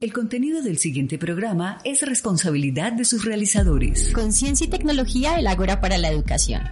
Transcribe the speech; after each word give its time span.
El 0.00 0.12
contenido 0.12 0.62
del 0.62 0.78
siguiente 0.78 1.18
programa 1.18 1.78
es 1.82 2.06
responsabilidad 2.06 2.92
de 2.92 3.04
sus 3.04 3.24
realizadores. 3.24 4.12
Conciencia 4.12 4.64
y 4.64 4.70
tecnología 4.70 5.32
del 5.32 5.48
Ágora 5.48 5.80
para 5.80 5.98
la 5.98 6.08
Educación. 6.08 6.62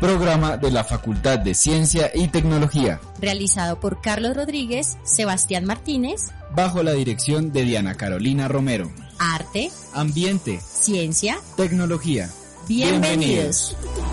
Programa 0.00 0.58
de 0.58 0.70
la 0.70 0.84
Facultad 0.84 1.38
de 1.38 1.54
Ciencia 1.54 2.10
y 2.14 2.28
Tecnología. 2.28 3.00
Realizado 3.22 3.80
por 3.80 4.02
Carlos 4.02 4.36
Rodríguez, 4.36 4.98
Sebastián 5.02 5.64
Martínez. 5.64 6.26
Bajo 6.54 6.82
la 6.82 6.92
dirección 6.92 7.54
de 7.54 7.62
Diana 7.64 7.94
Carolina 7.94 8.48
Romero. 8.48 8.92
Arte. 9.18 9.70
Ambiente. 9.94 10.60
Ciencia. 10.60 11.38
Tecnología. 11.56 12.28
Bienvenidos. 12.68 13.74
Muy 13.82 14.05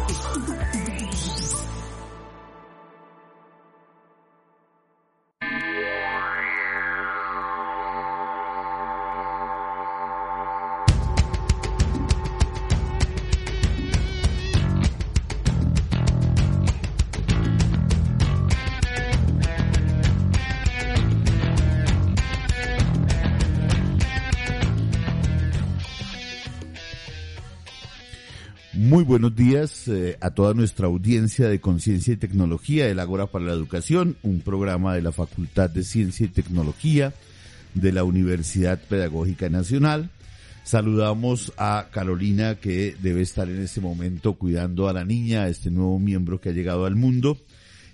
toda 30.33 30.53
nuestra 30.53 30.87
audiencia 30.87 31.47
de 31.47 31.59
Conciencia 31.59 32.13
y 32.13 32.17
Tecnología 32.17 32.87
del 32.87 32.99
Ágora 32.99 33.27
para 33.27 33.45
la 33.45 33.53
Educación, 33.53 34.17
un 34.23 34.41
programa 34.41 34.95
de 34.95 35.01
la 35.01 35.11
Facultad 35.11 35.69
de 35.69 35.83
Ciencia 35.83 36.25
y 36.25 36.29
Tecnología 36.29 37.13
de 37.73 37.91
la 37.91 38.03
Universidad 38.03 38.81
Pedagógica 38.81 39.49
Nacional. 39.49 40.09
Saludamos 40.63 41.53
a 41.57 41.87
Carolina 41.91 42.55
que 42.55 42.95
debe 43.01 43.21
estar 43.21 43.49
en 43.49 43.61
este 43.61 43.81
momento 43.81 44.33
cuidando 44.33 44.87
a 44.87 44.93
la 44.93 45.05
niña, 45.05 45.43
a 45.43 45.49
este 45.49 45.69
nuevo 45.69 45.99
miembro 45.99 46.39
que 46.39 46.49
ha 46.49 46.53
llegado 46.53 46.85
al 46.85 46.95
mundo. 46.95 47.37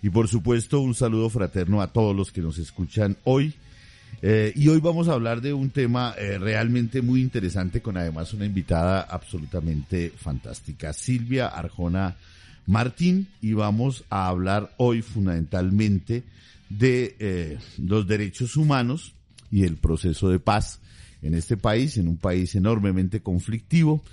Y 0.01 0.09
por 0.09 0.27
supuesto 0.27 0.79
un 0.79 0.95
saludo 0.95 1.29
fraterno 1.29 1.81
a 1.81 1.91
todos 1.91 2.15
los 2.15 2.31
que 2.31 2.41
nos 2.41 2.57
escuchan 2.57 3.17
hoy 3.23 3.53
eh, 4.21 4.51
y 4.55 4.67
hoy 4.67 4.79
vamos 4.79 5.07
a 5.07 5.13
hablar 5.13 5.41
de 5.41 5.53
un 5.53 5.69
tema 5.69 6.13
eh, 6.17 6.37
realmente 6.37 7.01
muy 7.01 7.21
interesante 7.21 7.81
con 7.81 7.97
además 7.97 8.33
una 8.33 8.45
invitada 8.45 9.01
absolutamente 9.01 10.11
fantástica, 10.15 10.93
Silvia 10.93 11.47
Arjona 11.47 12.15
Martín, 12.65 13.27
y 13.41 13.53
vamos 13.53 14.03
a 14.09 14.27
hablar 14.27 14.73
hoy 14.77 15.01
fundamentalmente 15.01 16.23
de 16.69 17.15
eh, 17.19 17.57
los 17.77 18.07
derechos 18.07 18.57
humanos 18.57 19.13
y 19.51 19.63
el 19.63 19.77
proceso 19.77 20.29
de 20.29 20.39
paz 20.39 20.79
en 21.21 21.33
este 21.33 21.57
país, 21.57 21.97
en 21.97 22.07
un 22.07 22.17
país 22.17 22.55
enormemente 22.55 23.21
conflictivo. 23.21 24.03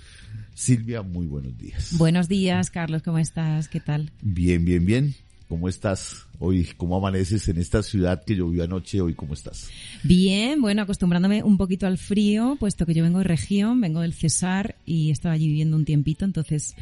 Silvia, 0.55 1.03
muy 1.03 1.27
buenos 1.27 1.57
días. 1.57 1.95
Buenos 1.97 2.27
días, 2.27 2.71
Carlos, 2.71 3.03
¿cómo 3.03 3.19
estás? 3.19 3.67
¿Qué 3.67 3.79
tal? 3.79 4.11
Bien, 4.21 4.65
bien, 4.65 4.85
bien. 4.85 5.15
¿Cómo 5.47 5.69
estás 5.69 6.27
hoy? 6.39 6.67
¿Cómo 6.75 6.97
amaneces 6.97 7.47
en 7.47 7.57
esta 7.57 7.81
ciudad 7.81 8.21
que 8.25 8.35
llovió 8.35 8.65
anoche? 8.65 8.99
Hoy, 8.99 9.13
¿cómo 9.13 9.33
estás? 9.33 9.69
Bien, 10.03 10.61
bueno, 10.61 10.81
acostumbrándome 10.81 11.41
un 11.41 11.57
poquito 11.57 11.87
al 11.87 11.97
frío, 11.97 12.57
puesto 12.59 12.85
que 12.85 12.93
yo 12.93 13.03
vengo 13.03 13.19
de 13.19 13.23
región, 13.23 13.79
vengo 13.79 14.01
del 14.01 14.13
Cesar 14.13 14.75
y 14.85 15.09
estaba 15.09 15.35
allí 15.35 15.47
viviendo 15.47 15.77
un 15.77 15.85
tiempito, 15.85 16.25
entonces 16.25 16.75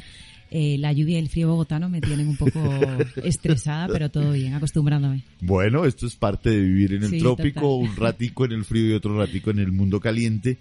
eh, 0.58 0.78
la 0.78 0.94
lluvia 0.94 1.18
y 1.18 1.20
el 1.20 1.28
frío 1.28 1.50
bogotano 1.50 1.90
me 1.90 2.00
tienen 2.00 2.30
un 2.30 2.38
poco 2.38 2.62
estresada, 3.26 3.90
pero 3.92 4.10
todo 4.10 4.32
bien, 4.32 4.54
acostumbrándome. 4.54 5.22
Bueno, 5.42 5.84
esto 5.84 6.08
es 6.08 6.16
parte 6.16 6.50
de 6.50 6.62
vivir 6.62 6.94
en 6.94 7.04
el 7.04 7.10
sí, 7.10 7.20
trópico, 7.20 7.60
total. 7.60 7.90
un 7.90 7.96
ratico 7.98 8.46
en 8.46 8.54
el 8.54 8.64
frío 8.64 8.92
y 8.92 8.94
otro 8.94 9.20
ratico 9.20 9.52
en 9.52 9.60
el 9.60 9.74
mundo 9.74 10.00
caliente. 10.00 10.58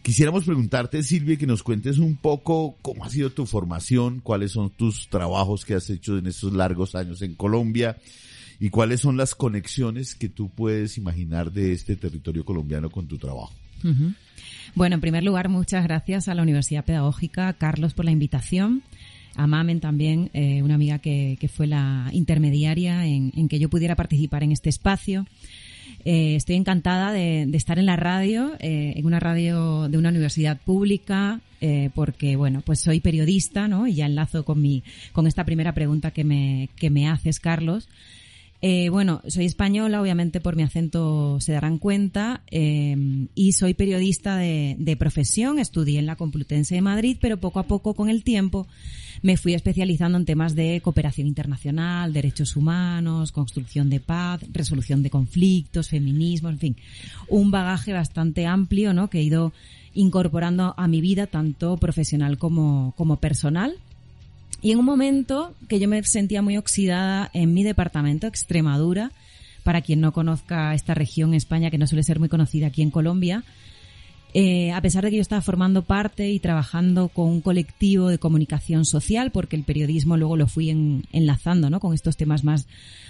Quisiéramos 0.00 0.44
preguntarte, 0.44 1.02
Silvia, 1.02 1.36
que 1.36 1.48
nos 1.48 1.64
cuentes 1.64 1.98
un 1.98 2.14
poco 2.14 2.76
cómo 2.82 3.04
ha 3.04 3.10
sido 3.10 3.30
tu 3.30 3.44
formación, 3.44 4.20
cuáles 4.20 4.52
son 4.52 4.70
tus 4.70 5.08
trabajos 5.08 5.64
que 5.64 5.74
has 5.74 5.90
hecho 5.90 6.18
en 6.18 6.28
estos 6.28 6.52
largos 6.52 6.94
años 6.94 7.20
en 7.20 7.34
Colombia 7.34 7.96
y 8.60 8.70
cuáles 8.70 9.00
son 9.00 9.16
las 9.16 9.34
conexiones 9.34 10.14
que 10.14 10.28
tú 10.28 10.50
puedes 10.50 10.98
imaginar 10.98 11.50
de 11.50 11.72
este 11.72 11.96
territorio 11.96 12.44
colombiano 12.44 12.90
con 12.90 13.08
tu 13.08 13.18
trabajo. 13.18 13.52
Uh 13.82 13.88
-huh. 13.88 14.14
Bueno, 14.76 14.94
en 14.94 15.00
primer 15.00 15.24
lugar, 15.24 15.48
muchas 15.48 15.82
gracias 15.82 16.28
a 16.28 16.34
la 16.34 16.42
Universidad 16.42 16.84
Pedagógica, 16.84 17.52
Carlos, 17.54 17.92
por 17.92 18.04
la 18.04 18.12
invitación. 18.12 18.82
A 19.34 19.46
Mamen 19.46 19.80
también, 19.80 20.30
eh, 20.34 20.62
una 20.62 20.74
amiga 20.74 20.98
que, 20.98 21.36
que, 21.40 21.48
fue 21.48 21.66
la 21.66 22.10
intermediaria 22.12 23.06
en, 23.06 23.32
en 23.36 23.48
que 23.48 23.58
yo 23.58 23.70
pudiera 23.70 23.96
participar 23.96 24.42
en 24.42 24.52
este 24.52 24.68
espacio. 24.68 25.26
Eh, 26.04 26.34
estoy 26.36 26.56
encantada 26.56 27.12
de, 27.12 27.46
de, 27.46 27.56
estar 27.56 27.78
en 27.78 27.86
la 27.86 27.96
radio, 27.96 28.52
eh, 28.58 28.94
en 28.96 29.06
una 29.06 29.20
radio 29.20 29.88
de 29.88 29.98
una 29.98 30.10
universidad 30.10 30.60
pública, 30.60 31.40
porque 31.94 32.34
bueno, 32.34 32.60
pues 32.66 32.80
soy 32.80 32.98
periodista, 32.98 33.68
¿no? 33.68 33.86
Y 33.86 33.94
ya 33.94 34.06
enlazo 34.06 34.44
con 34.44 34.60
mi, 34.60 34.82
con 35.12 35.28
esta 35.28 35.44
primera 35.44 35.72
pregunta 35.72 36.10
que 36.10 36.24
me, 36.24 36.68
que 36.74 36.90
me 36.90 37.08
haces, 37.08 37.38
Carlos. 37.38 37.88
Bueno, 38.90 39.22
soy 39.28 39.44
española, 39.44 40.02
obviamente 40.02 40.40
por 40.40 40.56
mi 40.56 40.64
acento 40.64 41.38
se 41.40 41.52
darán 41.52 41.78
cuenta, 41.78 42.42
y 42.50 43.52
soy 43.52 43.74
periodista 43.74 44.36
de, 44.36 44.74
de, 44.76 44.96
profesión, 44.96 45.60
estudié 45.60 46.00
en 46.00 46.06
la 46.06 46.16
Complutense 46.16 46.74
de 46.74 46.82
Madrid, 46.82 47.16
pero 47.20 47.36
poco 47.36 47.60
a 47.60 47.68
poco 47.68 47.94
con 47.94 48.10
el 48.10 48.24
tiempo 48.24 48.66
me 49.22 49.36
fui 49.36 49.54
especializando 49.54 50.18
en 50.18 50.24
temas 50.24 50.54
de 50.54 50.80
cooperación 50.82 51.26
internacional, 51.26 52.12
derechos 52.12 52.56
humanos, 52.56 53.32
construcción 53.32 53.88
de 53.88 54.00
paz, 54.00 54.40
resolución 54.52 55.02
de 55.02 55.10
conflictos, 55.10 55.88
feminismo, 55.88 56.48
en 56.48 56.58
fin, 56.58 56.76
un 57.28 57.50
bagaje 57.50 57.92
bastante 57.92 58.46
amplio, 58.46 58.92
¿no? 58.92 59.08
Que 59.08 59.20
he 59.20 59.22
ido 59.22 59.52
incorporando 59.94 60.74
a 60.76 60.88
mi 60.88 61.00
vida 61.00 61.26
tanto 61.26 61.76
profesional 61.76 62.38
como, 62.38 62.94
como 62.96 63.16
personal 63.16 63.76
y 64.62 64.70
en 64.70 64.78
un 64.78 64.84
momento 64.84 65.54
que 65.68 65.80
yo 65.80 65.88
me 65.88 66.02
sentía 66.04 66.40
muy 66.40 66.56
oxidada 66.56 67.30
en 67.34 67.52
mi 67.52 67.64
departamento, 67.64 68.28
Extremadura, 68.28 69.10
para 69.64 69.80
quien 69.82 70.00
no 70.00 70.12
conozca 70.12 70.72
esta 70.72 70.94
región, 70.94 71.34
España, 71.34 71.70
que 71.70 71.78
no 71.78 71.88
suele 71.88 72.04
ser 72.04 72.20
muy 72.20 72.28
conocida 72.28 72.68
aquí 72.68 72.80
en 72.80 72.92
Colombia, 72.92 73.42
eh, 74.34 74.72
a 74.72 74.80
pesar 74.80 75.04
de 75.04 75.10
que 75.10 75.16
yo 75.16 75.22
estaba 75.22 75.42
formando 75.42 75.82
parte 75.82 76.30
y 76.30 76.38
trabajando 76.38 77.08
con 77.08 77.28
un 77.28 77.40
colectivo 77.42 78.08
de 78.08 78.18
comunicación 78.18 78.84
social, 78.86 79.30
porque 79.30 79.56
el 79.56 79.64
periodismo 79.64 80.16
luego 80.16 80.36
lo 80.36 80.46
fui 80.46 80.70
en, 80.70 81.04
enlazando 81.12 81.68
¿no? 81.68 81.80
con 81.80 81.92
estos 81.92 82.16
temas 82.16 82.42
más 82.42 82.66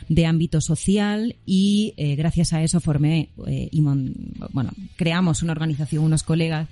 de 0.08 0.26
ámbito 0.26 0.60
social 0.60 1.36
y 1.46 1.94
eh, 1.96 2.16
gracias 2.16 2.52
a 2.52 2.62
eso 2.62 2.80
formé 2.80 3.28
eh, 3.46 3.68
y 3.70 3.80
mon, 3.82 4.14
bueno, 4.52 4.70
creamos 4.96 5.42
una 5.42 5.52
organización, 5.52 6.04
unos 6.04 6.24
colegas 6.24 6.68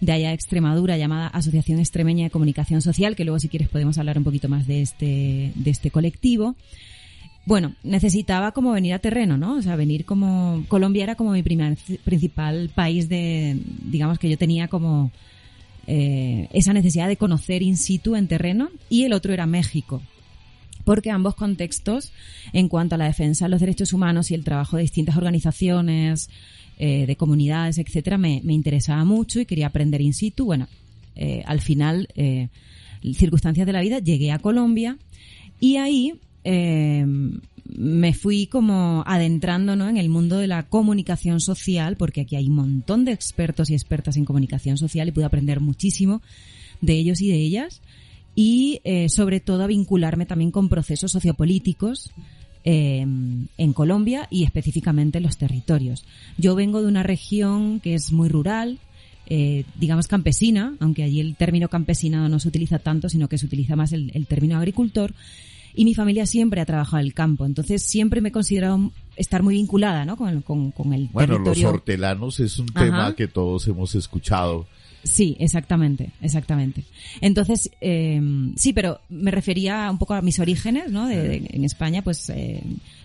de 0.00 0.12
allá 0.12 0.28
de 0.28 0.34
Extremadura 0.34 0.96
llamada 0.96 1.26
Asociación 1.26 1.80
Extremeña 1.80 2.24
de 2.24 2.30
Comunicación 2.30 2.82
Social, 2.82 3.16
que 3.16 3.24
luego 3.24 3.40
si 3.40 3.48
quieres 3.48 3.68
podemos 3.68 3.98
hablar 3.98 4.16
un 4.16 4.24
poquito 4.24 4.48
más 4.48 4.68
de 4.68 4.82
este, 4.82 5.52
de 5.56 5.70
este 5.70 5.90
colectivo. 5.90 6.54
Bueno, 7.48 7.72
necesitaba 7.82 8.52
como 8.52 8.72
venir 8.72 8.92
a 8.92 8.98
terreno, 8.98 9.38
¿no? 9.38 9.54
O 9.54 9.62
sea, 9.62 9.74
venir 9.74 10.04
como... 10.04 10.66
Colombia 10.68 11.04
era 11.04 11.14
como 11.14 11.32
mi 11.32 11.42
primer, 11.42 11.78
principal 12.04 12.70
país 12.74 13.08
de, 13.08 13.58
digamos 13.84 14.18
que 14.18 14.28
yo 14.28 14.36
tenía 14.36 14.68
como 14.68 15.10
eh, 15.86 16.46
esa 16.52 16.74
necesidad 16.74 17.08
de 17.08 17.16
conocer 17.16 17.62
in 17.62 17.78
situ 17.78 18.16
en 18.16 18.28
terreno 18.28 18.68
y 18.90 19.04
el 19.04 19.14
otro 19.14 19.32
era 19.32 19.46
México 19.46 20.02
porque 20.84 21.10
ambos 21.10 21.36
contextos, 21.36 22.12
en 22.52 22.68
cuanto 22.68 22.96
a 22.96 22.98
la 22.98 23.06
defensa 23.06 23.46
de 23.46 23.50
los 23.50 23.60
derechos 23.60 23.94
humanos 23.94 24.30
y 24.30 24.34
el 24.34 24.44
trabajo 24.44 24.76
de 24.76 24.82
distintas 24.82 25.16
organizaciones, 25.16 26.28
eh, 26.78 27.06
de 27.06 27.16
comunidades, 27.16 27.78
etcétera, 27.78 28.18
me, 28.18 28.42
interesaba 28.44 29.06
mucho 29.06 29.40
y 29.40 29.46
quería 29.46 29.68
aprender 29.68 30.02
in 30.02 30.12
situ. 30.12 30.44
Bueno, 30.44 30.68
eh, 31.16 31.42
al 31.46 31.62
final, 31.62 32.08
circunstancias 33.02 33.66
de 33.66 33.72
la 33.72 33.80
vida, 33.80 34.00
llegué 34.00 34.32
a 34.32 34.38
Colombia 34.38 34.98
y 35.60 35.76
ahí 35.76 36.14
eh, 36.50 37.04
me 37.76 38.14
fui 38.14 38.46
como 38.46 39.04
adentrando 39.06 39.76
¿no? 39.76 39.86
en 39.88 39.98
el 39.98 40.08
mundo 40.08 40.38
de 40.38 40.46
la 40.46 40.62
comunicación 40.62 41.40
social, 41.40 41.96
porque 41.96 42.22
aquí 42.22 42.36
hay 42.36 42.48
un 42.48 42.54
montón 42.54 43.04
de 43.04 43.12
expertos 43.12 43.68
y 43.68 43.74
expertas 43.74 44.16
en 44.16 44.24
comunicación 44.24 44.78
social 44.78 45.08
y 45.08 45.12
pude 45.12 45.26
aprender 45.26 45.60
muchísimo 45.60 46.22
de 46.80 46.94
ellos 46.94 47.20
y 47.20 47.28
de 47.28 47.36
ellas 47.36 47.82
y 48.34 48.80
eh, 48.84 49.08
sobre 49.10 49.40
todo 49.40 49.64
a 49.64 49.66
vincularme 49.66 50.24
también 50.24 50.50
con 50.50 50.70
procesos 50.70 51.12
sociopolíticos 51.12 52.10
eh, 52.64 53.00
en 53.00 53.72
Colombia 53.74 54.26
y 54.30 54.44
específicamente 54.44 55.18
en 55.18 55.24
los 55.24 55.36
territorios. 55.36 56.06
Yo 56.38 56.54
vengo 56.54 56.80
de 56.80 56.88
una 56.88 57.02
región 57.02 57.80
que 57.80 57.92
es 57.92 58.12
muy 58.12 58.30
rural, 58.30 58.78
eh, 59.26 59.64
digamos 59.78 60.06
campesina, 60.06 60.74
aunque 60.80 61.02
allí 61.02 61.20
el 61.20 61.36
término 61.36 61.68
campesinado 61.68 62.30
no 62.30 62.38
se 62.38 62.48
utiliza 62.48 62.78
tanto, 62.78 63.10
sino 63.10 63.28
que 63.28 63.36
se 63.36 63.44
utiliza 63.44 63.76
más 63.76 63.92
el 63.92 64.26
término 64.26 64.56
agricultor, 64.56 65.12
y 65.78 65.84
mi 65.84 65.94
familia 65.94 66.26
siempre 66.26 66.60
ha 66.60 66.66
trabajado 66.66 66.98
en 66.98 67.06
el 67.06 67.14
campo, 67.14 67.46
entonces 67.46 67.84
siempre 67.84 68.20
me 68.20 68.30
he 68.30 68.32
considerado 68.32 68.90
estar 69.14 69.44
muy 69.44 69.54
vinculada 69.54 70.04
¿no? 70.04 70.16
con, 70.16 70.42
con, 70.42 70.72
con 70.72 70.92
el 70.92 71.08
bueno, 71.12 71.34
territorio. 71.34 71.68
Los 71.68 71.74
hortelanos 71.74 72.40
es 72.40 72.58
un 72.58 72.66
tema 72.66 73.14
que 73.14 73.28
todos 73.28 73.68
hemos 73.68 73.94
escuchado 73.94 74.66
Sí, 75.04 75.36
exactamente, 75.38 76.10
exactamente. 76.20 76.82
Entonces, 77.20 77.70
eh, 77.80 78.20
sí, 78.56 78.72
pero 78.72 79.00
me 79.08 79.30
refería 79.30 79.88
un 79.88 79.98
poco 79.98 80.14
a 80.14 80.20
mis 80.22 80.40
orígenes, 80.40 80.90
¿no? 80.90 81.06
De, 81.06 81.16
de- 81.16 81.46
en 81.50 81.64
España, 81.64 82.02
pues, 82.02 82.28
eh, 82.30 82.60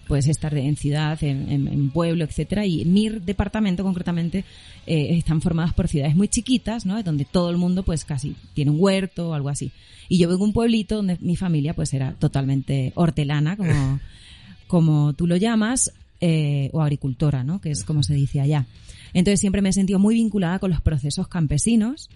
puedes 0.08 0.28
estar 0.28 0.56
en 0.58 0.76
ciudad, 0.76 1.24
en, 1.24 1.50
en- 1.52 1.68
en 1.68 1.90
pueblo, 1.90 2.24
etcétera, 2.26 2.66
y 2.66 2.86
mi 2.86 3.10
departamento 3.10 3.84
concretamente 3.84 4.44
eh, 4.86 5.18
están 5.18 5.42
formadas 5.42 5.74
por 5.74 5.88
ciudades 5.88 6.16
muy 6.16 6.28
chiquitas, 6.28 6.86
¿no? 6.86 7.02
Donde 7.04 7.26
todo 7.26 7.50
el 7.50 7.58
mundo, 7.58 7.84
pues, 7.84 8.04
casi 8.06 8.36
tiene 8.54 8.72
un 8.72 8.78
huerto 8.80 9.30
o 9.30 9.34
algo 9.34 9.50
así. 9.50 9.72
Y 10.10 10.18
yo 10.20 10.28
vengo 10.28 10.40
de 10.44 10.48
un 10.50 10.54
pueblito 10.54 10.98
donde 10.98 11.18
mi 11.22 11.36
familia, 11.36 11.74
pues, 11.74 11.94
era 11.94 12.14
totalmente 12.14 12.92
hortelana, 12.96 13.56
como, 13.58 14.00
como 14.68 15.14
tú 15.14 15.28
lo 15.28 15.38
llamas, 15.38 15.92
eh, 16.22 16.70
o 16.74 16.82
agricultora, 16.82 17.44
¿no? 17.44 17.60
Que 17.60 17.72
es 17.72 17.84
como 17.84 18.04
se 18.04 18.14
dice 18.14 18.40
allá. 18.42 18.66
Entonces 19.14 19.40
siempre 19.42 19.62
me 19.62 19.70
he 19.70 19.74
sentido 19.74 20.00
muy 20.00 20.16
vinculada 20.16 20.60
con 20.60 20.72
los 20.72 20.82
procesos 20.82 21.28
campesinos 21.28 22.10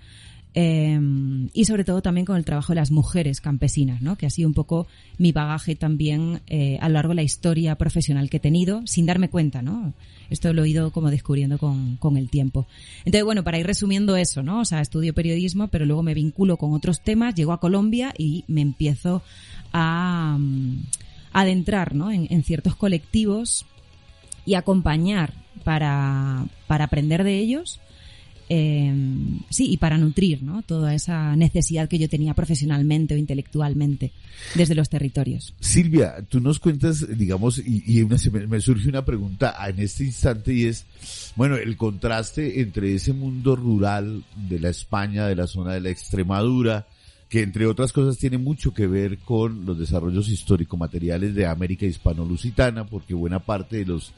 eh, 0.59 0.99
y 1.53 1.65
sobre 1.65 1.83
todo 1.83 2.01
también 2.01 2.25
con 2.25 2.35
el 2.35 2.43
trabajo 2.43 2.73
de 2.73 2.77
las 2.77 2.89
mujeres 2.89 3.41
campesinas, 3.41 4.01
¿no? 4.01 4.17
Que 4.17 4.25
ha 4.25 4.31
sido 4.31 4.47
un 4.47 4.55
poco 4.55 4.87
mi 5.19 5.31
bagaje 5.31 5.75
también 5.75 6.41
eh, 6.47 6.79
a 6.81 6.87
lo 6.89 6.95
largo 6.95 7.09
de 7.09 7.17
la 7.17 7.21
historia 7.21 7.75
profesional 7.75 8.27
que 8.31 8.37
he 8.37 8.39
tenido, 8.39 8.81
sin 8.87 9.05
darme 9.05 9.29
cuenta, 9.29 9.61
¿no? 9.61 9.93
Esto 10.31 10.51
lo 10.53 10.63
he 10.63 10.69
ido 10.69 10.89
como 10.89 11.11
descubriendo 11.11 11.59
con, 11.59 11.97
con 11.97 12.17
el 12.17 12.31
tiempo. 12.31 12.65
Entonces, 13.05 13.23
bueno, 13.23 13.43
para 13.43 13.59
ir 13.59 13.67
resumiendo 13.67 14.15
eso, 14.15 14.41
¿no? 14.41 14.61
O 14.61 14.65
sea, 14.65 14.81
estudio 14.81 15.13
periodismo, 15.13 15.67
pero 15.67 15.85
luego 15.85 16.01
me 16.01 16.15
vinculo 16.15 16.57
con 16.57 16.73
otros 16.73 17.01
temas, 17.01 17.35
llego 17.35 17.53
a 17.53 17.59
Colombia 17.59 18.11
y 18.17 18.43
me 18.47 18.61
empiezo 18.61 19.21
a, 19.73 20.37
mm, 20.39 20.85
adentrar, 21.33 21.93
¿no? 21.93 22.09
En, 22.09 22.25
en 22.31 22.41
ciertos 22.41 22.75
colectivos 22.75 23.67
y 24.43 24.55
acompañar 24.55 25.33
para, 25.63 26.47
para 26.65 26.85
aprender 26.85 27.23
de 27.23 27.37
ellos. 27.37 27.79
Eh, 28.49 28.93
sí, 29.49 29.71
y 29.71 29.77
para 29.77 29.97
nutrir 29.97 30.41
¿no? 30.41 30.61
toda 30.61 30.93
esa 30.93 31.35
necesidad 31.35 31.89
que 31.89 31.99
yo 31.99 32.07
tenía 32.07 32.33
profesionalmente 32.33 33.13
o 33.13 33.17
intelectualmente 33.17 34.11
desde 34.55 34.75
los 34.75 34.89
territorios. 34.89 35.53
Silvia, 35.59 36.15
tú 36.29 36.39
nos 36.39 36.59
cuentas, 36.59 37.05
digamos, 37.17 37.59
y, 37.59 38.05
me 38.05 38.61
surge 38.61 38.89
una 38.89 39.03
pregunta 39.03 39.55
en 39.67 39.79
este 39.79 40.05
instante 40.05 40.53
y 40.53 40.65
es, 40.65 40.85
bueno, 41.35 41.55
el 41.57 41.75
contraste 41.75 42.61
entre 42.61 42.95
ese 42.95 43.13
mundo 43.13 43.55
rural 43.55 44.23
de 44.35 44.59
la 44.59 44.69
España, 44.69 45.27
de 45.27 45.35
la 45.35 45.47
zona 45.47 45.73
de 45.73 45.81
la 45.81 45.89
Extremadura, 45.89 46.87
que 47.29 47.41
entre 47.41 47.65
otras 47.65 47.91
cosas 47.91 48.17
tiene 48.17 48.37
mucho 48.37 48.73
que 48.73 48.87
ver 48.87 49.17
con 49.17 49.65
los 49.65 49.77
desarrollos 49.77 50.29
histórico-materiales 50.29 51.35
de 51.35 51.45
América 51.45 51.85
hispano-lusitana, 51.85 52.85
porque 52.85 53.13
buena 53.13 53.39
parte 53.39 53.77
de 53.77 53.85
los 53.85 54.13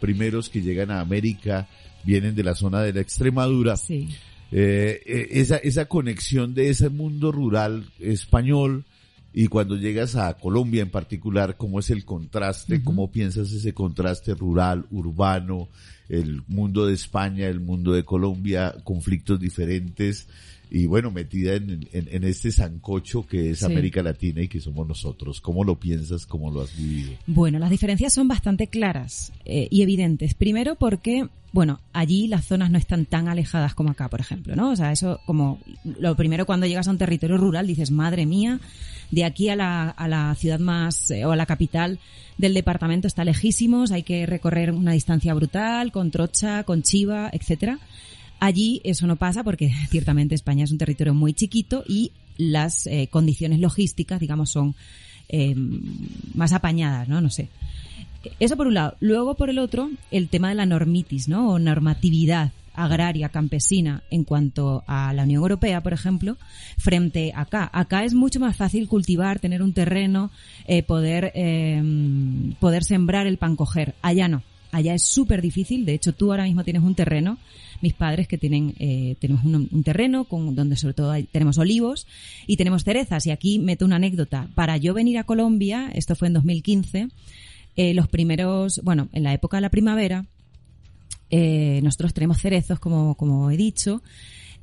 primeros 0.00 0.48
que 0.48 0.62
llegan 0.62 0.90
a 0.90 1.00
América 1.00 1.68
vienen 2.04 2.34
de 2.34 2.44
la 2.44 2.54
zona 2.54 2.82
de 2.82 2.92
la 2.92 3.00
Extremadura. 3.00 3.76
Sí. 3.76 4.08
Eh, 4.50 5.02
eh, 5.04 5.28
esa, 5.32 5.56
esa 5.58 5.86
conexión 5.86 6.54
de 6.54 6.70
ese 6.70 6.88
mundo 6.88 7.32
rural 7.32 7.90
español 7.98 8.84
y 9.32 9.48
cuando 9.48 9.76
llegas 9.76 10.16
a 10.16 10.34
Colombia 10.34 10.82
en 10.82 10.90
particular, 10.90 11.56
¿cómo 11.56 11.80
es 11.80 11.90
el 11.90 12.04
contraste? 12.04 12.82
¿Cómo 12.82 13.12
piensas 13.12 13.52
ese 13.52 13.74
contraste 13.74 14.34
rural, 14.34 14.86
urbano, 14.90 15.68
el 16.08 16.42
mundo 16.48 16.86
de 16.86 16.94
España, 16.94 17.46
el 17.46 17.60
mundo 17.60 17.92
de 17.92 18.04
Colombia, 18.04 18.74
conflictos 18.84 19.38
diferentes? 19.38 20.28
Y 20.70 20.86
bueno, 20.86 21.10
metida 21.10 21.54
en, 21.54 21.88
en, 21.92 22.08
en 22.10 22.24
este 22.24 22.50
sancocho 22.52 23.26
que 23.26 23.50
es 23.50 23.60
Sí. 23.60 23.64
América 23.64 24.02
Latina 24.02 24.42
y 24.42 24.48
que 24.48 24.60
somos 24.60 24.86
nosotros. 24.86 25.40
¿Cómo 25.40 25.64
lo 25.64 25.78
piensas? 25.78 26.26
¿Cómo 26.26 26.50
lo 26.50 26.60
has 26.62 26.76
vivido? 26.76 27.12
Bueno, 27.26 27.58
las 27.58 27.70
diferencias 27.70 28.12
son 28.12 28.28
bastante 28.28 28.66
claras 28.66 29.32
eh, 29.44 29.68
y 29.70 29.82
evidentes. 29.82 30.34
Primero 30.34 30.74
porque, 30.76 31.28
bueno, 31.52 31.80
allí 31.92 32.28
las 32.28 32.44
zonas 32.46 32.70
no 32.70 32.78
están 32.78 33.06
tan 33.06 33.28
alejadas 33.28 33.74
como 33.74 33.90
acá, 33.90 34.08
por 34.08 34.20
ejemplo, 34.20 34.54
¿no? 34.56 34.70
O 34.70 34.76
sea, 34.76 34.92
eso 34.92 35.20
como 35.26 35.58
lo 35.84 36.14
primero 36.16 36.46
cuando 36.46 36.66
llegas 36.66 36.86
a 36.88 36.90
un 36.90 36.98
territorio 36.98 37.36
rural 37.36 37.66
dices, 37.66 37.90
madre 37.90 38.26
mía, 38.26 38.60
de 39.10 39.24
aquí 39.24 39.48
a 39.48 39.56
la, 39.56 39.88
a 39.88 40.06
la 40.08 40.34
ciudad 40.34 40.58
más 40.60 41.10
eh, 41.10 41.24
o 41.24 41.32
a 41.32 41.36
la 41.36 41.46
capital 41.46 41.98
del 42.36 42.54
departamento 42.54 43.08
está 43.08 43.24
lejísimos, 43.24 43.90
hay 43.90 44.02
que 44.02 44.26
recorrer 44.26 44.70
una 44.70 44.92
distancia 44.92 45.34
brutal 45.34 45.90
con 45.92 46.10
trocha, 46.10 46.62
con 46.64 46.82
chiva, 46.82 47.30
etcétera. 47.32 47.78
Allí 48.40 48.80
eso 48.84 49.06
no 49.06 49.16
pasa 49.16 49.42
porque 49.42 49.72
ciertamente 49.90 50.34
España 50.34 50.64
es 50.64 50.72
un 50.72 50.78
territorio 50.78 51.14
muy 51.14 51.32
chiquito 51.32 51.84
y 51.86 52.12
las 52.36 52.86
eh, 52.86 53.08
condiciones 53.10 53.60
logísticas, 53.60 54.20
digamos, 54.20 54.50
son 54.50 54.74
eh, 55.28 55.54
más 56.34 56.52
apañadas, 56.52 57.08
¿no? 57.08 57.20
No 57.20 57.30
sé. 57.30 57.48
Eso 58.40 58.56
por 58.56 58.66
un 58.66 58.74
lado. 58.74 58.96
Luego, 59.00 59.34
por 59.34 59.50
el 59.50 59.58
otro, 59.58 59.90
el 60.10 60.28
tema 60.28 60.48
de 60.48 60.54
la 60.54 60.66
normitis, 60.66 61.28
¿no? 61.28 61.50
O 61.50 61.58
normatividad 61.58 62.52
agraria 62.78 63.28
campesina 63.28 64.02
en 64.10 64.22
cuanto 64.22 64.84
a 64.86 65.12
la 65.12 65.24
Unión 65.24 65.42
Europea, 65.42 65.80
por 65.80 65.92
ejemplo, 65.92 66.36
frente 66.78 67.32
a 67.34 67.42
acá. 67.42 67.68
Acá 67.72 68.04
es 68.04 68.14
mucho 68.14 68.38
más 68.38 68.56
fácil 68.56 68.88
cultivar, 68.88 69.40
tener 69.40 69.62
un 69.62 69.72
terreno, 69.72 70.30
eh, 70.66 70.82
poder, 70.84 71.32
eh, 71.34 71.82
poder 72.60 72.84
sembrar 72.84 73.26
el 73.26 73.36
pan 73.36 73.56
coger. 73.56 73.94
Allá 74.00 74.28
no. 74.28 74.42
Allá 74.70 74.94
es 74.94 75.02
súper 75.02 75.42
difícil. 75.42 75.84
De 75.84 75.94
hecho, 75.94 76.12
tú 76.12 76.30
ahora 76.30 76.44
mismo 76.44 76.62
tienes 76.62 76.82
un 76.82 76.94
terreno. 76.94 77.38
Mis 77.80 77.94
padres 77.94 78.26
que 78.26 78.38
tienen, 78.38 78.74
eh, 78.78 79.16
tenemos 79.20 79.44
un, 79.44 79.82
terreno 79.84 80.24
con, 80.24 80.54
donde 80.54 80.76
sobre 80.76 80.94
todo 80.94 81.14
tenemos 81.30 81.58
olivos 81.58 82.06
y 82.46 82.56
tenemos 82.56 82.84
cerezas. 82.84 83.26
Y 83.26 83.30
aquí 83.30 83.58
meto 83.58 83.84
una 83.84 83.96
anécdota. 83.96 84.48
Para 84.54 84.76
yo 84.76 84.94
venir 84.94 85.18
a 85.18 85.24
Colombia, 85.24 85.90
esto 85.94 86.16
fue 86.16 86.28
en 86.28 86.34
2015, 86.34 87.08
eh, 87.76 87.94
los 87.94 88.08
primeros, 88.08 88.80
bueno, 88.82 89.08
en 89.12 89.22
la 89.22 89.32
época 89.32 89.56
de 89.56 89.60
la 89.60 89.70
primavera, 89.70 90.26
eh, 91.30 91.80
nosotros 91.82 92.14
tenemos 92.14 92.40
cerezos, 92.40 92.80
como, 92.80 93.14
como 93.14 93.50
he 93.50 93.56
dicho, 93.56 94.02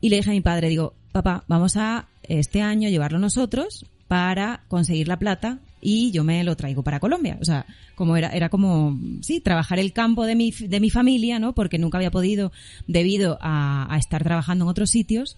y 0.01 0.09
le 0.09 0.18
dije 0.18 0.31
a 0.31 0.33
mi 0.33 0.41
padre, 0.41 0.69
digo, 0.69 0.94
papá, 1.11 1.45
vamos 1.47 1.77
a 1.77 2.09
este 2.23 2.61
año 2.61 2.89
llevarlo 2.89 3.19
nosotros 3.19 3.85
para 4.07 4.63
conseguir 4.68 5.07
la 5.07 5.18
plata 5.18 5.59
y 5.85 6.09
yo 6.09 6.23
me 6.23 6.43
lo 6.43 6.55
traigo 6.55 6.81
para 6.81 6.99
Colombia. 6.99 7.37
O 7.39 7.45
sea, 7.45 7.67
como 7.93 8.17
era, 8.17 8.29
era 8.29 8.49
como, 8.49 8.99
sí, 9.21 9.39
trabajar 9.39 9.77
el 9.77 9.93
campo 9.93 10.25
de 10.25 10.33
mi, 10.33 10.49
de 10.49 10.79
mi 10.79 10.89
familia, 10.89 11.37
¿no? 11.37 11.53
Porque 11.53 11.77
nunca 11.77 11.99
había 11.99 12.09
podido 12.09 12.51
debido 12.87 13.37
a, 13.39 13.93
a 13.93 13.97
estar 13.99 14.23
trabajando 14.23 14.65
en 14.65 14.69
otros 14.69 14.89
sitios. 14.89 15.37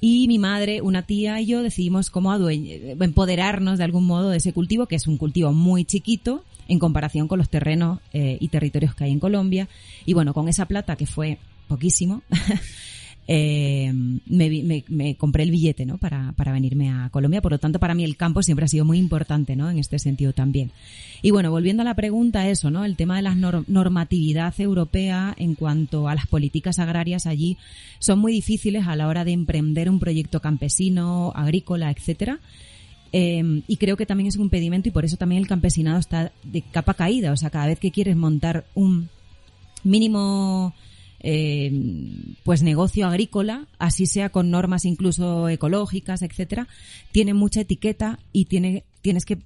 Y 0.00 0.28
mi 0.28 0.38
madre, 0.38 0.80
una 0.80 1.02
tía 1.02 1.40
y 1.40 1.46
yo 1.46 1.64
decidimos 1.64 2.08
cómo 2.08 2.32
empoderarnos 2.38 3.78
de 3.78 3.84
algún 3.84 4.06
modo 4.06 4.30
de 4.30 4.36
ese 4.36 4.52
cultivo, 4.52 4.86
que 4.86 4.94
es 4.94 5.08
un 5.08 5.18
cultivo 5.18 5.52
muy 5.52 5.84
chiquito 5.84 6.44
en 6.68 6.78
comparación 6.78 7.26
con 7.26 7.40
los 7.40 7.50
terrenos 7.50 7.98
eh, 8.12 8.38
y 8.40 8.46
territorios 8.46 8.94
que 8.94 9.04
hay 9.04 9.10
en 9.10 9.18
Colombia. 9.18 9.68
Y 10.06 10.14
bueno, 10.14 10.34
con 10.34 10.48
esa 10.48 10.66
plata, 10.66 10.94
que 10.94 11.06
fue 11.06 11.38
poquísimo, 11.66 12.22
eh, 13.32 13.92
me, 13.94 14.50
me- 14.64 14.84
me 14.88 15.14
compré 15.14 15.44
el 15.44 15.52
billete 15.52 15.86
¿no? 15.86 15.98
para, 15.98 16.32
para 16.32 16.50
venirme 16.50 16.90
a 16.90 17.10
Colombia. 17.10 17.40
Por 17.40 17.52
lo 17.52 17.58
tanto, 17.60 17.78
para 17.78 17.94
mí 17.94 18.02
el 18.02 18.16
campo 18.16 18.42
siempre 18.42 18.64
ha 18.64 18.68
sido 18.68 18.84
muy 18.84 18.98
importante 18.98 19.54
¿no? 19.54 19.70
en 19.70 19.78
este 19.78 20.00
sentido 20.00 20.32
también. 20.32 20.72
Y 21.22 21.30
bueno, 21.30 21.52
volviendo 21.52 21.82
a 21.82 21.84
la 21.84 21.94
pregunta, 21.94 22.48
eso, 22.48 22.72
¿no? 22.72 22.84
El 22.84 22.96
tema 22.96 23.14
de 23.14 23.22
la 23.22 23.34
nor- 23.36 23.62
normatividad 23.68 24.52
europea 24.60 25.32
en 25.38 25.54
cuanto 25.54 26.08
a 26.08 26.16
las 26.16 26.26
políticas 26.26 26.80
agrarias 26.80 27.26
allí 27.26 27.56
son 28.00 28.18
muy 28.18 28.32
difíciles 28.32 28.88
a 28.88 28.96
la 28.96 29.06
hora 29.06 29.24
de 29.24 29.30
emprender 29.30 29.88
un 29.88 30.00
proyecto 30.00 30.40
campesino, 30.40 31.32
agrícola, 31.36 31.92
etcétera. 31.92 32.40
Eh, 33.12 33.62
y 33.68 33.76
creo 33.76 33.96
que 33.96 34.06
también 34.06 34.26
es 34.26 34.36
un 34.38 34.42
impedimento 34.42 34.88
y 34.88 34.92
por 34.92 35.04
eso 35.04 35.16
también 35.16 35.40
el 35.40 35.46
campesinado 35.46 36.00
está 36.00 36.32
de 36.42 36.62
capa 36.62 36.94
caída. 36.94 37.30
O 37.30 37.36
sea, 37.36 37.50
cada 37.50 37.66
vez 37.68 37.78
que 37.78 37.92
quieres 37.92 38.16
montar 38.16 38.64
un 38.74 39.08
mínimo 39.84 40.74
eh, 41.20 41.70
pues 42.44 42.62
negocio 42.62 43.06
agrícola, 43.06 43.68
así 43.78 44.06
sea 44.06 44.30
con 44.30 44.50
normas 44.50 44.84
incluso 44.84 45.48
ecológicas, 45.48 46.22
etcétera, 46.22 46.66
tiene 47.12 47.34
mucha 47.34 47.60
etiqueta 47.60 48.18
y 48.32 48.46
tiene, 48.46 48.84
tienes 49.02 49.24
que 49.24 49.38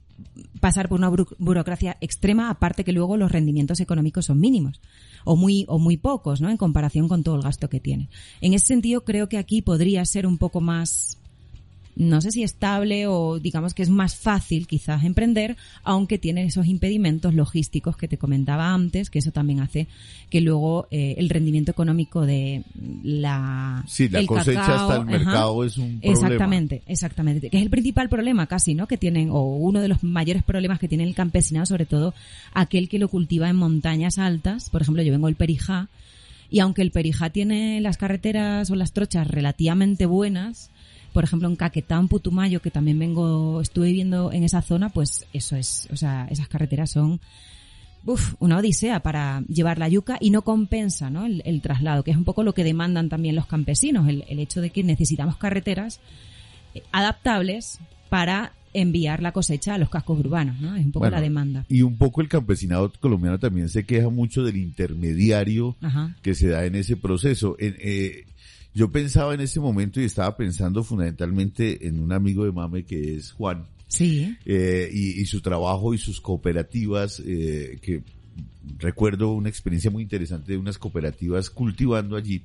pasar 0.60 0.88
por 0.88 0.98
una 0.98 1.10
burocracia 1.38 1.96
extrema, 2.00 2.50
aparte 2.50 2.84
que 2.84 2.92
luego 2.92 3.16
los 3.16 3.32
rendimientos 3.32 3.80
económicos 3.80 4.26
son 4.26 4.40
mínimos 4.40 4.80
o 5.24 5.36
muy 5.36 5.64
o 5.68 5.78
muy 5.78 5.96
pocos, 5.96 6.40
¿no? 6.40 6.50
En 6.50 6.56
comparación 6.56 7.08
con 7.08 7.22
todo 7.22 7.36
el 7.36 7.42
gasto 7.42 7.68
que 7.68 7.80
tiene. 7.80 8.08
En 8.40 8.54
ese 8.54 8.66
sentido, 8.66 9.04
creo 9.04 9.28
que 9.28 9.38
aquí 9.38 9.62
podría 9.62 10.04
ser 10.04 10.26
un 10.26 10.38
poco 10.38 10.60
más 10.60 11.18
no 11.96 12.20
sé 12.20 12.30
si 12.30 12.42
estable 12.42 13.06
o 13.06 13.38
digamos 13.38 13.74
que 13.74 13.82
es 13.82 13.88
más 13.88 14.16
fácil 14.16 14.66
quizás 14.66 15.04
emprender, 15.04 15.56
aunque 15.82 16.18
tiene 16.18 16.44
esos 16.44 16.66
impedimentos 16.66 17.34
logísticos 17.34 17.96
que 17.96 18.08
te 18.08 18.18
comentaba 18.18 18.72
antes, 18.72 19.10
que 19.10 19.20
eso 19.20 19.30
también 19.30 19.60
hace 19.60 19.86
que 20.30 20.40
luego 20.40 20.88
eh, 20.90 21.14
el 21.18 21.28
rendimiento 21.28 21.70
económico 21.70 22.26
de 22.26 22.64
la 23.02 23.84
Sí, 23.86 24.08
la 24.08 24.20
el 24.20 24.26
cosecha 24.26 24.60
cacao, 24.60 24.90
hasta 24.90 24.94
el 24.96 25.02
ajá, 25.02 25.24
mercado 25.24 25.64
es 25.64 25.78
un 25.78 26.00
problema. 26.00 26.12
Exactamente, 26.12 26.82
exactamente, 26.86 27.50
que 27.50 27.58
es 27.58 27.62
el 27.62 27.70
principal 27.70 28.08
problema 28.08 28.46
casi, 28.46 28.74
¿no? 28.74 28.86
Que 28.86 28.98
tienen 28.98 29.30
o 29.30 29.42
uno 29.42 29.80
de 29.80 29.88
los 29.88 30.02
mayores 30.02 30.42
problemas 30.42 30.78
que 30.78 30.88
tiene 30.88 31.04
el 31.04 31.14
campesinado, 31.14 31.66
sobre 31.66 31.86
todo 31.86 32.14
aquel 32.52 32.88
que 32.88 32.98
lo 32.98 33.08
cultiva 33.08 33.48
en 33.48 33.56
montañas 33.56 34.18
altas, 34.18 34.70
por 34.70 34.82
ejemplo, 34.82 35.02
yo 35.02 35.12
vengo 35.12 35.26
del 35.26 35.36
Perijá 35.36 35.88
y 36.50 36.60
aunque 36.60 36.82
el 36.82 36.90
Perijá 36.90 37.30
tiene 37.30 37.80
las 37.80 37.96
carreteras 37.96 38.70
o 38.70 38.74
las 38.74 38.92
trochas 38.92 39.26
relativamente 39.26 40.06
buenas, 40.06 40.70
por 41.14 41.22
ejemplo, 41.22 41.48
en 41.48 41.54
Caquetá, 41.54 41.96
en 41.96 42.08
Putumayo, 42.08 42.60
que 42.60 42.72
también 42.72 42.98
vengo, 42.98 43.60
estuve 43.60 43.86
viviendo 43.86 44.32
en 44.32 44.42
esa 44.42 44.62
zona, 44.62 44.88
pues 44.88 45.26
eso 45.32 45.54
es, 45.54 45.88
o 45.92 45.96
sea, 45.96 46.26
esas 46.28 46.48
carreteras 46.48 46.90
son 46.90 47.20
uf, 48.04 48.34
una 48.40 48.58
odisea 48.58 49.00
para 49.00 49.44
llevar 49.48 49.78
la 49.78 49.88
yuca 49.88 50.18
y 50.20 50.30
no 50.30 50.42
compensa 50.42 51.10
¿no? 51.10 51.24
El, 51.24 51.40
el 51.46 51.62
traslado, 51.62 52.02
que 52.02 52.10
es 52.10 52.16
un 52.16 52.24
poco 52.24 52.42
lo 52.42 52.52
que 52.52 52.64
demandan 52.64 53.08
también 53.08 53.36
los 53.36 53.46
campesinos, 53.46 54.08
el, 54.08 54.24
el 54.28 54.40
hecho 54.40 54.60
de 54.60 54.70
que 54.70 54.82
necesitamos 54.82 55.36
carreteras 55.36 56.00
eh, 56.74 56.82
adaptables 56.90 57.78
para 58.08 58.52
enviar 58.72 59.22
la 59.22 59.30
cosecha 59.30 59.74
a 59.74 59.78
los 59.78 59.90
cascos 59.90 60.18
urbanos, 60.18 60.60
¿no? 60.60 60.74
Es 60.74 60.84
un 60.84 60.90
poco 60.90 61.04
Bueno, 61.04 61.16
la 61.16 61.22
demanda. 61.22 61.64
Y 61.68 61.82
un 61.82 61.96
poco 61.96 62.22
el 62.22 62.28
campesinado 62.28 62.92
colombiano 62.98 63.38
también 63.38 63.68
se 63.68 63.84
queja 63.84 64.08
mucho 64.08 64.42
del 64.42 64.56
intermediario 64.56 65.76
Ajá. 65.80 66.16
que 66.22 66.34
se 66.34 66.48
da 66.48 66.64
en 66.64 66.74
ese 66.74 66.96
proceso. 66.96 67.54
En, 67.60 67.76
eh, 67.78 68.24
yo 68.74 68.90
pensaba 68.90 69.34
en 69.34 69.40
ese 69.40 69.60
momento 69.60 70.00
y 70.00 70.04
estaba 70.04 70.36
pensando 70.36 70.82
fundamentalmente 70.82 71.86
en 71.86 72.00
un 72.00 72.12
amigo 72.12 72.44
de 72.44 72.52
Mame 72.52 72.84
que 72.84 73.16
es 73.16 73.32
Juan, 73.32 73.66
Sí, 73.86 74.36
eh, 74.44 74.90
y, 74.92 75.20
y 75.20 75.26
su 75.26 75.40
trabajo 75.40 75.94
y 75.94 75.98
sus 75.98 76.20
cooperativas, 76.20 77.22
eh, 77.24 77.78
que 77.80 78.02
recuerdo 78.78 79.32
una 79.32 79.48
experiencia 79.48 79.90
muy 79.90 80.02
interesante 80.02 80.52
de 80.52 80.58
unas 80.58 80.78
cooperativas 80.78 81.48
cultivando 81.48 82.16
allí, 82.16 82.42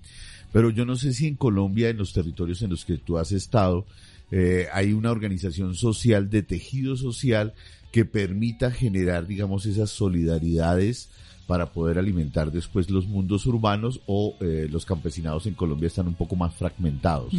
pero 0.52 0.70
yo 0.70 0.86
no 0.86 0.96
sé 0.96 1.14
si 1.14 1.28
en 1.28 1.36
Colombia, 1.36 1.90
en 1.90 1.98
los 1.98 2.14
territorios 2.14 2.62
en 2.62 2.70
los 2.70 2.86
que 2.86 2.98
tú 2.98 3.18
has 3.18 3.32
estado, 3.32 3.88
eh, 4.32 4.68
hay 4.74 4.94
una 4.94 5.12
organización 5.12 5.74
social 5.74 6.30
de 6.30 6.44
tejido 6.44 6.96
social 6.96 7.54
que 7.92 8.06
permita 8.06 8.70
generar, 8.70 9.26
digamos, 9.26 9.66
esas 9.66 9.90
solidaridades 9.90 11.10
para 11.50 11.72
poder 11.72 11.98
alimentar 11.98 12.52
después 12.52 12.92
los 12.92 13.08
mundos 13.08 13.48
urbanos 13.48 14.02
o 14.06 14.36
eh, 14.40 14.68
los 14.70 14.86
campesinados 14.86 15.48
en 15.48 15.56
Colombia 15.56 15.88
están 15.88 16.08
un 16.08 16.14
poco 16.14 16.36
más 16.36 16.54
fragmentados. 16.54 17.34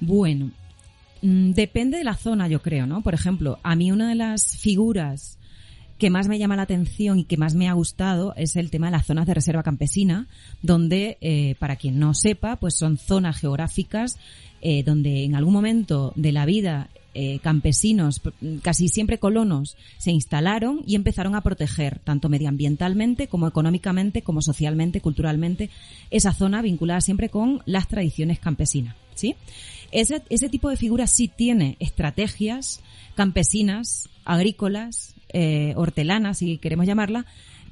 Bueno, 0.00 0.50
mm, 1.20 1.50
depende 1.50 1.98
de 1.98 2.04
la 2.04 2.16
zona, 2.16 2.48
yo 2.48 2.62
creo, 2.62 2.86
¿no? 2.86 3.02
Por 3.02 3.12
ejemplo, 3.12 3.58
a 3.62 3.76
mí 3.76 3.92
una 3.92 4.08
de 4.08 4.14
las 4.14 4.56
figuras 4.56 5.36
que 5.98 6.08
más 6.08 6.28
me 6.28 6.38
llama 6.38 6.56
la 6.56 6.62
atención 6.62 7.18
y 7.18 7.24
que 7.24 7.36
más 7.36 7.54
me 7.54 7.68
ha 7.68 7.74
gustado 7.74 8.32
es 8.36 8.56
el 8.56 8.70
tema 8.70 8.86
de 8.86 8.92
las 8.92 9.04
zonas 9.04 9.26
de 9.26 9.34
reserva 9.34 9.62
campesina, 9.62 10.26
donde, 10.62 11.18
eh, 11.20 11.56
para 11.58 11.76
quien 11.76 11.98
no 11.98 12.14
sepa, 12.14 12.56
pues 12.56 12.74
son 12.74 12.96
zonas 12.96 13.36
geográficas 13.36 14.16
eh, 14.62 14.82
donde 14.82 15.24
en 15.24 15.34
algún 15.34 15.52
momento 15.52 16.14
de 16.16 16.32
la 16.32 16.46
vida 16.46 16.88
eh, 17.14 17.38
campesinos, 17.40 18.20
casi 18.62 18.88
siempre 18.88 19.18
colonos, 19.18 19.76
se 19.98 20.10
instalaron 20.10 20.82
y 20.86 20.94
empezaron 20.94 21.34
a 21.34 21.40
proteger, 21.40 21.98
tanto 21.98 22.28
medioambientalmente 22.28 23.26
como 23.26 23.48
económicamente, 23.48 24.22
como 24.22 24.42
socialmente, 24.42 25.00
culturalmente, 25.00 25.70
esa 26.10 26.32
zona 26.32 26.62
vinculada 26.62 27.00
siempre 27.00 27.28
con 27.28 27.62
las 27.66 27.88
tradiciones 27.88 28.38
campesinas. 28.38 28.96
¿sí? 29.14 29.34
Ese, 29.90 30.22
ese 30.28 30.48
tipo 30.48 30.70
de 30.70 30.76
figuras 30.76 31.10
sí 31.10 31.28
tiene 31.28 31.76
estrategias 31.80 32.80
campesinas, 33.14 34.08
agrícolas, 34.24 35.14
eh, 35.32 35.74
hortelanas, 35.76 36.38
si 36.38 36.58
queremos 36.58 36.86
llamarla, 36.86 37.26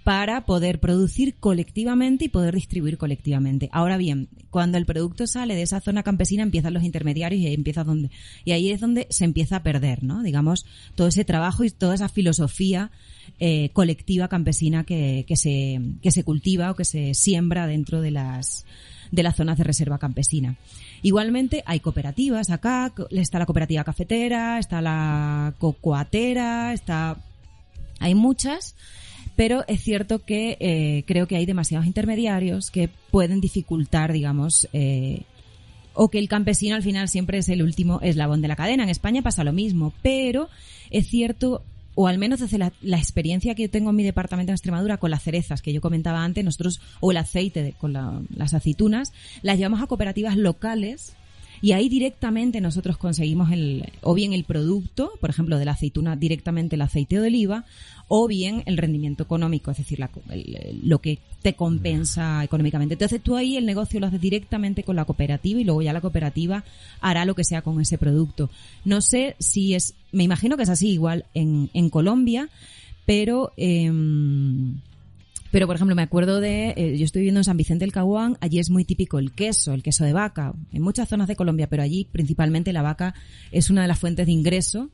para 0.05 0.47
poder 0.47 0.81
producir 0.81 1.35
colectivamente 1.37 2.25
y 2.25 2.29
poder 2.29 2.55
distribuir 2.55 2.97
colectivamente. 2.99 3.69
Ahora 3.73 3.97
bien, 3.97 4.29
cuando 4.51 4.79
el 4.79 4.87
producto 4.87 5.27
sale 5.27 5.55
de 5.55 5.63
esa 5.63 5.81
zona 5.81 6.03
campesina 6.03 6.43
empiezan 6.43 6.75
los 6.75 6.83
intermediarios 6.83 7.43
y 7.43 7.47
ahí 7.47 7.55
empieza 7.55 7.85
donde 7.85 8.11
y 8.45 8.53
ahí 8.53 8.71
es 8.71 8.81
donde 8.81 9.07
se 9.11 9.25
empieza 9.25 9.57
a 9.57 9.63
perder, 9.63 10.03
¿no? 10.03 10.23
Digamos 10.23 10.65
todo 10.95 11.09
ese 11.09 11.25
trabajo 11.25 11.65
y 11.65 11.71
toda 11.71 11.95
esa 11.95 12.09
filosofía 12.09 12.91
eh, 13.39 13.71
colectiva 13.75 14.29
campesina 14.29 14.85
que, 14.85 15.25
que 15.29 15.37
se 15.37 15.81
que 16.03 16.11
se 16.11 16.25
cultiva 16.25 16.71
o 16.71 16.75
que 16.75 16.85
se 16.85 17.15
siembra 17.15 17.67
dentro 17.67 18.01
de 18.01 18.11
las 18.11 18.65
de 19.11 19.23
las 19.23 19.37
zonas 19.37 19.59
de 19.59 19.65
reserva 19.65 19.99
campesina. 19.99 20.57
Igualmente 21.03 21.63
hay 21.67 21.81
cooperativas 21.81 22.51
acá, 22.51 22.93
está 23.11 23.39
la 23.39 23.47
cooperativa 23.47 23.85
cafetera, 23.85 24.59
está 24.59 24.81
la 24.81 25.55
cocoatera, 25.59 26.73
está 26.73 27.17
hay 28.01 28.15
muchas, 28.15 28.77
pero 29.39 29.65
es 29.69 29.81
cierto 29.85 30.19
que 30.25 30.57
eh, 30.59 31.05
creo 31.07 31.29
que 31.29 31.37
hay 31.37 31.47
demasiados 31.47 31.87
intermediarios 31.87 32.73
que 32.73 32.89
pueden 33.13 33.41
dificultar, 33.41 34.13
digamos, 34.13 34.69
eh, 34.73 35.23
o 35.95 36.09
que 36.11 36.19
el 36.19 36.29
campesino 36.29 36.75
al 36.75 36.83
final 36.83 37.09
siempre 37.09 37.39
es 37.39 37.49
el 37.49 37.63
último 37.63 38.01
eslabón 38.03 38.43
de 38.43 38.49
la 38.49 38.57
cadena. 38.57 38.83
En 38.83 38.89
España 38.89 39.23
pasa 39.23 39.45
lo 39.45 39.53
mismo, 39.53 39.93
pero 40.03 40.49
es 40.91 41.07
cierto, 41.07 41.63
o 41.95 42.09
al 42.09 42.19
menos 42.19 42.41
desde 42.41 42.59
la, 42.59 42.73
experiencia 42.99 43.55
que 43.55 43.69
tengo 43.69 43.91
en 43.91 43.97
mi 43.97 44.03
departamento 44.03 44.51
en 44.51 44.55
Extremadura 44.55 44.97
con 44.97 45.13
las 45.13 45.23
cerezas 45.23 45.63
que 45.63 45.73
yo 45.73 45.81
comentaba 45.81 46.25
antes, 46.25 46.45
nosotros, 46.45 46.81
o 46.99 47.13
el 47.13 47.19
aceite 47.19 47.63
de- 47.63 47.73
con 47.75 47.93
la- 47.93 48.21
las 48.35 48.55
aceitunas, 48.55 49.13
las 49.43 49.57
llevamos 49.57 49.81
a 49.81 49.87
cooperativas 49.87 50.37
locales 50.37 51.15
y 51.61 51.73
ahí 51.73 51.89
directamente 51.89 52.61
nosotros 52.61 52.97
conseguimos 52.97 53.51
el, 53.53 53.85
o 54.03 54.15
bien 54.15 54.33
el 54.33 54.45
producto, 54.45 55.13
por 55.21 55.31
ejemplo, 55.31 55.59
de 55.59 55.65
la 55.65 55.73
aceituna, 55.73 56.17
directamente 56.17 56.77
el 56.77 56.83
aceite 56.83 57.21
de 57.21 57.27
oliva, 57.27 57.65
o 58.09 58.27
bien 58.27 58.63
el 58.67 58.79
rendimiento 58.79 59.23
económico, 59.23 59.71
es 59.71 59.77
decir, 59.77 60.01
lo 60.83 60.99
que 61.01 61.19
te 61.43 61.53
compensa 61.53 62.43
económicamente. 62.43 62.95
Entonces 62.95 63.23
tú 63.23 63.37
ahí 63.37 63.57
el 63.57 63.67
negocio 63.67 64.01
lo 64.01 64.07
haces 64.07 64.21
directamente 64.21 64.83
con 64.83 64.97
la 64.97 65.05
cooperativa 65.05 65.61
y 65.61 65.65
luego 65.65 65.83
ya 65.83 65.93
la 65.93 66.01
cooperativa 66.01 66.65
hará 67.01 67.27
lo 67.27 67.35
que 67.35 67.45
sea 67.45 67.61
con 67.61 67.81
ese 67.81 67.99
producto. 67.99 68.49
No 68.85 69.03
sé 69.03 69.37
si 69.39 69.75
es, 69.75 69.95
me 70.11 70.25
imagino 70.25 70.57
que 70.57 70.63
es 70.63 70.71
así 70.71 70.89
igual 70.89 71.27
en, 71.35 71.69
en 71.75 71.91
Colombia, 71.91 72.49
pero 73.05 73.53
em, 73.57 74.81
pero, 75.51 75.67
por 75.67 75.77
ejemplo, 75.77 75.97
me 75.97 76.03
acuerdo 76.03 76.41
de, 76.41 76.75
eh, 76.77 76.97
yo 76.99 77.05
estoy 77.05 77.21
viviendo 77.21 77.41
en 77.41 77.45
San 77.45 77.57
Vicente 77.57 77.85
del 77.85 77.93
Caguán, 77.93 78.37
allí 78.41 78.59
es 78.59 78.71
muy 78.71 78.85
típico 78.85 79.19
el 79.19 79.33
queso, 79.33 79.73
el 79.73 79.83
queso 79.83 80.05
de 80.05 80.13
vaca, 80.13 80.55
en 80.73 80.83
muchas 80.83 81.09
zonas 81.09 81.29
de 81.29 81.37
Colombia, 81.37 81.69
pero 81.69 81.83
allí 81.83 82.07
principalmente 82.11 82.73
la 82.73 82.83
vaca 82.83 83.15
es 83.51 83.71
una 83.71 83.83
de 83.83 83.89
las 83.89 83.99
fuentes 83.99 84.27
de 84.27 84.33
ingreso. 84.33 84.91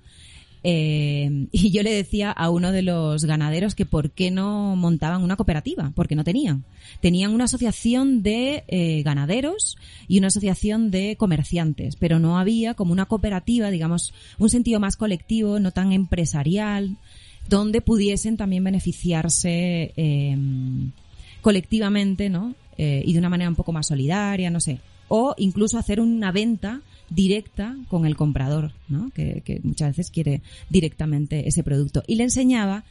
Eh, 0.66 1.48
y 1.52 1.70
yo 1.70 1.82
le 1.82 1.92
decía 1.92 2.30
a 2.30 2.50
uno 2.50 2.72
de 2.72 2.82
los 2.82 3.24
ganaderos 3.24 3.74
que 3.74 3.84
por 3.84 4.12
qué 4.12 4.30
no 4.30 4.76
montaban 4.76 5.22
una 5.22 5.36
cooperativa, 5.36 5.92
porque 5.94 6.14
no 6.14 6.24
tenían. 6.24 6.64
Tenían 7.00 7.32
una 7.32 7.44
asociación 7.44 8.22
de 8.22 8.64
eh, 8.68 9.02
ganaderos 9.02 9.76
y 10.08 10.18
una 10.18 10.28
asociación 10.28 10.90
de 10.90 11.16
comerciantes, 11.16 11.96
pero 11.96 12.18
no 12.20 12.38
había 12.38 12.74
como 12.74 12.92
una 12.92 13.06
cooperativa, 13.06 13.70
digamos, 13.70 14.14
un 14.38 14.50
sentido 14.50 14.78
más 14.78 14.96
colectivo, 14.96 15.58
no 15.58 15.72
tan 15.72 15.92
empresarial, 15.92 16.96
donde 17.48 17.80
pudiesen 17.80 18.36
también 18.36 18.64
beneficiarse 18.64 19.92
eh, 19.96 20.36
colectivamente, 21.42 22.30
¿no? 22.30 22.54
Eh, 22.76 23.02
y 23.06 23.12
de 23.12 23.18
una 23.18 23.28
manera 23.28 23.50
un 23.50 23.54
poco 23.54 23.72
más 23.72 23.86
solidaria, 23.86 24.50
no 24.50 24.60
sé. 24.60 24.80
O 25.08 25.34
incluso 25.36 25.78
hacer 25.78 26.00
una 26.00 26.32
venta 26.32 26.80
directa 27.10 27.76
con 27.88 28.06
el 28.06 28.16
comprador, 28.16 28.72
¿no? 28.88 29.10
Que, 29.10 29.60
muchas 29.62 29.90
veces 29.90 30.10
quiere 30.10 30.42
directamente 30.70 31.46
ese 31.46 31.62
producto. 31.62 32.02
Y 32.06 32.16
le 32.16 32.24
enseñaba, 32.24 32.84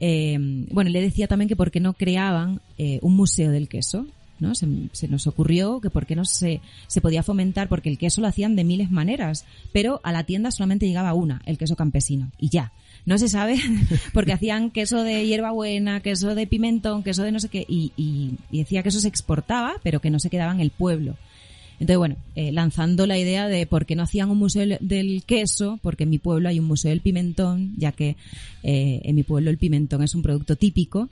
eh, 0.00 0.36
bueno, 0.70 0.90
le 0.90 1.00
decía 1.00 1.28
también 1.28 1.48
que 1.48 1.56
por 1.56 1.70
qué 1.70 1.80
no 1.80 1.94
creaban 1.94 2.60
eh, 2.76 2.98
un 3.02 3.14
museo 3.14 3.50
del 3.50 3.68
queso, 3.68 4.06
¿no? 4.42 4.54
Se, 4.54 4.66
nos 5.08 5.26
ocurrió 5.26 5.80
que 5.80 5.88
por 5.88 6.04
qué 6.04 6.14
no 6.16 6.24
se, 6.26 6.60
se 6.86 7.00
podía 7.00 7.22
fomentar, 7.22 7.68
porque 7.68 7.88
el 7.88 7.96
queso 7.96 8.20
lo 8.20 8.26
hacían 8.26 8.56
de 8.56 8.64
miles 8.64 8.90
maneras, 8.90 9.46
pero 9.72 10.00
a 10.04 10.12
la 10.12 10.24
tienda 10.24 10.50
solamente 10.50 10.86
llegaba 10.86 11.14
una, 11.14 11.40
el 11.46 11.56
queso 11.56 11.76
campesino, 11.76 12.30
y 12.38 12.50
ya. 12.50 12.72
No 13.04 13.18
se 13.18 13.28
sabe, 13.28 13.58
porque 14.12 14.32
hacían 14.32 14.70
queso 14.70 15.02
de 15.02 15.26
hierbabuena, 15.26 16.00
queso 16.00 16.34
de 16.34 16.46
pimentón, 16.46 17.02
queso 17.02 17.22
de 17.22 17.32
no 17.32 17.40
sé 17.40 17.48
qué, 17.48 17.64
y, 17.66 18.34
decía 18.50 18.82
que 18.82 18.90
eso 18.90 19.00
se 19.00 19.08
exportaba, 19.08 19.74
pero 19.82 20.00
que 20.00 20.10
no 20.10 20.18
se 20.18 20.30
quedaba 20.30 20.52
en 20.52 20.60
el 20.60 20.70
pueblo. 20.70 21.16
Entonces, 21.80 21.98
bueno, 21.98 22.16
eh, 22.36 22.52
lanzando 22.52 23.08
la 23.08 23.18
idea 23.18 23.48
de 23.48 23.66
por 23.66 23.86
qué 23.86 23.96
no 23.96 24.04
hacían 24.04 24.30
un 24.30 24.38
museo 24.38 24.60
del- 24.60 24.78
del 24.80 25.24
queso, 25.24 25.80
porque 25.82 26.04
en 26.04 26.10
mi 26.10 26.18
pueblo 26.18 26.48
hay 26.48 26.60
un 26.60 26.66
museo 26.66 26.90
del 26.90 27.00
pimentón, 27.00 27.74
ya 27.76 27.90
que 27.90 28.16
eh, 28.62 29.00
en 29.02 29.14
mi 29.16 29.24
pueblo 29.24 29.50
el 29.50 29.58
pimentón 29.58 30.02
es 30.04 30.14
un 30.14 30.22
producto 30.22 30.54
típico. 30.54 31.08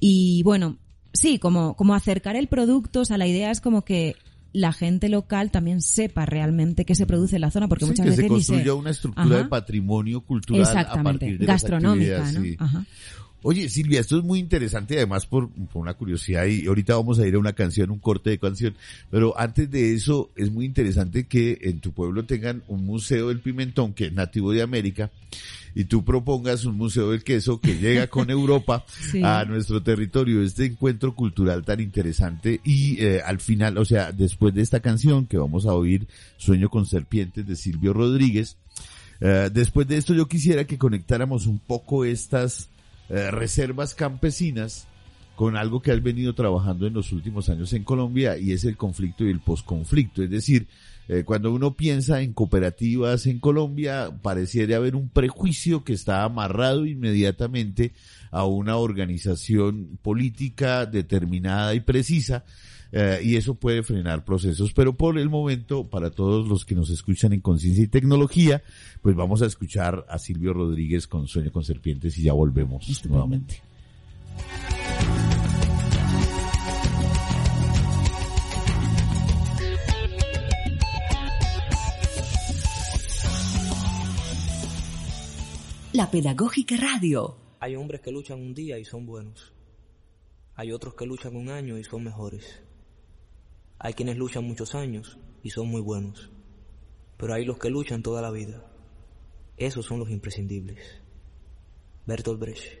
Y 0.00 0.42
bueno, 0.44 0.78
sí, 1.12 1.38
como, 1.38 1.74
como 1.74 1.94
acercar 1.94 2.36
el 2.36 2.48
producto, 2.48 3.00
o 3.00 3.04
sea, 3.04 3.18
la 3.18 3.26
idea 3.26 3.50
es 3.50 3.60
como 3.60 3.84
que 3.84 4.16
la 4.52 4.72
gente 4.72 5.08
local 5.08 5.50
también 5.50 5.80
sepa 5.80 6.26
realmente 6.26 6.84
qué 6.84 6.94
se 6.94 7.06
produce 7.06 7.36
en 7.36 7.42
la 7.42 7.50
zona, 7.50 7.68
porque 7.68 7.86
Sí, 7.86 7.90
muchas 7.92 8.04
que 8.04 8.10
veces 8.10 8.24
se 8.24 8.28
construya 8.28 8.74
una 8.74 8.90
estructura 8.90 9.26
Ajá. 9.26 9.44
de 9.44 9.44
patrimonio 9.48 10.20
cultural 10.20 10.76
a 10.76 11.02
partir 11.02 11.38
de 11.38 11.46
las 11.46 11.62
gastronómica, 11.62 12.18
actividades, 12.18 12.58
¿no? 12.58 12.64
Ajá. 12.64 12.86
Oye, 13.44 13.68
Silvia, 13.68 14.00
esto 14.00 14.18
es 14.18 14.24
muy 14.24 14.38
interesante, 14.38 14.96
además 14.96 15.26
por, 15.26 15.50
por 15.50 15.82
una 15.82 15.94
curiosidad, 15.94 16.46
y 16.46 16.66
ahorita 16.66 16.94
vamos 16.94 17.18
a 17.18 17.26
ir 17.26 17.34
a 17.34 17.38
una 17.38 17.52
canción, 17.54 17.90
un 17.90 17.98
corte 17.98 18.30
de 18.30 18.38
canción, 18.38 18.74
pero 19.10 19.38
antes 19.38 19.70
de 19.70 19.94
eso, 19.94 20.30
es 20.36 20.52
muy 20.52 20.64
interesante 20.64 21.26
que 21.26 21.58
en 21.62 21.80
tu 21.80 21.92
pueblo 21.92 22.24
tengan 22.24 22.62
un 22.68 22.84
museo 22.84 23.28
del 23.28 23.40
pimentón, 23.40 23.94
que 23.94 24.06
es 24.06 24.12
nativo 24.12 24.52
de 24.52 24.62
América, 24.62 25.10
y 25.74 25.84
tú 25.84 26.04
propongas 26.04 26.64
un 26.66 26.76
museo 26.76 27.10
del 27.10 27.24
queso 27.24 27.60
que 27.60 27.78
llega 27.78 28.06
con 28.06 28.30
Europa 28.30 28.84
Sí. 29.10 29.22
a 29.24 29.44
nuestro 29.44 29.82
territorio, 29.82 30.42
este 30.42 30.66
encuentro 30.66 31.14
cultural 31.14 31.64
tan 31.64 31.80
interesante, 31.80 32.60
y 32.62 33.02
eh, 33.02 33.22
al 33.24 33.40
final, 33.40 33.76
o 33.78 33.84
sea, 33.84 34.12
después 34.12 34.54
de 34.54 34.62
esta 34.62 34.80
canción 34.80 35.26
que 35.26 35.38
vamos 35.38 35.66
a 35.66 35.74
oír, 35.74 36.06
Sueño 36.36 36.68
con 36.70 36.86
Serpientes 36.86 37.46
de 37.46 37.56
Silvio 37.56 37.92
Rodríguez, 37.92 38.56
eh, 39.20 39.50
después 39.52 39.86
de 39.88 39.96
esto 39.96 40.14
yo 40.14 40.26
quisiera 40.26 40.64
que 40.64 40.78
conectáramos 40.78 41.46
un 41.46 41.58
poco 41.60 42.04
estas 42.04 42.68
eh, 43.12 43.30
reservas 43.30 43.94
campesinas 43.94 44.88
con 45.36 45.56
algo 45.56 45.80
que 45.80 45.92
has 45.92 46.02
venido 46.02 46.34
trabajando 46.34 46.86
en 46.86 46.94
los 46.94 47.12
últimos 47.12 47.48
años 47.48 47.72
en 47.72 47.84
Colombia 47.84 48.36
y 48.36 48.52
es 48.52 48.64
el 48.64 48.76
conflicto 48.76 49.24
y 49.24 49.30
el 49.30 49.40
posconflicto. 49.40 50.22
Es 50.22 50.30
decir, 50.30 50.66
Eh, 51.08 51.24
cuando 51.24 51.52
uno 51.52 51.74
piensa 51.74 52.22
en 52.22 52.32
cooperativas 52.32 53.26
en 53.26 53.40
Colombia, 53.40 54.10
pareciera 54.22 54.76
haber 54.76 54.94
un 54.94 55.08
prejuicio 55.08 55.82
que 55.82 55.94
está 55.94 56.22
amarrado 56.22 56.86
inmediatamente 56.86 57.92
a 58.30 58.44
una 58.44 58.76
organización 58.76 59.98
política 60.00 60.86
determinada 60.86 61.74
y 61.74 61.80
precisa, 61.80 62.44
eh, 62.92 63.20
y 63.22 63.36
eso 63.36 63.54
puede 63.54 63.82
frenar 63.82 64.24
procesos. 64.24 64.72
Pero 64.72 64.94
por 64.94 65.18
el 65.18 65.28
momento, 65.28 65.88
para 65.88 66.10
todos 66.10 66.46
los 66.46 66.64
que 66.64 66.74
nos 66.74 66.90
escuchan 66.90 67.32
en 67.32 67.40
Conciencia 67.40 67.82
y 67.82 67.88
Tecnología, 67.88 68.62
pues 69.00 69.16
vamos 69.16 69.42
a 69.42 69.46
escuchar 69.46 70.04
a 70.08 70.18
Silvio 70.18 70.52
Rodríguez 70.52 71.06
con 71.06 71.26
Sueño 71.26 71.50
con 71.50 71.64
Serpientes 71.64 72.16
y 72.18 72.22
ya 72.22 72.34
volvemos 72.34 73.04
nuevamente. 73.08 73.62
La 85.94 86.10
Pedagógica 86.10 86.74
Radio. 86.76 87.36
Hay 87.60 87.76
hombres 87.76 88.00
que 88.00 88.10
luchan 88.10 88.40
un 88.40 88.54
día 88.54 88.78
y 88.78 88.84
son 88.84 89.04
buenos. 89.04 89.52
Hay 90.54 90.72
otros 90.72 90.94
que 90.94 91.04
luchan 91.04 91.36
un 91.36 91.50
año 91.50 91.76
y 91.76 91.84
son 91.84 92.04
mejores. 92.04 92.62
Hay 93.84 93.94
quienes 93.94 94.16
luchan 94.16 94.44
muchos 94.44 94.76
años 94.76 95.18
y 95.42 95.50
son 95.50 95.66
muy 95.66 95.80
buenos. 95.80 96.30
Pero 97.16 97.34
hay 97.34 97.44
los 97.44 97.58
que 97.58 97.68
luchan 97.68 98.04
toda 98.04 98.22
la 98.22 98.30
vida. 98.30 98.64
Esos 99.56 99.86
son 99.86 99.98
los 99.98 100.08
imprescindibles. 100.08 100.78
Bertolt 102.06 102.38
Brecht. 102.38 102.80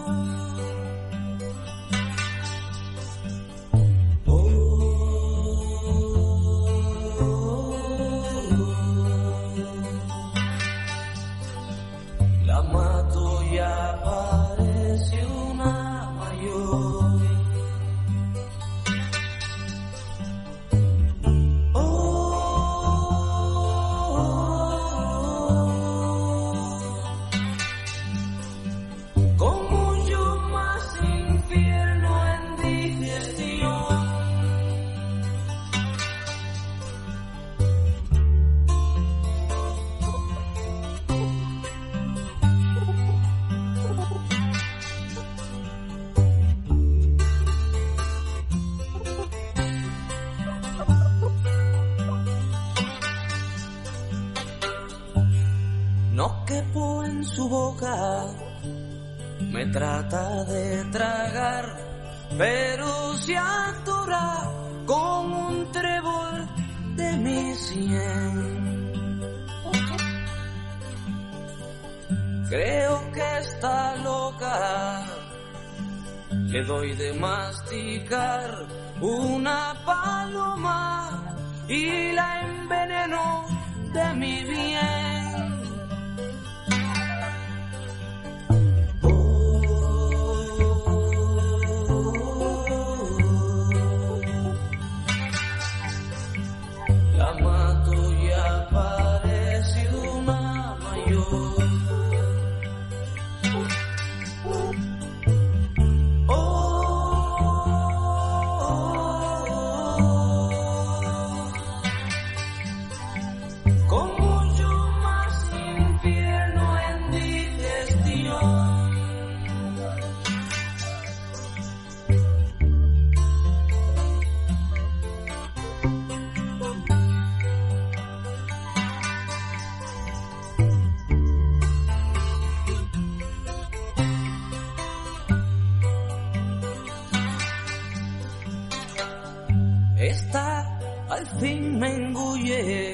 Al 141.11 141.27
fin 141.39 141.77
me 141.77 141.93
engulle 141.93 142.93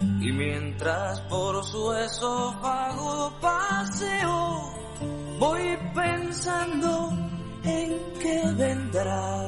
y 0.00 0.32
mientras 0.32 1.20
por 1.22 1.64
su 1.64 1.92
esófago 1.92 3.32
paseo 3.40 4.74
voy 5.38 5.78
pensando 5.94 7.12
en 7.62 7.96
qué 8.20 8.42
vendrá. 8.56 9.46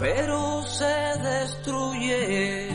Pero 0.00 0.62
se 0.64 0.94
destruye 1.22 2.68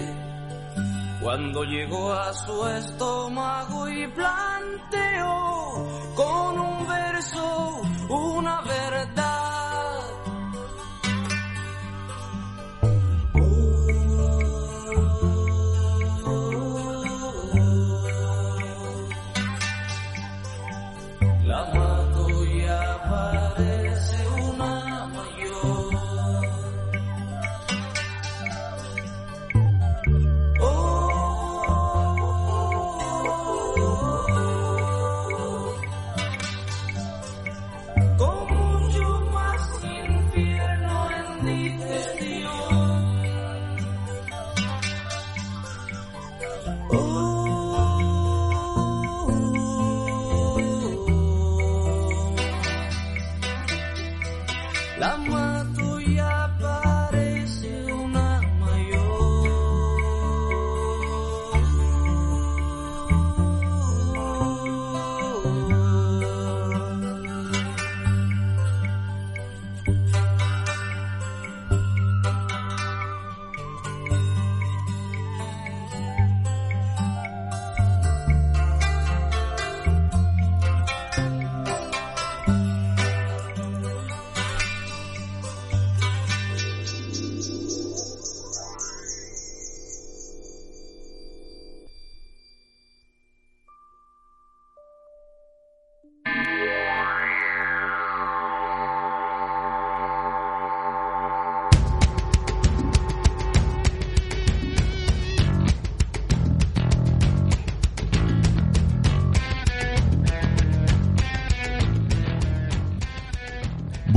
cuando 1.22 1.64
llegó 1.66 2.14
a 2.14 2.34
su 2.34 2.68
estómago 2.68 3.90
y 3.90 4.08
planteó 4.08 5.36
con 6.16 6.60
un 6.60 6.88
verso 6.88 7.82
una 8.10 8.62
verdad. 8.62 8.77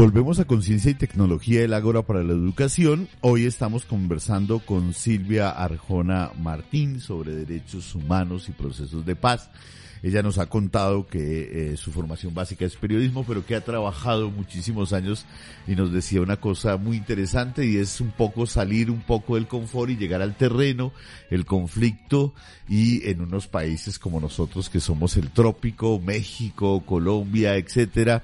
Volvemos 0.01 0.41
a 0.41 0.47
Conciencia 0.47 0.91
y 0.91 0.95
Tecnología 0.95 1.61
del 1.61 1.75
Ágora 1.75 2.01
para 2.01 2.23
la 2.23 2.33
Educación. 2.33 3.07
Hoy 3.21 3.45
estamos 3.45 3.85
conversando 3.85 4.61
con 4.61 4.95
Silvia 4.95 5.51
Arjona 5.51 6.31
Martín 6.39 7.01
sobre 7.01 7.35
derechos 7.35 7.95
humanos 7.95 8.49
y 8.49 8.53
procesos 8.53 9.05
de 9.05 9.15
paz. 9.15 9.51
Ella 10.03 10.23
nos 10.23 10.39
ha 10.39 10.47
contado 10.47 11.07
que 11.07 11.73
eh, 11.73 11.77
su 11.77 11.93
formación 11.93 12.35
básica 12.35 12.65
es 12.65 12.77
periodismo, 12.77 13.25
pero 13.25 13.45
que 13.45 13.55
ha 13.55 13.65
trabajado 13.65 14.31
muchísimos 14.31 14.93
años 14.93 15.27
y 15.67 15.75
nos 15.75 15.93
decía 15.93 16.23
una 16.23 16.37
cosa 16.37 16.77
muy 16.77 16.97
interesante 16.97 17.67
y 17.67 17.77
es 17.77 18.01
un 18.01 18.11
poco 18.11 18.47
salir 18.47 18.91
un 18.91 19.03
poco 19.03 19.35
del 19.35 19.47
confort 19.47 19.91
y 19.91 19.97
llegar 19.97 20.23
al 20.23 20.37
terreno, 20.37 20.93
el 21.31 21.45
conflicto 21.45 22.35
y 22.69 23.09
en 23.09 23.21
unos 23.21 23.49
países 23.49 23.99
como 23.99 24.21
nosotros 24.21 24.71
que 24.71 24.81
somos 24.81 25.17
el 25.17 25.31
trópico, 25.31 26.01
México, 26.01 26.85
Colombia, 26.87 27.57
etcétera. 27.57 28.23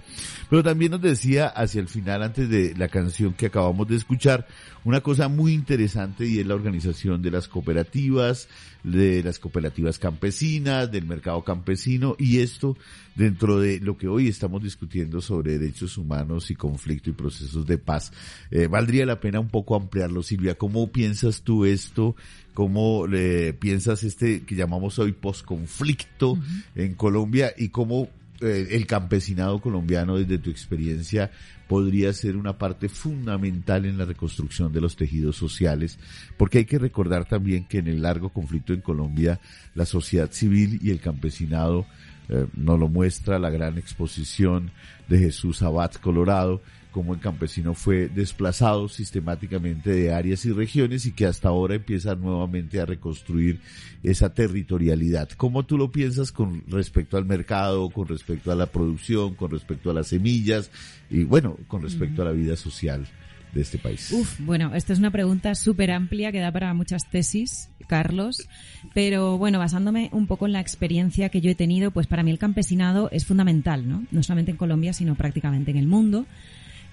Pero 0.49 0.63
también 0.63 0.93
nos 0.93 1.03
decía 1.03 1.49
hacia 1.49 1.81
el 1.81 1.89
final, 1.89 2.23
antes 2.23 2.49
de 2.49 2.75
la 2.77 2.89
canción 2.89 3.35
que 3.35 3.47
acabamos 3.47 3.89
de 3.89 3.97
escuchar, 3.97 4.47
una 4.87 5.01
cosa 5.01 5.27
muy 5.27 5.53
interesante 5.53 6.29
y 6.29 6.39
es 6.39 6.47
la 6.47 6.55
organización 6.55 7.21
de 7.21 7.33
las 7.33 7.49
cooperativas, 7.49 8.49
de 8.85 9.21
las 9.25 9.41
cooperativas 9.41 9.99
campesinas, 9.99 10.93
del 10.93 11.07
mercado 11.07 11.43
campesino 11.43 12.15
y 12.21 12.39
esto 12.39 12.77
dentro 13.17 13.59
de 13.59 13.81
lo 13.81 13.97
que 13.97 14.07
hoy 14.07 14.29
estamos 14.29 14.63
discutiendo 14.63 15.21
sobre 15.21 15.59
derechos 15.59 15.99
humanos 15.99 16.53
y 16.53 16.55
conflicto 16.55 17.11
y 17.11 17.15
procesos 17.15 17.67
de 17.67 17.79
paz. 17.79 18.13
Eh, 18.53 18.69
valdría 18.69 19.05
la 19.07 19.19
pena 19.19 19.41
un 19.41 19.49
poco 19.49 19.75
ampliarlo, 19.75 20.23
Silvia. 20.23 20.55
¿Cómo 20.55 20.93
piensas 20.93 21.43
tú 21.43 21.65
esto? 21.65 22.15
¿Cómo 22.55 23.09
le 23.09 23.55
piensas 23.55 24.05
este 24.05 24.45
que 24.45 24.55
llamamos 24.55 25.01
hoy 25.01 25.11
posconflicto 25.11 26.39
en 26.77 26.95
Colombia 26.95 27.53
y 27.59 27.71
cómo 27.71 28.05
eh, 28.05 28.26
el 28.41 28.87
campesinado 28.87 29.61
colombiano 29.61 30.17
desde 30.17 30.39
tu 30.39 30.51
experiencia 30.51 31.31
podría 31.69 32.13
ser 32.13 32.37
una 32.37 32.59
parte 32.59 32.89
fundamental 32.89 33.87
en 33.87 33.99
la 33.99 34.05
reconstrucción 34.05 34.73
de 34.73 34.81
los 34.81 34.97
tejidos 34.97 35.37
sociales, 35.37 35.99
porque 36.37 36.59
hay 36.59 36.65
que 36.65 36.79
recordar 36.79 37.25
también 37.27 37.65
que 37.65 37.79
en 37.79 37.89
el 37.89 38.03
largo 38.03 38.29
conflicto 38.31 38.73
en 38.73 38.81
Colombia 38.81 39.41
la 39.75 39.87
sociedad 39.87 40.31
civil 40.31 40.79
y 40.83 40.91
el 40.91 41.01
campesinado 41.01 41.87
eh, 42.29 42.47
nos 42.55 42.79
lo 42.79 42.89
muestra 42.89 43.39
la 43.39 43.51
gran 43.51 43.79
exposición 43.79 44.71
de 45.09 45.19
Jesús 45.19 45.63
Abad 45.63 45.93
Colorado, 45.93 46.63
como 46.97 47.13
el 47.13 47.21
campesino 47.21 47.75
fue 47.75 48.09
desplazado 48.09 48.89
sistemáticamente 48.89 49.91
de 49.91 50.15
áreas 50.15 50.47
y 50.47 50.53
regiones 50.53 51.05
y 51.05 51.13
que 51.13 51.27
hasta 51.27 51.51
ahora 51.51 51.75
empieza 51.75 52.15
nuevamente 52.15 52.81
a 52.81 52.87
reconstruir 52.87 53.61
esa 54.03 54.33
territorialidad. 54.33 55.29
¿Cómo 55.37 55.67
tú 55.67 55.77
lo 55.77 55.93
piensas 55.93 56.33
con 56.33 56.63
respecto 56.69 57.19
al 57.19 57.27
mercado, 57.27 57.91
con 57.91 58.09
respecto 58.09 58.51
a 58.51 58.55
la 58.55 58.65
producción, 58.65 59.35
con 59.35 59.51
respecto 59.51 59.91
a 59.91 59.93
las 59.93 60.07
semillas 60.07 60.71
y 61.11 61.25
bueno, 61.25 61.59
con 61.69 61.83
respecto 61.83 62.23
a 62.23 62.25
la 62.25 62.33
vida 62.33 62.57
social? 62.57 63.07
de 63.53 63.63
este 63.63 63.79
país? 63.79 64.13
Uf, 64.13 64.39
bueno, 64.41 64.75
esta 64.75 64.93
es 64.93 64.99
una 64.99 65.11
pregunta 65.11 65.55
súper 65.55 65.91
amplia 65.91 66.31
que 66.31 66.41
da 66.41 66.53
para 66.53 66.75
muchas 66.75 67.09
tesis, 67.09 67.71
Carlos, 67.87 68.49
pero 68.93 69.39
bueno, 69.39 69.59
basándome 69.59 70.11
un 70.13 70.27
poco 70.27 70.45
en 70.45 70.53
la 70.53 70.61
experiencia 70.61 71.31
que 71.31 71.41
yo 71.41 71.51
he 71.51 71.55
tenido, 71.55 71.91
pues 71.91 72.07
para 72.07 72.23
mí 72.23 72.31
el 72.31 72.39
campesinado 72.39 73.09
es 73.13 73.25
fundamental, 73.25 73.89
¿no? 73.89 74.05
No 74.11 74.23
solamente 74.23 74.51
en 74.51 74.59
Colombia, 74.59 74.93
sino 74.93 75.15
prácticamente 75.15 75.71
en 75.71 75.79
el 75.79 75.87
mundo. 75.87 76.27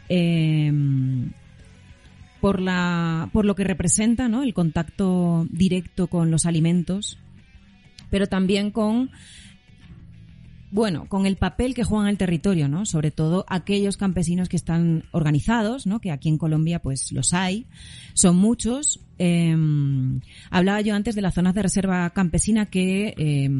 Eh, 0.10 0.72
por 2.42 2.60
la 2.60 3.30
por 3.32 3.46
lo 3.46 3.56
que 3.56 3.64
representa 3.64 4.28
¿no? 4.28 4.44
el 4.44 4.54
contacto 4.54 5.48
directo 5.50 6.08
con 6.08 6.30
los 6.30 6.46
alimentos 6.46 7.18
pero 8.10 8.28
también 8.28 8.70
con 8.70 9.10
bueno, 10.74 11.06
con 11.08 11.28
el 11.28 11.36
papel 11.36 11.76
que 11.76 11.84
juegan 11.84 12.08
el 12.08 12.18
territorio, 12.18 12.68
¿no? 12.68 12.88
Sobre 12.88 13.12
todo 13.12 13.46
aquellos 13.48 13.96
campesinos 13.96 14.50
que 14.50 14.56
están 14.56 15.04
organizados, 15.12 15.86
¿no? 15.86 16.00
Que 16.00 16.10
aquí 16.10 16.30
en 16.30 16.40
Colombia, 16.40 16.80
pues 16.80 17.12
los 17.12 17.36
hay, 17.36 17.68
son 18.16 18.38
muchos. 18.38 19.00
Eh, 19.20 19.56
hablaba 20.50 20.82
yo 20.82 20.96
antes 20.96 21.14
de 21.14 21.22
las 21.22 21.36
zonas 21.36 21.54
de 21.54 21.62
reserva 21.62 22.10
campesina 22.10 22.66
que, 22.66 23.14
eh, 23.16 23.52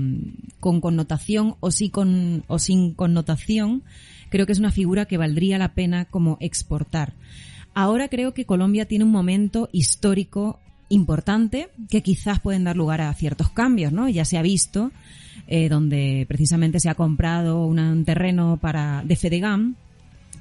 con 0.60 0.82
connotación 0.82 1.56
o 1.60 1.70
sí 1.70 1.92
con 1.92 2.46
o 2.48 2.58
sin 2.58 2.96
connotación, 2.96 3.84
creo 4.34 4.48
que 4.48 4.52
es 4.52 4.58
una 4.60 4.72
figura 4.72 5.06
que 5.06 5.20
valdría 5.20 5.60
la 5.60 5.76
pena 5.76 6.06
como 6.06 6.38
exportar. 6.40 7.14
Ahora 7.76 8.08
creo 8.08 8.34
que 8.34 8.46
Colombia 8.46 8.88
tiene 8.88 9.06
un 9.06 9.12
momento 9.12 9.70
histórico 9.72 10.60
importante 10.90 11.70
que 11.88 12.02
quizás 12.02 12.40
pueden 12.40 12.64
dar 12.64 12.76
lugar 12.76 13.02
a 13.02 13.14
ciertos 13.14 13.52
cambios, 13.52 13.94
¿no? 13.94 14.10
Ya 14.10 14.26
se 14.26 14.40
ha 14.40 14.42
visto 14.42 14.92
eh, 15.46 15.70
donde 15.70 16.26
precisamente 16.28 16.80
se 16.80 16.90
ha 16.90 16.96
comprado 16.96 17.64
un 17.64 18.06
terreno 18.06 18.58
para 18.58 19.04
de 19.06 19.16
Fedegam 19.16 19.76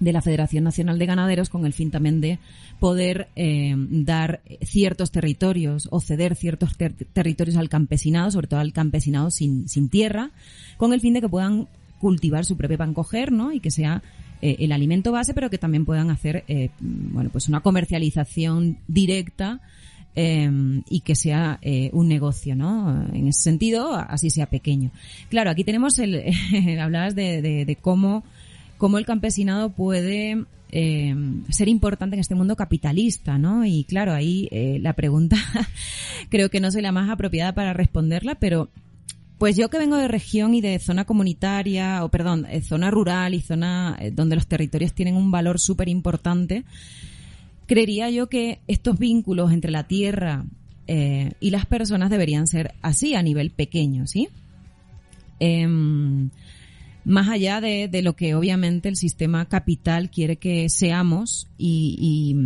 de 0.00 0.12
la 0.14 0.22
Federación 0.22 0.64
Nacional 0.64 0.98
de 0.98 1.05
Ganaderos 1.05 1.50
con 1.50 1.66
el 1.66 1.74
fin 1.74 1.90
también 1.90 2.22
de 2.22 2.38
poder 2.81 3.28
eh, 3.37 3.74
dar 3.76 4.40
ciertos 4.62 5.11
territorios 5.11 5.87
o 5.90 6.00
ceder 6.00 6.35
ciertos 6.35 6.78
ter 6.78 6.94
territorios 6.94 7.59
al 7.59 7.68
campesinado, 7.68 8.31
sobre 8.31 8.46
todo 8.46 8.61
al 8.61 8.72
campesinado 8.72 9.31
sin, 9.31 9.68
sin 9.68 9.90
tierra, 9.90 10.31
con 10.78 10.94
el 10.94 11.02
fin 11.02 11.12
de 11.12 11.20
que 11.20 11.28
puedan 11.28 11.68
cultivar 12.03 12.45
su 12.45 12.59
propio 12.59 12.77
pan 12.77 12.93
coger, 12.93 13.31
¿no? 13.31 13.53
Y 13.53 13.61
que 13.61 13.71
sea 13.71 14.03
eh, 14.43 14.57
el 14.59 14.73
alimento 14.73 15.12
base, 15.12 15.33
pero 15.33 15.49
que 15.49 15.57
también 15.57 15.87
puedan 15.87 16.11
hacer, 16.11 16.43
eh, 16.49 16.71
bueno, 16.81 17.31
pues 17.31 17.49
una 17.49 17.61
comercialización 17.61 18.79
directa 18.88 19.61
eh, 20.15 20.51
y 20.91 21.01
que 21.01 21.15
sea 21.15 21.59
eh, 21.62 21.88
un 21.95 22.09
negocio, 22.09 22.55
¿no? 22.55 23.07
En 23.15 23.29
ese 23.29 23.43
sentido, 23.43 23.95
así 23.95 24.29
sea 24.29 24.47
pequeño. 24.47 24.91
Claro, 25.31 25.51
aquí 25.51 25.65
tenemos 25.65 25.99
el, 25.99 26.23
hablabas 26.81 27.15
de, 27.15 27.41
de, 27.41 27.77
cómo, 27.77 28.23
cómo 28.77 28.99
el 28.99 29.07
campesinado 29.07 29.71
puede 29.71 30.45
eh, 30.71 31.15
ser 31.49 31.69
importante 31.69 32.17
en 32.17 32.21
este 32.21 32.35
mundo 32.35 32.57
capitalista, 32.57 33.38
¿no? 33.38 33.65
Y 33.65 33.85
claro, 33.85 34.12
ahí 34.12 34.49
la 34.81 34.93
pregunta 34.93 35.37
creo 36.29 36.51
que 36.51 36.61
no 36.61 36.71
soy 36.71 36.83
la 36.83 36.93
más 36.93 37.09
apropiada 37.09 37.55
para 37.55 37.73
responderla, 37.73 38.35
pero 38.35 38.69
pues 39.42 39.57
yo 39.57 39.70
que 39.70 39.78
vengo 39.78 39.96
de 39.96 40.07
región 40.07 40.55
y 40.55 40.61
de 40.61 40.78
zona 40.78 41.05
comunitaria, 41.05 42.05
o 42.05 42.11
perdón, 42.11 42.46
eh, 42.48 42.62
zona 42.62 42.92
rural 42.92 43.35
y 43.35 43.40
zona 43.40 43.98
eh, 43.98 44.12
donde 44.12 44.37
los 44.37 44.46
territorios 44.46 44.92
tienen 44.92 45.16
un 45.16 45.33
valor 45.33 45.59
súper 45.59 45.88
importante, 45.88 46.62
creería 47.66 48.09
yo 48.09 48.28
que 48.28 48.61
estos 48.68 49.00
vínculos 49.00 49.50
entre 49.50 49.72
la 49.72 49.88
tierra 49.88 50.44
eh, 50.87 51.33
y 51.40 51.50
las 51.50 51.66
personas 51.66 52.09
deberían 52.09 52.46
ser 52.46 52.74
así 52.83 53.16
a 53.16 53.22
nivel 53.24 53.50
pequeño, 53.50 54.07
¿sí? 54.07 54.28
Em, 55.40 56.31
más 57.05 57.28
allá 57.28 57.61
de, 57.61 57.88
de 57.88 58.02
lo 58.02 58.14
que 58.14 58.37
obviamente 58.37 58.88
el 58.88 58.94
sistema 58.94 59.46
capital 59.46 60.09
quiere 60.09 60.37
que 60.37 60.68
seamos 60.68 61.48
y, 61.59 62.37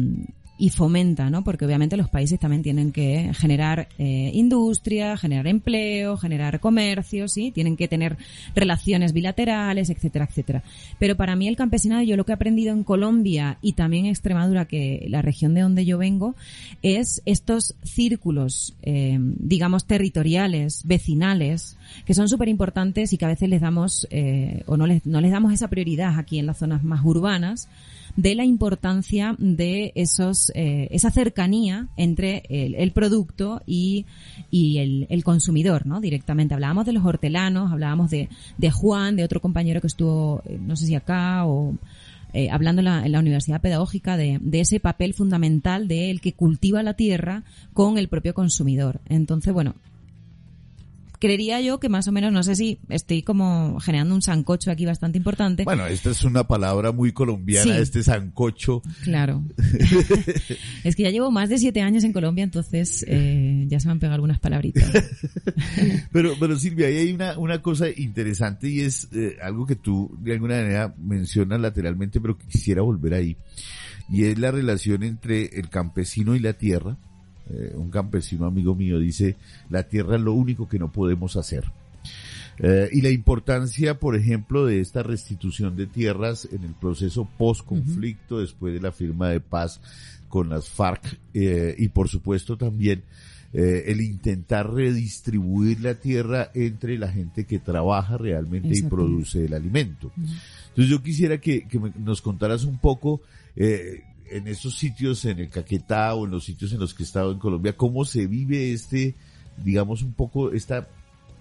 y, 0.59 0.71
fomenta, 0.71 1.31
¿no? 1.31 1.43
Porque 1.45 1.65
obviamente 1.65 1.97
los 1.97 2.09
países 2.09 2.39
también 2.39 2.63
tienen 2.63 2.93
que 2.93 3.33
generar 3.35 3.89
eh, 3.99 4.31
industria, 4.35 5.17
generar 5.17 5.47
empleo, 5.47 6.17
generar 6.17 6.61
comercio, 6.61 7.29
¿sí? 7.29 7.51
Tienen 7.51 7.77
que 7.77 7.89
tener 7.89 8.17
relaciones 8.55 9.13
bilaterales, 9.13 9.91
etcétera, 9.91 10.27
etcétera. 10.29 10.63
Pero 10.99 11.17
para 11.17 11.37
mí 11.37 11.49
el 11.49 11.57
campesinado, 11.57 12.03
yo 12.03 12.17
lo 12.17 12.25
que 12.25 12.33
he 12.33 12.35
aprendido 12.35 12.73
en 12.73 12.85
Colombia 12.85 13.59
y 13.63 13.73
también 13.73 14.07
en 14.07 14.11
Extremadura, 14.11 14.67
que 14.67 15.07
la 15.09 15.23
región 15.23 15.55
de 15.55 15.63
donde 15.63 15.85
yo 15.85 15.99
vengo, 15.99 16.35
es 16.83 17.23
estos 17.25 17.75
círculos, 17.83 18.75
eh, 18.83 19.19
digamos, 19.21 19.87
territoriales, 19.87 20.83
vecinales, 20.85 21.77
que 22.05 22.15
son 22.15 22.29
súper 22.29 22.49
importantes 22.49 23.13
y 23.13 23.19
que 23.19 23.25
a 23.25 23.29
veces 23.29 23.49
les 23.49 23.61
damos, 23.61 24.07
eh, 24.11 24.63
o 24.67 24.77
no 24.77 24.87
les, 24.87 25.05
no 25.07 25.21
les 25.21 25.31
damos 25.31 25.53
esa 25.53 25.69
prioridad 25.69 26.19
aquí 26.19 26.39
en 26.39 26.47
las 26.47 26.59
zonas 26.59 26.83
más 26.85 27.05
urbanas, 27.05 27.69
de 28.17 28.35
la 28.35 28.45
importancia 28.45 29.37
de 29.39 29.93
esos, 29.95 30.51
eh, 30.55 30.89
esa 30.91 31.11
cercanía 31.11 31.89
entre 31.97 32.43
el, 32.49 32.93
producto 32.93 33.63
y, 33.67 34.07
y 34.51 34.79
el, 34.79 35.25
consumidor, 35.25 35.87
¿no? 35.87 36.01
Directamente. 36.01 36.55
Hablábamos 36.55 36.87
de 36.87 36.93
los 36.93 37.05
hortelanos, 37.05 37.73
hablábamos 37.73 38.11
de, 38.11 38.29
de 38.57 38.71
Juan, 38.71 39.17
de 39.17 39.25
otro 39.25 39.41
compañero 39.41 39.81
que 39.81 39.87
estuvo, 39.87 40.43
eh, 40.47 40.59
no 40.61 40.77
sé 40.77 40.87
si 40.87 40.95
acá 40.95 41.47
o, 41.47 41.75
eh, 42.33 42.51
hablando 42.51 42.81
en 42.81 42.87
la, 42.87 43.05
en 43.05 43.13
la, 43.13 43.21
Universidad 43.21 43.61
Pedagógica 43.61 44.17
de, 44.17 44.39
de, 44.41 44.61
ese 44.61 44.81
papel 44.81 45.15
fundamental 45.15 45.89
de 45.89 46.11
el 46.11 46.21
que 46.21 46.33
cultiva 46.33 46.83
la 46.83 46.95
tierra 46.95 47.45
con 47.73 47.99
el 47.99 48.09
propio 48.09 48.35
consumidor. 48.35 49.01
Entonces, 49.09 49.53
bueno, 49.53 49.75
creería 51.19 51.61
yo 51.61 51.81
que 51.81 51.89
más 51.89 52.09
o 52.09 52.13
menos, 52.13 52.33
no 52.33 52.43
sé 52.43 52.57
si 52.57 52.79
estoy 52.89 53.23
como 53.23 53.79
generando 53.81 54.15
un 54.15 54.23
sancocho 54.23 54.71
aquí 54.71 54.87
bastante 54.87 55.19
importante. 55.19 55.65
Bueno, 55.65 55.87
esta 55.87 56.11
es 56.11 56.25
una 56.25 56.45
palabra 56.45 56.93
muy 56.93 57.13
colombiana, 57.13 57.79
este 57.79 58.03
sancocho. 58.03 58.83
Claro. 59.03 59.45
es 60.85 60.97
que 60.97 61.03
ya 61.03 61.11
llevo 61.11 61.31
más 61.31 61.49
de 61.49 61.59
siete 61.59 61.83
años 61.83 62.05
en 62.05 62.13
Colombia, 62.13 62.45
entonces 62.45 63.05
eh, 63.09 63.65
ya 63.69 63.81
se 63.81 63.89
me 63.89 63.93
han 63.93 63.99
pegado 63.99 64.15
algunas 64.15 64.39
palabritas. 64.39 64.91
pero, 66.13 66.35
pero 66.39 66.59
Silvia, 66.59 66.89
ahí 66.89 66.97
hay 66.97 67.13
una, 67.13 67.39
una 67.39 67.63
cosa 67.63 67.87
interesante 67.89 68.69
y 68.69 68.81
es 68.81 69.09
eh, 69.13 69.37
algo 69.43 69.67
que 69.67 69.77
tú 69.77 70.17
de 70.21 70.33
alguna 70.33 70.57
manera 70.57 70.95
mencionas 70.99 71.61
lateralmente, 71.61 72.21
pero 72.21 72.37
quisiera 72.37 72.83
volver 72.83 73.15
ahí. 73.15 73.37
Y 74.09 74.25
es 74.25 74.39
la 74.39 74.51
relación 74.51 75.03
entre 75.03 75.59
el 75.59 75.69
campesino 75.69 76.37
y 76.37 76.39
la 76.39 76.53
tierra 76.53 76.97
eh, 77.49 77.73
un 77.77 77.91
campesino 77.91 78.47
amigo 78.47 78.75
mío 78.75 78.99
dice, 78.99 79.37
la 79.71 79.85
tierra 79.85 80.17
es 80.17 80.23
lo 80.23 80.33
único 80.33 80.69
que 80.69 80.79
no 80.79 80.91
podemos 80.91 81.37
hacer. 81.37 81.65
Eh, 82.59 82.89
y 82.93 83.03
la 83.03 83.11
importancia, 83.11 83.99
por 84.01 84.17
ejemplo, 84.17 84.67
de 84.67 84.81
esta 84.81 85.03
restitución 85.03 85.77
de 85.77 85.87
tierras 85.87 86.49
en 86.51 86.65
el 86.65 86.73
proceso 86.73 87.29
post-conflicto, 87.39 88.41
después 88.41 88.75
de 88.75 88.81
la 88.81 88.93
firma 88.93 89.29
de 89.29 89.41
paz 89.41 89.81
con 90.29 90.49
las 90.49 90.69
FARC, 90.69 91.19
eh, 91.35 91.75
y 91.79 91.89
por 91.89 92.09
supuesto 92.09 92.57
también 92.57 93.03
el 93.53 94.03
intentar 94.03 94.71
redistribuir 94.71 95.81
la 95.81 95.95
tierra 95.95 96.51
entre 96.53 96.99
la 96.99 97.09
gente 97.09 97.47
que 97.47 97.59
trabaja 97.59 98.19
realmente 98.19 98.69
y 98.77 98.83
produce 98.83 99.47
el 99.47 99.55
alimento. 99.55 100.13
Entonces 100.15 100.91
yo 100.91 101.03
quisiera 101.03 101.39
que, 101.39 101.67
nos 102.05 102.21
contaras 102.21 102.65
un 102.65 102.77
poco 102.77 103.23
en 104.31 104.49
esos 104.49 104.77
sitios, 104.77 105.25
en 105.25 105.39
el 105.39 105.49
Caquetá 105.49 106.15
o 106.15 106.25
en 106.25 106.33
los 106.33 106.45
sitios 106.45 106.73
en 106.73 106.81
los 106.81 106.95
que 106.95 107.03
he 107.03 107.07
estado 107.07 107.33
en 107.33 107.39
Colombia, 107.39 107.77
cómo 107.77 108.05
se 108.05 108.27
vive 108.27 108.73
este, 108.73 109.15
digamos, 109.65 110.03
un 110.03 110.13
poco 110.13 110.53
esta 110.53 110.89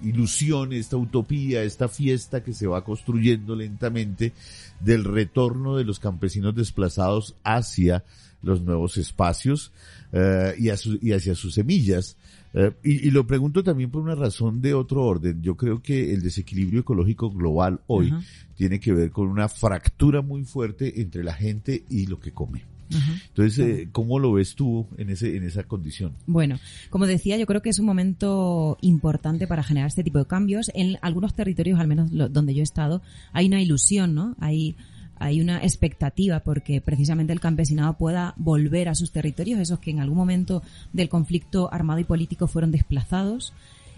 ilusión, 0.03 0.73
esta 0.73 0.97
utopía, 0.97 1.63
esta 1.63 1.87
fiesta 1.87 2.43
que 2.43 2.53
se 2.53 2.67
va 2.67 2.83
construyendo 2.83 3.55
lentamente 3.55 4.33
del 4.79 5.03
retorno 5.03 5.77
de 5.77 5.85
los 5.85 5.99
campesinos 5.99 6.55
desplazados 6.55 7.35
hacia 7.43 8.03
los 8.41 8.61
nuevos 8.61 8.97
espacios 8.97 9.71
eh, 10.11 10.53
y, 10.57 10.67
y, 11.07 11.13
hacia 11.13 11.35
sus 11.35 11.53
semillas. 11.53 12.17
Eh, 12.53 12.71
y, 12.83 13.07
y, 13.07 13.11
lo 13.11 13.25
pregunto 13.25 13.63
también 13.63 13.89
por 13.89 14.01
una 14.01 14.15
razón 14.15 14.61
de 14.61 14.73
otro 14.73 15.03
orden. 15.03 15.41
Yo 15.41 15.57
creo 15.57 15.81
que 15.81 16.13
el 16.13 16.21
desequilibrio 16.21 16.81
ecológico 16.81 17.31
global 17.31 17.81
hoy 17.87 18.13
tiene 18.55 18.79
que 18.79 18.93
ver 18.93 19.11
con 19.11 19.27
una 19.27 19.49
fractura 19.49 20.21
muy 20.21 20.43
fuerte 20.45 21.01
entre 21.01 21.23
la 21.23 21.33
gente 21.33 21.83
y 21.89 22.05
lo 22.05 22.19
que 22.19 22.31
come. 22.31 22.74
Entonces, 22.89 23.59
eh, 23.59 23.89
¿cómo 23.91 24.19
lo 24.19 24.33
ves 24.33 24.55
tú 24.55 24.87
en 24.97 25.09
ese 25.09 25.35
en 25.35 25.43
esa 25.43 25.63
condición? 25.63 26.13
Bueno, 26.27 26.59
como 26.89 27.07
decía, 27.07 27.37
yo 27.37 27.45
creo 27.45 27.61
que 27.61 27.69
es 27.69 27.79
un 27.79 27.85
momento 27.85 28.77
importante 28.81 29.47
para 29.47 29.63
generar 29.63 29.87
este 29.87 30.03
tipo 30.03 30.19
de 30.19 30.25
cambios. 30.25 30.71
En 30.73 30.97
algunos 31.01 31.35
territorios, 31.35 31.79
al 31.79 31.87
menos 31.87 32.09
donde 32.11 32.53
yo 32.53 32.61
he 32.61 32.63
estado, 32.63 33.01
hay 33.33 33.47
una 33.47 33.61
ilusión, 33.61 34.13
¿no? 34.13 34.35
Hay 34.39 34.75
hay 35.17 35.41
una 35.41 35.63
expectativa 35.63 36.41
porque 36.41 36.81
precisamente 36.81 37.33
el 37.33 37.39
campesinado 37.39 37.93
pueda 37.97 38.33
volver 38.37 38.89
a 38.89 38.95
sus 38.95 39.11
territorios, 39.11 39.59
esos 39.59 39.79
que 39.79 39.91
en 39.91 39.99
algún 39.99 40.17
momento 40.17 40.61
del 40.93 41.09
conflicto 41.09 41.73
armado 41.73 41.99
y 41.99 42.03
político 42.03 42.47
fueron 42.47 42.71
desplazados 42.71 43.53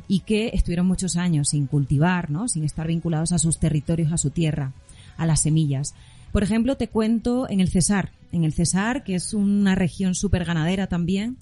y 0.08 0.22
que 0.22 0.52
estuvieron 0.54 0.86
muchos 0.86 1.18
años 1.18 1.50
sin 1.50 1.68
cultivar, 1.68 2.30
¿no? 2.30 2.48
sin 2.48 2.64
estar 2.64 2.88
vinculados 2.88 3.32
a 3.32 3.40
sus 3.40 3.60
territorios, 3.60 4.12
a 4.12 4.18
su 4.18 4.30
tierra, 4.30 4.74
a 5.18 5.26
las 5.26 5.42
semillas. 5.42 5.96
Por 6.32 6.44
ejemplo, 6.44 6.78
te 6.78 6.88
cuento 6.88 7.50
en 7.50 7.60
el 7.60 7.70
Cesar. 7.70 8.12
En 8.32 8.44
el 8.44 8.54
Cesar, 8.54 9.04
que 9.04 9.16
es 9.16 9.34
una 9.34 9.76
región 9.76 10.14
súper 10.16 10.46
ganadera 10.46 10.88
también, 10.88 11.38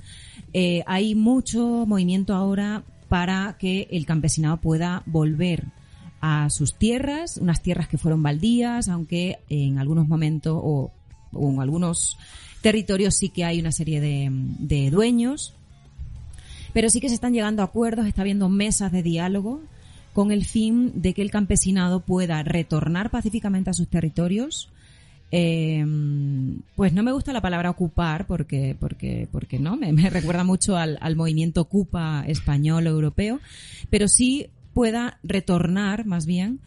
eh, 0.54 0.84
hay 0.86 1.16
mucho 1.16 1.86
movimiento 1.86 2.34
ahora 2.34 2.84
para 3.10 3.58
que 3.60 3.88
el 3.92 4.06
campesinado 4.06 4.58
pueda 4.58 5.04
volver 5.06 5.66
a 6.22 6.50
sus 6.50 6.76
tierras, 6.76 7.38
unas 7.38 7.62
tierras 7.62 7.88
que 7.88 7.98
fueron 7.98 8.24
baldías, 8.24 8.88
aunque 8.90 9.40
en 9.50 9.80
algunos 9.80 10.08
momentos 10.08 10.58
o, 10.60 10.92
en 11.34 11.60
algunos 11.60 12.18
territorios 12.62 13.16
sí 13.16 13.30
que 13.30 13.46
hay 13.46 13.60
una 13.60 13.72
serie 13.72 14.00
de, 14.00 14.30
de 14.32 14.90
dueños, 14.90 15.54
pero 16.74 16.90
sí 16.90 17.00
que 17.00 17.10
se 17.10 17.16
están 17.16 17.34
llegando 17.34 17.62
a 17.62 17.66
acuerdos, 17.66 18.08
está 18.08 18.22
habiendo 18.22 18.50
mesas 18.50 18.92
de 18.92 19.04
diálogo 19.04 19.62
con 20.14 20.32
el 20.32 20.46
fin 20.46 20.94
de 20.96 21.14
que 21.14 21.22
el 21.22 21.30
campesinado 21.30 22.00
pueda 22.00 22.42
retornar 22.42 23.12
pacíficamente 23.12 23.70
a 23.70 23.74
sus 23.74 23.90
territorios, 23.90 24.70
eh, 25.32 25.84
pues 26.76 26.94
no 26.94 27.04
me 27.04 27.12
gusta 27.12 27.34
la 27.34 27.42
palabra 27.42 27.70
ocupar 27.70 28.28
porque, 28.28 28.76
porque, 28.80 29.28
porque 29.32 29.60
no, 29.60 29.76
me, 29.76 29.92
recuerda 30.10 30.44
mucho 30.44 30.78
al, 30.78 31.16
movimiento 31.16 31.62
ocupa 31.62 32.24
español 32.28 32.88
o 32.88 32.90
europeo, 32.90 33.40
pero 33.90 34.08
sí 34.08 34.48
pueda 34.74 35.20
retornar 35.24 36.06
más 36.06 36.26
bien 36.26 36.60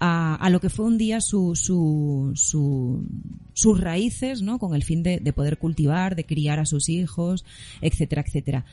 a, 0.00 0.50
lo 0.50 0.60
que 0.60 0.68
fue 0.68 0.84
un 0.84 0.98
día 0.98 1.22
su, 1.22 1.56
su, 1.56 2.34
sus 3.54 3.80
raíces, 3.80 4.42
¿no? 4.42 4.58
Con 4.58 4.74
el 4.74 4.84
fin 4.84 5.02
de, 5.02 5.18
de 5.18 5.32
poder 5.32 5.56
cultivar, 5.56 6.14
de 6.14 6.24
criar 6.24 6.60
a 6.60 6.66
sus 6.66 6.90
hijos, 6.90 7.46
etcétera, 7.80 8.22
etcétera. 8.26 8.66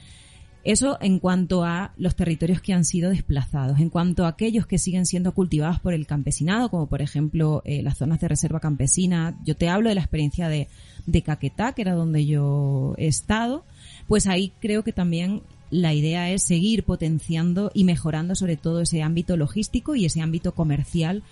Eso 0.64 0.98
en 1.02 1.20
cuanto 1.20 1.64
a 1.64 1.94
los 1.98 2.16
territorios 2.16 2.62
que 2.62 2.74
han 2.74 2.86
sido 2.86 3.10
desplazados. 3.10 3.80
En 3.80 3.90
cuanto 3.90 4.26
a 4.26 4.30
aquellos 4.30 4.68
que 4.68 4.78
siguen 4.78 5.06
siendo 5.06 5.34
cultivados 5.34 5.80
por 5.80 5.94
el 5.94 6.06
campesinado, 6.06 6.70
como 6.70 6.88
por 6.88 7.02
ejemplo 7.02 7.64
eh, 7.66 7.82
las 7.82 7.98
zonas 7.98 8.20
de 8.20 8.28
reserva 8.28 8.60
campesina, 8.60 9.38
yo 9.44 9.56
te 9.56 9.70
hablo 9.70 9.90
de 9.90 9.96
la 9.96 10.02
experiencia 10.02 10.50
de, 10.50 10.68
de 11.08 11.22
Caquetá, 11.24 11.74
que 11.74 11.82
era 11.82 11.94
donde 11.94 12.26
yo 12.26 12.94
he 12.98 13.08
estado, 13.08 13.66
pues 14.08 14.28
ahí 14.28 14.52
creo 14.60 14.84
que 14.84 14.94
también 14.94 15.42
la 15.72 15.94
idea 15.94 16.30
es 16.30 16.44
seguir 16.44 16.84
potenciando 16.84 17.72
y 17.74 17.84
mejorando 17.84 18.36
sobre 18.36 18.58
todo 18.58 18.82
ese 18.82 19.02
ámbito 19.02 19.38
logístico 19.38 19.96
y 19.96 20.06
ese 20.06 20.22
ámbito 20.22 20.54
comercial 20.54 21.24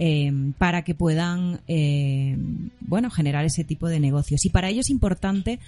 eh, 0.00 0.30
para 0.58 0.82
que 0.82 0.94
puedan, 0.94 1.60
eh, 1.66 2.36
bueno, 2.80 3.10
generar 3.10 3.44
ese 3.44 3.64
tipo 3.64 3.88
de 3.88 3.98
negocios. 3.98 4.44
Y 4.44 4.50
para 4.50 4.68
ello 4.68 4.80
es 4.80 4.90
importante 4.90 5.58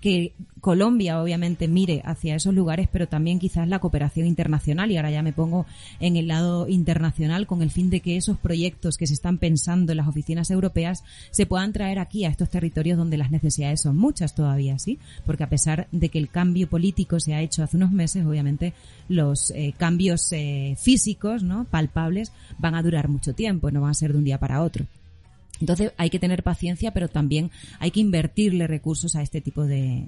que 0.00 0.32
Colombia, 0.66 1.22
obviamente, 1.22 1.68
mire 1.68 2.02
hacia 2.04 2.34
esos 2.34 2.52
lugares, 2.52 2.88
pero 2.90 3.06
también 3.06 3.38
quizás 3.38 3.68
la 3.68 3.78
cooperación 3.78 4.26
internacional. 4.26 4.90
Y 4.90 4.96
ahora 4.96 5.12
ya 5.12 5.22
me 5.22 5.32
pongo 5.32 5.64
en 6.00 6.16
el 6.16 6.26
lado 6.26 6.66
internacional 6.66 7.46
con 7.46 7.62
el 7.62 7.70
fin 7.70 7.88
de 7.88 8.00
que 8.00 8.16
esos 8.16 8.36
proyectos 8.36 8.96
que 8.96 9.06
se 9.06 9.14
están 9.14 9.38
pensando 9.38 9.92
en 9.92 9.98
las 9.98 10.08
oficinas 10.08 10.50
europeas 10.50 11.04
se 11.30 11.46
puedan 11.46 11.72
traer 11.72 12.00
aquí 12.00 12.24
a 12.24 12.30
estos 12.30 12.50
territorios 12.50 12.98
donde 12.98 13.16
las 13.16 13.30
necesidades 13.30 13.80
son 13.80 13.96
muchas 13.96 14.34
todavía, 14.34 14.76
¿sí? 14.80 14.98
Porque 15.24 15.44
a 15.44 15.48
pesar 15.48 15.86
de 15.92 16.08
que 16.08 16.18
el 16.18 16.30
cambio 16.30 16.68
político 16.68 17.20
se 17.20 17.32
ha 17.32 17.42
hecho 17.42 17.62
hace 17.62 17.76
unos 17.76 17.92
meses, 17.92 18.26
obviamente 18.26 18.72
los 19.08 19.52
eh, 19.52 19.72
cambios 19.78 20.34
físicos, 20.78 21.44
¿no? 21.44 21.66
Palpables 21.66 22.32
van 22.58 22.74
a 22.74 22.82
durar 22.82 23.06
mucho 23.06 23.34
tiempo 23.34 23.70
no 23.70 23.82
van 23.82 23.92
a 23.92 23.94
ser 23.94 24.10
de 24.10 24.18
un 24.18 24.24
día 24.24 24.40
para 24.40 24.64
otro. 24.64 24.84
Entonces 25.60 25.92
hay 25.96 26.10
que 26.10 26.18
tener 26.18 26.42
paciencia, 26.42 26.90
pero 26.90 27.06
también 27.06 27.52
hay 27.78 27.92
que 27.92 28.00
invertirle 28.00 28.66
recursos 28.66 29.14
a 29.14 29.22
este 29.22 29.40
tipo 29.40 29.64
de, 29.64 30.06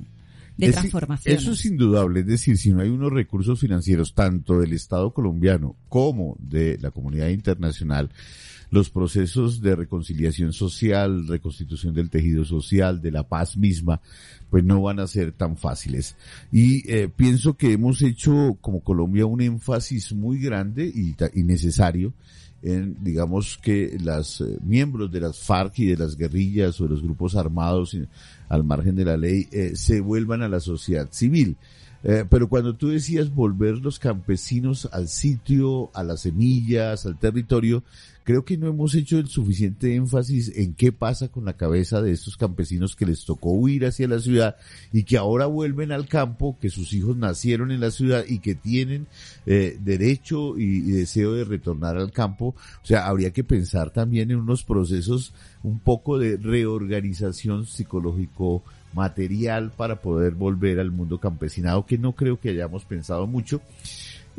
de. 1.24 1.36
Eso 1.36 1.52
es 1.52 1.64
indudable, 1.64 2.20
es 2.20 2.26
decir, 2.26 2.58
si 2.58 2.72
no 2.72 2.80
hay 2.80 2.88
unos 2.88 3.12
recursos 3.12 3.60
financieros 3.60 4.14
tanto 4.14 4.58
del 4.58 4.72
Estado 4.72 5.12
colombiano 5.12 5.76
como 5.88 6.36
de 6.40 6.78
la 6.78 6.90
comunidad 6.90 7.28
internacional, 7.28 8.10
los 8.70 8.90
procesos 8.90 9.62
de 9.62 9.76
reconciliación 9.76 10.52
social, 10.52 11.26
reconstitución 11.26 11.94
del 11.94 12.10
tejido 12.10 12.44
social, 12.44 13.00
de 13.00 13.10
la 13.10 13.26
paz 13.26 13.56
misma, 13.56 14.00
pues 14.50 14.64
no 14.64 14.82
van 14.82 15.00
a 15.00 15.06
ser 15.06 15.32
tan 15.32 15.56
fáciles. 15.56 16.16
Y 16.52 16.90
eh, 16.92 17.08
pienso 17.08 17.56
que 17.56 17.72
hemos 17.72 18.02
hecho 18.02 18.58
como 18.60 18.80
Colombia 18.80 19.26
un 19.26 19.40
énfasis 19.40 20.12
muy 20.12 20.38
grande 20.38 20.86
y, 20.86 21.14
y 21.34 21.44
necesario 21.44 22.12
en, 22.62 22.96
digamos 23.02 23.58
que 23.58 23.96
las 24.00 24.40
eh, 24.40 24.58
miembros 24.62 25.10
de 25.10 25.20
las 25.20 25.38
FARC 25.38 25.78
y 25.78 25.86
de 25.86 25.96
las 25.96 26.16
guerrillas 26.16 26.80
o 26.80 26.84
de 26.84 26.90
los 26.90 27.02
grupos 27.02 27.36
armados 27.36 27.96
al 28.48 28.64
margen 28.64 28.96
de 28.96 29.04
la 29.04 29.16
ley 29.16 29.48
eh, 29.52 29.72
se 29.74 30.00
vuelvan 30.00 30.42
a 30.42 30.48
la 30.48 30.60
sociedad 30.60 31.08
civil. 31.10 31.56
Eh, 32.04 32.24
pero 32.28 32.48
cuando 32.48 32.74
tú 32.74 32.88
decías 32.88 33.34
volver 33.34 33.78
los 33.78 33.98
campesinos 33.98 34.88
al 34.92 35.08
sitio, 35.08 35.90
a 35.94 36.02
las 36.04 36.22
semillas, 36.22 37.06
al 37.06 37.18
territorio, 37.18 37.82
creo 38.28 38.44
que 38.44 38.58
no 38.58 38.68
hemos 38.68 38.94
hecho 38.94 39.18
el 39.18 39.26
suficiente 39.28 39.94
énfasis 39.94 40.52
en 40.54 40.74
qué 40.74 40.92
pasa 40.92 41.28
con 41.28 41.46
la 41.46 41.54
cabeza 41.54 42.02
de 42.02 42.12
estos 42.12 42.36
campesinos 42.36 42.94
que 42.94 43.06
les 43.06 43.24
tocó 43.24 43.52
huir 43.52 43.86
hacia 43.86 44.06
la 44.06 44.20
ciudad 44.20 44.56
y 44.92 45.04
que 45.04 45.16
ahora 45.16 45.46
vuelven 45.46 45.92
al 45.92 46.06
campo, 46.06 46.56
que 46.60 46.68
sus 46.68 46.92
hijos 46.92 47.16
nacieron 47.16 47.72
en 47.72 47.80
la 47.80 47.90
ciudad 47.90 48.24
y 48.28 48.40
que 48.40 48.54
tienen 48.54 49.06
eh, 49.46 49.78
derecho 49.80 50.58
y, 50.58 50.64
y 50.64 50.90
deseo 50.90 51.32
de 51.32 51.44
retornar 51.44 51.96
al 51.96 52.12
campo. 52.12 52.54
O 52.82 52.86
sea, 52.86 53.06
habría 53.06 53.32
que 53.32 53.44
pensar 53.44 53.90
también 53.92 54.30
en 54.30 54.38
unos 54.38 54.62
procesos 54.62 55.32
un 55.62 55.78
poco 55.80 56.18
de 56.18 56.36
reorganización 56.36 57.66
psicológico 57.66 58.62
material 58.92 59.70
para 59.76 59.96
poder 59.96 60.32
volver 60.32 60.80
al 60.80 60.90
mundo 60.90 61.18
campesinado 61.18 61.86
que 61.86 61.98
no 61.98 62.12
creo 62.12 62.40
que 62.40 62.50
hayamos 62.50 62.84
pensado 62.84 63.26
mucho. 63.26 63.60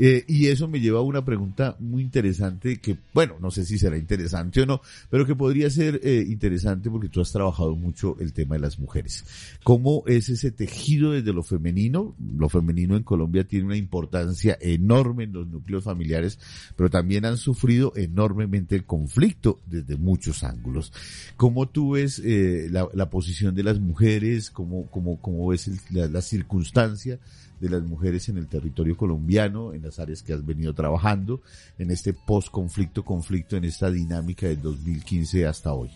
Eh, 0.02 0.24
y 0.28 0.48
eso 0.48 0.70
me 0.70 0.80
lleva 0.80 1.00
a 1.00 1.02
una 1.02 1.26
pregunta 1.26 1.76
muy 1.78 2.02
interesante 2.02 2.78
que, 2.78 2.98
bueno, 3.14 3.36
no 3.42 3.52
sé 3.52 3.66
si 3.66 3.78
será 3.78 3.98
interesante 3.98 4.62
o 4.62 4.66
no, 4.66 4.82
pero 5.10 5.26
que 5.26 5.36
podría 5.36 5.70
ser 5.70 6.00
eh, 6.02 6.24
interesante 6.26 6.90
porque 6.90 7.10
tú 7.10 7.20
has 7.20 7.34
trabajado 7.34 7.76
mucho 7.76 8.16
el 8.22 8.32
tema 8.32 8.56
de 8.56 8.62
las 8.62 8.80
mujeres. 8.80 9.26
¿Cómo 9.62 10.04
es 10.08 10.30
ese 10.30 10.52
tejido 10.52 11.12
desde 11.12 11.34
lo 11.34 11.44
femenino? 11.44 12.16
Lo 12.38 12.48
femenino 12.48 12.96
en 12.96 13.04
Colombia 13.04 13.44
tiene 13.44 13.66
una 13.66 13.76
importancia 13.76 14.58
enorme 14.62 15.26
en 15.26 15.34
los 15.34 15.48
núcleos 15.48 15.84
familiares, 15.84 16.40
pero 16.78 16.90
también 16.90 17.26
han 17.26 17.36
sufrido 17.38 17.92
enormemente 17.98 18.78
el 18.78 18.86
conflicto 18.86 19.60
desde 19.66 19.98
muchos 19.98 20.46
ángulos. 20.46 20.94
¿Cómo 21.36 21.68
tú 21.68 21.92
ves 21.92 22.22
eh, 22.24 22.70
la, 22.72 23.10
posición 23.10 23.54
de 23.54 23.64
las 23.64 23.82
mujeres? 23.82 24.50
¿Cómo, 24.50 24.90
cómo, 24.90 25.20
cómo 25.20 25.48
ves 25.50 25.68
el, 25.68 25.78
la, 25.90 26.08
la 26.08 26.22
circunstancia? 26.22 27.20
De 27.60 27.69
las 27.69 27.84
mujeres 27.84 28.30
en 28.30 28.38
el 28.38 28.48
territorio 28.48 28.95
colombiano, 28.95 29.74
en 29.74 29.84
las 29.84 30.00
áreas 30.00 30.24
que 30.24 30.34
has 30.34 30.45
venido 30.45 30.74
trabajando, 30.74 31.41
en 31.78 31.91
este 31.91 32.13
post-conflicto, 32.13 33.04
conflicto, 33.04 33.58
en 33.58 33.65
esta 33.65 33.89
dinámica 33.91 34.48
del 34.48 34.62
2015 34.62 35.45
hasta 35.45 35.74
hoy. 35.74 35.89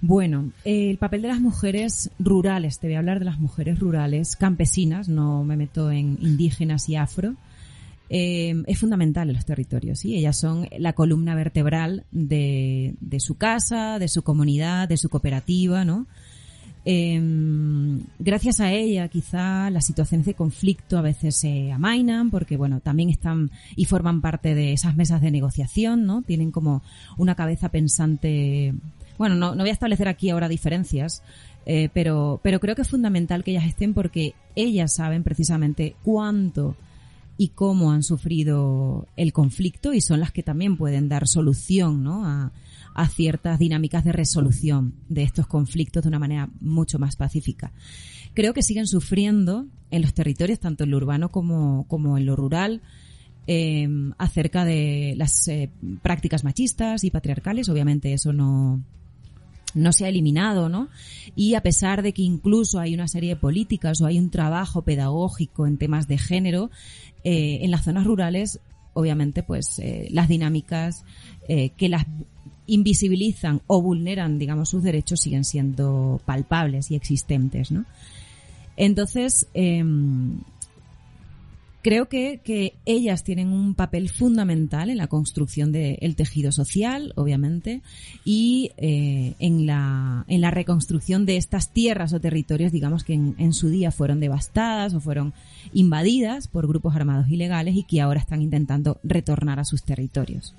Bueno, 0.00 0.50
el 0.64 0.98
papel 0.98 1.22
de 1.22 1.28
las 1.28 1.40
mujeres 1.40 2.10
rurales, 2.18 2.80
te 2.80 2.88
voy 2.88 2.96
a 2.96 2.98
hablar 2.98 3.20
de 3.20 3.24
las 3.24 3.38
mujeres 3.38 3.78
rurales 3.78 4.34
campesinas, 4.36 5.08
no 5.08 5.44
me 5.44 5.56
meto 5.56 5.92
en 5.92 6.18
indígenas 6.20 6.88
y 6.88 6.96
afro, 6.96 7.36
eh, 8.08 8.62
es 8.66 8.78
fundamental 8.78 9.28
en 9.30 9.36
los 9.36 9.46
territorios, 9.46 10.00
¿sí? 10.00 10.16
Ellas 10.16 10.38
son 10.38 10.68
la 10.76 10.92
columna 10.92 11.34
vertebral 11.34 12.04
de, 12.10 12.94
de 13.00 13.20
su 13.20 13.36
casa, 13.36 13.98
de 13.98 14.08
su 14.08 14.22
comunidad, 14.22 14.88
de 14.88 14.96
su 14.96 15.08
cooperativa, 15.08 15.84
¿no? 15.84 16.06
Eh, 16.84 17.20
gracias 18.18 18.60
a 18.60 18.72
ella, 18.72 19.06
quizá 19.08 19.70
las 19.70 19.86
situaciones 19.86 20.26
de 20.26 20.34
conflicto 20.34 20.98
a 20.98 21.02
veces 21.02 21.36
se 21.36 21.70
amainan 21.70 22.30
porque, 22.30 22.56
bueno, 22.56 22.80
también 22.80 23.08
están 23.08 23.50
y 23.76 23.84
forman 23.84 24.20
parte 24.20 24.54
de 24.54 24.72
esas 24.72 24.96
mesas 24.96 25.20
de 25.20 25.30
negociación, 25.30 26.06
¿no? 26.06 26.22
Tienen 26.22 26.50
como 26.50 26.82
una 27.16 27.34
cabeza 27.34 27.68
pensante. 27.68 28.74
Bueno, 29.16 29.36
no, 29.36 29.54
no 29.54 29.62
voy 29.62 29.70
a 29.70 29.74
establecer 29.74 30.08
aquí 30.08 30.30
ahora 30.30 30.48
diferencias, 30.48 31.22
eh, 31.66 31.88
pero, 31.94 32.40
pero 32.42 32.58
creo 32.58 32.74
que 32.74 32.82
es 32.82 32.88
fundamental 32.88 33.44
que 33.44 33.52
ellas 33.52 33.66
estén 33.66 33.94
porque 33.94 34.34
ellas 34.56 34.94
saben 34.94 35.22
precisamente 35.22 35.94
cuánto 36.02 36.76
y 37.38 37.48
cómo 37.48 37.92
han 37.92 38.02
sufrido 38.02 39.06
el 39.16 39.32
conflicto 39.32 39.92
y 39.92 40.00
son 40.00 40.20
las 40.20 40.32
que 40.32 40.42
también 40.42 40.76
pueden 40.76 41.08
dar 41.08 41.28
solución, 41.28 42.02
¿no? 42.02 42.26
A, 42.26 42.52
a 42.94 43.08
ciertas 43.08 43.58
dinámicas 43.58 44.04
de 44.04 44.12
resolución 44.12 44.94
de 45.08 45.22
estos 45.22 45.46
conflictos 45.46 46.02
de 46.02 46.08
una 46.08 46.18
manera 46.18 46.50
mucho 46.60 46.98
más 46.98 47.16
pacífica. 47.16 47.72
Creo 48.34 48.54
que 48.54 48.62
siguen 48.62 48.86
sufriendo 48.86 49.66
en 49.90 50.02
los 50.02 50.14
territorios, 50.14 50.58
tanto 50.58 50.84
en 50.84 50.90
lo 50.90 50.96
urbano 50.96 51.30
como, 51.30 51.86
como 51.86 52.16
en 52.16 52.26
lo 52.26 52.34
rural, 52.34 52.82
eh, 53.46 53.88
acerca 54.18 54.64
de 54.64 55.14
las 55.16 55.48
eh, 55.48 55.68
prácticas 56.00 56.44
machistas 56.44 57.02
y 57.04 57.10
patriarcales. 57.10 57.68
Obviamente 57.68 58.12
eso 58.12 58.32
no, 58.32 58.82
no 59.74 59.92
se 59.92 60.04
ha 60.04 60.08
eliminado, 60.08 60.68
¿no? 60.68 60.88
Y 61.34 61.54
a 61.54 61.62
pesar 61.62 62.02
de 62.02 62.12
que 62.12 62.22
incluso 62.22 62.78
hay 62.78 62.94
una 62.94 63.08
serie 63.08 63.30
de 63.30 63.36
políticas 63.36 64.00
o 64.00 64.06
hay 64.06 64.18
un 64.18 64.30
trabajo 64.30 64.82
pedagógico 64.82 65.66
en 65.66 65.76
temas 65.76 66.06
de 66.06 66.18
género, 66.18 66.70
eh, 67.24 67.58
en 67.62 67.70
las 67.70 67.84
zonas 67.84 68.04
rurales, 68.04 68.60
obviamente, 68.94 69.42
pues 69.42 69.80
las 70.10 70.28
dinámicas 70.28 71.04
que 71.48 71.88
las 71.88 72.04
invisibilizan 72.66 73.60
o 73.66 73.82
vulneran, 73.82 74.38
digamos, 74.38 74.70
sus 74.70 74.82
derechos 74.82 75.20
siguen 75.20 75.44
siendo 75.44 76.20
palpables 76.24 76.90
y 76.90 76.94
existentes, 76.94 77.70
¿no? 77.70 77.84
Entonces, 78.76 79.46
eh, 79.54 79.84
creo 81.82 82.08
que, 82.08 82.40
que, 82.42 82.74
ellas 82.86 83.24
tienen 83.24 83.48
un 83.48 83.74
papel 83.74 84.08
fundamental 84.08 84.88
en 84.88 84.96
la 84.96 85.08
construcción 85.08 85.72
del 85.72 85.98
de 86.00 86.14
tejido 86.14 86.52
social, 86.52 87.12
obviamente, 87.16 87.82
y 88.24 88.70
eh, 88.76 89.34
en, 89.40 89.66
la, 89.66 90.24
en 90.28 90.40
la 90.40 90.50
reconstrucción 90.50 91.26
de 91.26 91.36
estas 91.36 91.72
tierras 91.72 92.12
o 92.12 92.20
territorios, 92.20 92.72
digamos, 92.72 93.04
que 93.04 93.14
en 93.14 93.52
su 93.52 93.68
día 93.68 93.90
fueron 93.90 94.20
devastadas 94.20 94.94
o 94.94 95.00
fueron 95.00 95.34
invadidas 95.74 96.48
por 96.48 96.66
grupos 96.66 96.94
armados 96.94 97.28
ilegales 97.28 97.74
y 97.76 97.82
que 97.82 98.00
ahora 98.00 98.20
están 98.20 98.42
intentando 98.42 98.98
retornar 99.02 99.58
a 99.58 99.64
sus 99.64 99.82
territorios. 99.82 100.54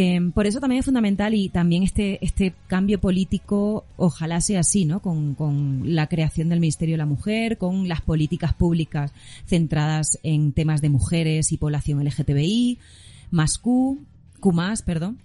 Eh, 0.00 0.30
por 0.32 0.46
eso 0.46 0.60
también 0.60 0.78
es 0.78 0.84
fundamental 0.84 1.34
y 1.34 1.48
también 1.48 1.82
este, 1.82 2.24
este 2.24 2.54
cambio 2.68 3.00
político 3.00 3.84
ojalá 3.96 4.40
sea 4.40 4.60
así, 4.60 4.84
¿no? 4.84 5.00
Con, 5.00 5.36
la 5.82 6.06
creación 6.06 6.48
del 6.48 6.60
Ministerio 6.60 6.92
de 6.92 6.98
la 6.98 7.06
Mujer, 7.06 7.58
con 7.58 7.88
las 7.88 8.00
políticas 8.00 8.54
públicas 8.54 9.12
centradas 9.44 10.20
en 10.22 10.52
temas 10.52 10.82
de 10.82 10.88
mujeres 10.88 11.50
y 11.50 11.56
población 11.56 12.04
LGTBI, 12.04 12.78
más 13.32 13.58
Q, 13.58 13.98
Q 14.38 14.54
perdón 14.86 15.18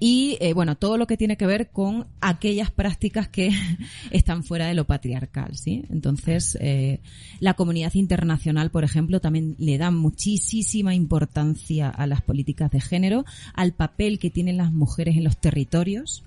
y 0.00 0.38
eh, 0.40 0.54
bueno 0.54 0.76
todo 0.76 0.96
lo 0.96 1.06
que 1.06 1.16
tiene 1.16 1.36
que 1.36 1.46
ver 1.46 1.68
con 1.68 2.06
aquellas 2.20 2.70
prácticas 2.70 3.28
que 3.28 3.50
están 4.10 4.42
fuera 4.42 4.66
de 4.66 4.74
lo 4.74 4.86
patriarcal 4.86 5.56
sí 5.56 5.84
entonces 5.90 6.58
eh, 6.60 7.00
la 7.38 7.54
comunidad 7.54 7.94
internacional 7.94 8.70
por 8.70 8.82
ejemplo 8.82 9.20
también 9.20 9.54
le 9.58 9.78
da 9.78 9.90
muchísima 9.90 10.94
importancia 10.94 11.90
a 11.90 12.06
las 12.06 12.22
políticas 12.22 12.70
de 12.70 12.80
género 12.80 13.24
al 13.54 13.72
papel 13.72 14.18
que 14.18 14.30
tienen 14.30 14.56
las 14.56 14.72
mujeres 14.72 15.16
en 15.16 15.24
los 15.24 15.36
territorios 15.36 16.24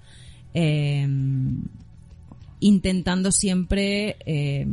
eh, 0.53 1.07
intentando 2.63 3.31
siempre 3.31 4.15
eh, 4.25 4.65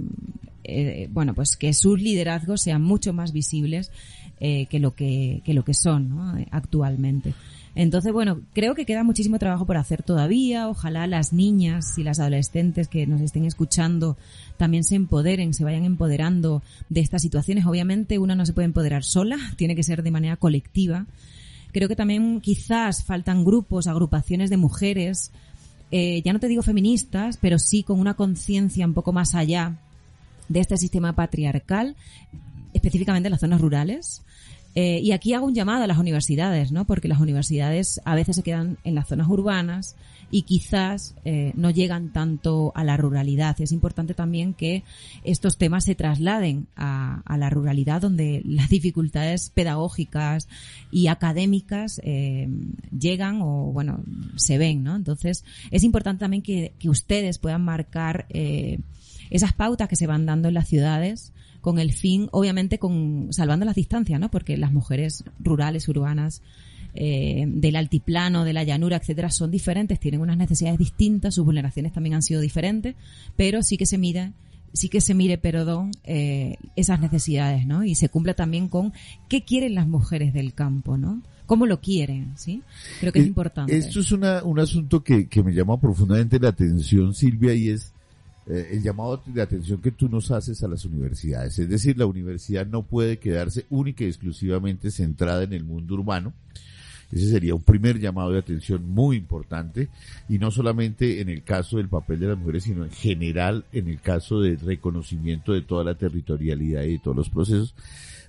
eh, 0.63 1.09
bueno 1.11 1.35
pues 1.35 1.57
que 1.57 1.73
sus 1.75 2.01
liderazgos 2.01 2.63
sean 2.63 2.83
mucho 2.83 3.13
más 3.13 3.33
visibles 3.33 3.91
eh, 4.39 4.67
que 4.67 4.79
lo 4.79 4.95
que, 4.95 5.43
que 5.45 5.55
lo 5.55 5.65
que 5.65 5.75
son 5.75 6.11
¿no? 6.11 6.35
actualmente 6.53 7.35
entonces, 7.75 8.13
bueno, 8.13 8.41
creo 8.53 8.75
que 8.75 8.85
queda 8.85 9.05
muchísimo 9.05 9.39
trabajo 9.39 9.65
por 9.65 9.77
hacer 9.77 10.03
todavía. 10.03 10.69
Ojalá 10.69 11.07
las 11.07 11.33
niñas 11.33 11.97
y 11.99 12.03
las 12.03 12.19
adolescentes 12.19 12.89
que 12.89 13.07
nos 13.07 13.21
estén 13.21 13.45
escuchando 13.45 14.17
también 14.57 14.83
se 14.85 14.97
empoderen, 14.97 15.55
se 15.55 15.65
vayan 15.65 15.85
empoderando 15.85 16.63
de 16.89 17.01
estas 17.01 17.23
situaciones. 17.23 17.67
Obviamente 17.67 18.19
una 18.19 18.35
no 18.35 18.45
se 18.45 18.53
puede 18.53 18.67
empoderar 18.67 19.05
sola, 19.05 19.39
tiene 19.57 19.77
que 19.77 19.85
ser 19.85 20.03
de 20.03 20.11
manera 20.11 20.37
colectiva. 20.37 21.07
Creo 21.73 21.89
que 21.89 21.97
también 21.97 22.41
quizás 22.41 23.05
faltan 23.05 23.45
grupos, 23.45 23.87
agrupaciones 23.87 24.51
de 24.51 24.57
mujeres, 24.57 25.31
eh, 25.93 26.21
ya 26.25 26.33
no 26.33 26.41
te 26.41 26.49
digo 26.49 26.63
feministas, 26.63 27.37
pero 27.37 27.59
sí 27.59 27.85
con 27.85 28.01
una 28.01 28.15
conciencia 28.15 28.87
un 28.87 28.95
poco 28.95 29.13
más 29.13 29.37
allá 29.37 29.77
de 30.49 30.59
este 30.59 30.77
sistema 30.77 31.13
patriarcal, 31.15 31.95
específicamente 32.75 33.29
en 33.29 33.33
las 33.33 33.41
zonas 33.41 33.61
rurales, 33.61 34.23
eh, 34.75 35.01
y 35.03 35.13
aquí 35.13 35.35
hago 35.35 35.47
un 35.47 35.55
llamado 35.55 35.85
a 35.85 35.87
las 35.87 35.99
universidades, 35.99 36.71
¿no? 36.71 36.87
Porque 36.87 37.09
las 37.09 37.21
universidades 37.21 38.01
a 38.05 38.15
veces 38.15 38.37
se 38.37 38.43
quedan 38.43 38.79
en 38.85 38.95
las 38.95 39.09
zonas 39.09 39.29
urbanas 39.29 39.97
y 40.31 40.43
quizás 40.43 41.17
eh, 41.25 41.53
no 41.57 41.71
llegan 41.71 42.13
tanto 42.13 42.73
a 42.77 42.85
la 42.85 42.97
ruralidad. 42.97 43.61
Es 43.61 43.73
importante 43.73 44.15
también 44.15 44.55
que 44.55 44.85
estos 45.25 45.59
temas 45.59 45.85
se 45.85 45.95
trasladen 45.95 46.69
a, 46.77 47.23
a 47.25 47.37
la 47.37 47.51
ruralidad, 47.51 48.01
donde 48.01 48.43
las 48.45 48.69
dificultades 48.69 49.51
pedagógicas 49.51 50.49
y 50.91 51.09
académicas 51.09 52.01
eh, 52.05 52.49
llegan 52.97 53.41
o, 53.43 53.73
bueno, 53.73 54.05
se 54.37 54.57
ven, 54.59 54.85
¿no? 54.85 54.95
Entonces, 54.95 55.45
es 55.71 55.83
importante 55.83 56.21
también 56.21 56.43
que, 56.43 56.75
que 56.79 56.89
ustedes 56.89 57.39
puedan 57.39 57.63
marcar 57.63 58.27
eh, 58.29 58.79
esas 59.31 59.53
pautas 59.53 59.89
que 59.89 59.97
se 59.97 60.07
van 60.07 60.27
dando 60.27 60.49
en 60.49 60.55
las 60.55 60.69
ciudades 60.69 61.33
con 61.61 61.79
el 61.79 61.93
fin, 61.93 62.29
obviamente, 62.33 62.79
con 62.79 63.33
salvando 63.33 63.67
las 63.67 63.75
distancias, 63.75 64.19
¿no? 64.19 64.31
Porque 64.31 64.57
las 64.57 64.73
mujeres 64.73 65.25
rurales, 65.39 65.89
urbanas, 65.89 66.43
eh, 66.95 67.45
del 67.47 67.77
altiplano, 67.77 68.45
de 68.45 68.53
la 68.53 68.65
llanura, 68.65 68.97
etcétera, 68.97 69.31
son 69.31 69.51
diferentes, 69.51 70.01
tienen 70.01 70.21
unas 70.21 70.37
necesidades 70.37 70.79
distintas, 70.79 71.35
sus 71.35 71.45
vulneraciones 71.45 71.93
también 71.93 72.15
han 72.15 72.23
sido 72.23 72.41
diferentes, 72.41 72.97
pero 73.37 73.63
sí 73.63 73.77
que 73.77 73.87
se 73.87 73.99
mide 73.99 74.33
sí 74.73 74.89
que 74.89 75.01
se 75.01 75.15
mire, 75.15 75.39
perdón, 75.39 75.91
eh, 76.05 76.57
esas 76.77 77.01
necesidades, 77.01 77.67
¿no? 77.67 77.85
Y 77.85 77.95
se 77.95 78.09
cumple 78.09 78.35
también 78.35 78.69
con 78.69 78.93
qué 79.29 79.43
quieren 79.45 79.75
las 79.75 79.89
mujeres 79.89 80.33
del 80.33 80.55
campo, 80.55 80.97
¿no? 80.97 81.23
¿Cómo 81.47 81.67
lo 81.67 81.81
quieren? 81.81 82.35
¿Sí? 82.37 82.63
Creo 83.01 83.13
que 83.13 83.19
es 83.19 83.25
Eh, 83.25 83.29
importante. 83.29 83.77
Esto 83.77 84.01
es 84.01 84.13
una, 84.13 84.45
un 84.45 84.61
asunto 84.61 85.03
que, 85.03 85.27
que 85.27 85.43
me 85.43 85.53
llama 85.53 85.81
profundamente 85.81 86.39
la 86.39 86.51
atención, 86.51 87.15
Silvia, 87.15 87.53
y 87.55 87.71
es 87.71 87.93
eh, 88.47 88.69
el 88.73 88.83
llamado 88.83 89.23
de 89.27 89.43
atención 89.43 89.81
que 89.81 89.91
tú 89.91 90.09
nos 90.09 90.31
haces 90.31 90.63
a 90.63 90.69
las 90.69 90.85
universidades. 90.85 91.59
Es 91.59 91.69
decir, 91.69 91.99
la 91.99 92.07
universidad 92.07 92.67
no 92.67 92.83
puede 92.83 93.19
quedarse 93.19 93.67
única 93.71 94.05
y 94.05 94.09
exclusivamente 94.09 94.91
centrada 94.91 95.43
en 95.43 95.53
el 95.53 95.65
mundo 95.65 95.95
urbano. 95.95 96.33
Ese 97.13 97.29
sería 97.29 97.55
un 97.55 97.63
primer 97.63 97.99
llamado 97.99 98.31
de 98.31 98.39
atención 98.39 98.89
muy 98.89 99.17
importante 99.17 99.89
y 100.29 100.39
no 100.39 100.51
solamente 100.51 101.21
en 101.21 101.29
el 101.29 101.43
caso 101.43 101.79
del 101.79 101.89
papel 101.89 102.21
de 102.21 102.29
las 102.29 102.39
mujeres, 102.39 102.65
sino 102.65 102.85
en 102.85 102.93
general 102.93 103.65
en 103.73 103.89
el 103.89 104.01
caso 104.01 104.41
del 104.41 104.61
reconocimiento 104.61 105.53
de 105.53 105.63
toda 105.63 105.83
la 105.83 105.97
territorialidad 105.97 106.85
y 106.85 106.93
de 106.93 106.99
todos 107.01 107.17
los 107.17 107.29
procesos. 107.29 107.75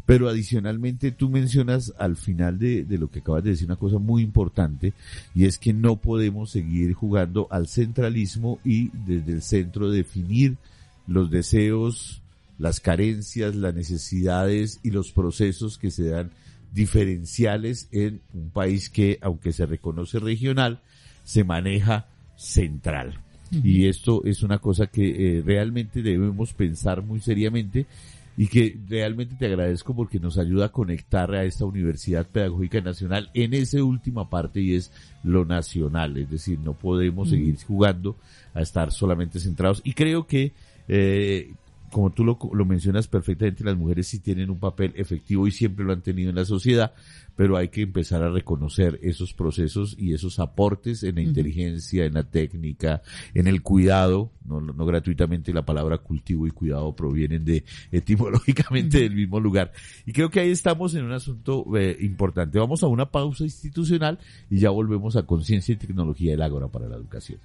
Pero 0.05 0.27
adicionalmente 0.27 1.11
tú 1.11 1.29
mencionas 1.29 1.93
al 1.97 2.15
final 2.15 2.57
de, 2.57 2.83
de 2.83 2.97
lo 2.97 3.09
que 3.09 3.19
acabas 3.19 3.43
de 3.43 3.51
decir 3.51 3.67
una 3.67 3.75
cosa 3.75 3.99
muy 3.99 4.23
importante 4.23 4.93
y 5.35 5.45
es 5.45 5.57
que 5.57 5.73
no 5.73 5.97
podemos 5.97 6.51
seguir 6.51 6.93
jugando 6.93 7.47
al 7.51 7.67
centralismo 7.67 8.59
y 8.65 8.89
desde 9.05 9.33
el 9.33 9.41
centro 9.41 9.91
definir 9.91 10.57
los 11.07 11.29
deseos, 11.29 12.21
las 12.57 12.79
carencias, 12.79 13.55
las 13.55 13.73
necesidades 13.73 14.79
y 14.83 14.91
los 14.91 15.11
procesos 15.11 15.77
que 15.77 15.91
se 15.91 16.09
dan 16.09 16.31
diferenciales 16.73 17.87
en 17.91 18.21
un 18.33 18.49
país 18.49 18.89
que, 18.89 19.19
aunque 19.21 19.51
se 19.51 19.65
reconoce 19.65 20.19
regional, 20.19 20.79
se 21.23 21.43
maneja 21.43 22.07
central. 22.35 23.19
Y 23.51 23.87
esto 23.87 24.23
es 24.23 24.43
una 24.43 24.59
cosa 24.59 24.87
que 24.87 25.39
eh, 25.39 25.43
realmente 25.45 26.01
debemos 26.01 26.53
pensar 26.53 27.01
muy 27.01 27.19
seriamente 27.19 27.85
y 28.37 28.47
que 28.47 28.77
realmente 28.87 29.35
te 29.35 29.45
agradezco 29.45 29.95
porque 29.95 30.19
nos 30.19 30.37
ayuda 30.37 30.67
a 30.67 30.71
conectar 30.71 31.33
a 31.33 31.43
esta 31.43 31.65
Universidad 31.65 32.25
Pedagógica 32.25 32.81
Nacional 32.81 33.29
en 33.33 33.53
esa 33.53 33.83
última 33.83 34.29
parte 34.29 34.61
y 34.61 34.75
es 34.75 34.91
lo 35.23 35.45
nacional, 35.45 36.17
es 36.17 36.29
decir, 36.29 36.59
no 36.59 36.73
podemos 36.73 37.29
seguir 37.29 37.57
jugando 37.65 38.15
a 38.53 38.61
estar 38.61 38.91
solamente 38.91 39.39
centrados. 39.39 39.81
Y 39.83 39.93
creo 39.93 40.27
que 40.27 40.53
eh, 40.87 41.53
como 41.91 42.11
tú 42.11 42.23
lo, 42.23 42.39
lo 42.53 42.65
mencionas 42.65 43.07
perfectamente, 43.07 43.63
las 43.63 43.77
mujeres 43.77 44.07
sí 44.07 44.19
tienen 44.19 44.49
un 44.49 44.59
papel 44.59 44.93
efectivo 44.95 45.47
y 45.47 45.51
siempre 45.51 45.85
lo 45.85 45.93
han 45.93 46.01
tenido 46.01 46.29
en 46.29 46.35
la 46.35 46.45
sociedad, 46.45 46.93
pero 47.35 47.57
hay 47.57 47.69
que 47.69 47.81
empezar 47.81 48.23
a 48.23 48.29
reconocer 48.29 48.99
esos 49.03 49.33
procesos 49.33 49.95
y 49.97 50.13
esos 50.13 50.39
aportes 50.39 51.03
en 51.03 51.15
la 51.15 51.21
inteligencia, 51.21 52.05
en 52.05 52.13
la 52.13 52.23
técnica, 52.23 53.01
en 53.33 53.47
el 53.47 53.61
cuidado, 53.61 54.31
no, 54.45 54.61
no 54.61 54.85
gratuitamente 54.85 55.53
la 55.53 55.65
palabra 55.65 55.97
cultivo 55.97 56.47
y 56.47 56.51
cuidado 56.51 56.95
provienen 56.95 57.45
de 57.45 57.63
etimológicamente 57.91 58.99
del 58.99 59.15
mismo 59.15 59.39
lugar. 59.39 59.71
Y 60.05 60.13
creo 60.13 60.29
que 60.29 60.39
ahí 60.39 60.51
estamos 60.51 60.95
en 60.95 61.05
un 61.05 61.13
asunto 61.13 61.65
eh, 61.77 61.97
importante. 62.01 62.59
Vamos 62.59 62.83
a 62.83 62.87
una 62.87 63.11
pausa 63.11 63.43
institucional 63.43 64.19
y 64.49 64.59
ya 64.59 64.69
volvemos 64.69 65.15
a 65.15 65.23
Conciencia 65.23 65.73
y 65.73 65.77
Tecnología 65.77 66.31
del 66.31 66.41
Ágora 66.41 66.67
para 66.67 66.87
la 66.87 66.95
Educación. 66.95 67.39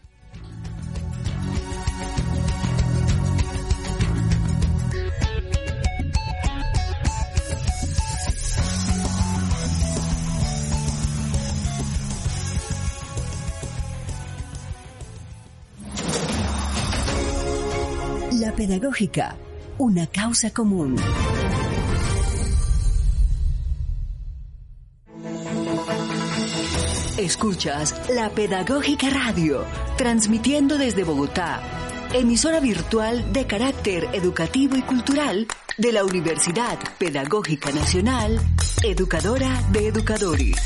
Pedagógica, 18.57 19.37
una 19.77 20.07
causa 20.07 20.51
común. 20.51 20.97
Escuchas 27.19 28.09
La 28.15 28.31
Pedagógica 28.31 29.11
Radio, 29.11 29.65
transmitiendo 29.99 30.79
desde 30.79 31.05
Bogotá, 31.05 31.61
emisora 32.15 32.61
virtual 32.61 33.31
de 33.35 33.47
carácter 33.47 34.09
educativo 34.15 34.77
y 34.77 34.83
cultural 34.83 35.47
de 35.77 35.93
la 35.93 36.05
Universidad 36.05 36.79
Pedagógica 36.99 37.71
Nacional, 37.73 38.41
educadora 38.83 39.63
de 39.71 39.89
educadores. 39.89 40.57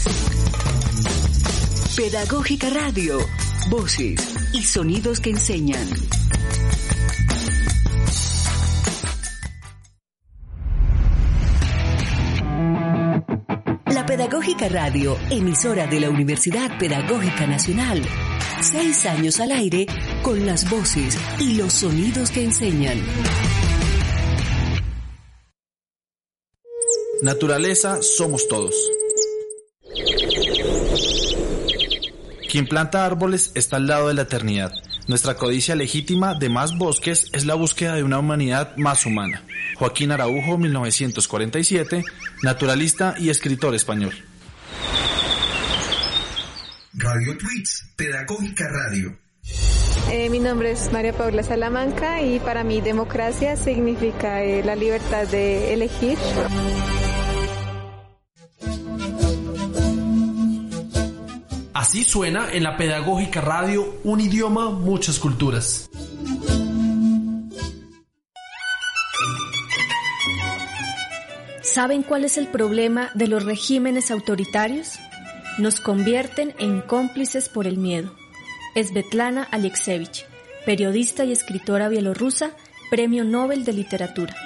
Pedagógica 1.96 2.70
Radio, 2.70 3.18
voces 3.68 4.32
y 4.52 4.62
sonidos 4.62 5.18
que 5.18 5.30
enseñan. 5.30 5.88
Pedagógica 14.20 14.68
Radio, 14.68 15.16
emisora 15.30 15.86
de 15.86 15.98
la 15.98 16.10
Universidad 16.10 16.78
Pedagógica 16.78 17.46
Nacional. 17.46 18.02
Seis 18.60 19.06
años 19.06 19.40
al 19.40 19.50
aire 19.50 19.86
con 20.22 20.44
las 20.44 20.68
voces 20.68 21.16
y 21.38 21.54
los 21.54 21.72
sonidos 21.72 22.30
que 22.30 22.44
enseñan. 22.44 23.00
Naturaleza 27.22 28.02
somos 28.02 28.46
todos. 28.46 28.74
Quien 32.50 32.66
planta 32.66 33.06
árboles 33.06 33.52
está 33.54 33.76
al 33.76 33.86
lado 33.86 34.08
de 34.08 34.14
la 34.14 34.22
eternidad. 34.22 34.70
Nuestra 35.10 35.34
codicia 35.34 35.74
legítima 35.74 36.36
de 36.36 36.48
más 36.48 36.78
bosques 36.78 37.26
es 37.32 37.44
la 37.44 37.56
búsqueda 37.56 37.96
de 37.96 38.04
una 38.04 38.20
humanidad 38.20 38.76
más 38.76 39.06
humana. 39.06 39.42
Joaquín 39.74 40.12
Araujo, 40.12 40.56
1947, 40.56 42.04
naturalista 42.44 43.16
y 43.18 43.28
escritor 43.28 43.74
español. 43.74 44.14
Radio 46.92 47.36
Tweets, 47.36 47.88
Pedagógica 47.96 48.68
Radio. 48.68 49.18
Eh, 50.12 50.30
mi 50.30 50.38
nombre 50.38 50.70
es 50.70 50.92
María 50.92 51.12
Paula 51.12 51.42
Salamanca 51.42 52.22
y 52.22 52.38
para 52.38 52.62
mí 52.62 52.80
democracia 52.80 53.56
significa 53.56 54.44
eh, 54.44 54.62
la 54.62 54.76
libertad 54.76 55.26
de 55.26 55.74
elegir. 55.74 56.18
Así 61.80 62.04
suena 62.04 62.52
en 62.52 62.62
la 62.62 62.76
Pedagógica 62.76 63.40
Radio 63.40 63.94
un 64.04 64.20
idioma, 64.20 64.68
muchas 64.68 65.18
culturas. 65.18 65.88
¿Saben 71.62 72.02
cuál 72.02 72.26
es 72.26 72.36
el 72.36 72.48
problema 72.48 73.08
de 73.14 73.28
los 73.28 73.46
regímenes 73.46 74.10
autoritarios? 74.10 74.98
Nos 75.56 75.80
convierten 75.80 76.54
en 76.58 76.82
cómplices 76.82 77.48
por 77.48 77.66
el 77.66 77.78
miedo. 77.78 78.14
Svetlana 78.74 79.44
Alexievich, 79.44 80.26
periodista 80.66 81.24
y 81.24 81.32
escritora 81.32 81.88
bielorrusa, 81.88 82.50
Premio 82.90 83.24
Nobel 83.24 83.64
de 83.64 83.72
Literatura. 83.72 84.36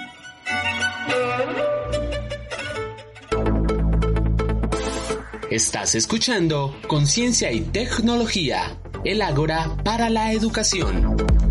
Estás 5.54 5.94
escuchando 5.94 6.74
Conciencia 6.88 7.52
y 7.52 7.60
Tecnología, 7.60 8.76
el 9.04 9.22
Ágora 9.22 9.76
para 9.84 10.10
la 10.10 10.32
Educación. 10.32 11.43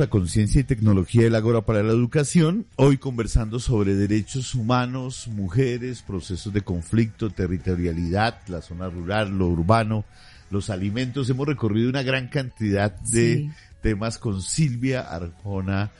A 0.00 0.08
Conciencia 0.08 0.60
y 0.60 0.64
Tecnología 0.64 1.22
del 1.22 1.34
Ágora 1.34 1.62
para 1.62 1.82
la 1.82 1.92
Educación, 1.92 2.66
hoy 2.76 2.98
conversando 2.98 3.58
sobre 3.58 3.94
derechos 3.94 4.54
humanos, 4.54 5.28
mujeres, 5.28 6.02
procesos 6.02 6.52
de 6.52 6.62
conflicto, 6.62 7.30
territorialidad, 7.30 8.38
la 8.48 8.62
zona 8.62 8.88
rural, 8.88 9.36
lo 9.36 9.48
urbano, 9.48 10.04
los 10.50 10.70
alimentos. 10.70 11.28
Hemos 11.30 11.48
recorrido 11.48 11.88
una 11.90 12.02
gran 12.02 12.28
cantidad 12.28 12.92
de 13.00 13.36
Sí. 13.36 13.50
temas 13.82 14.18
con 14.18 14.40
Silvia 14.40 15.00
Arjona 15.00 15.90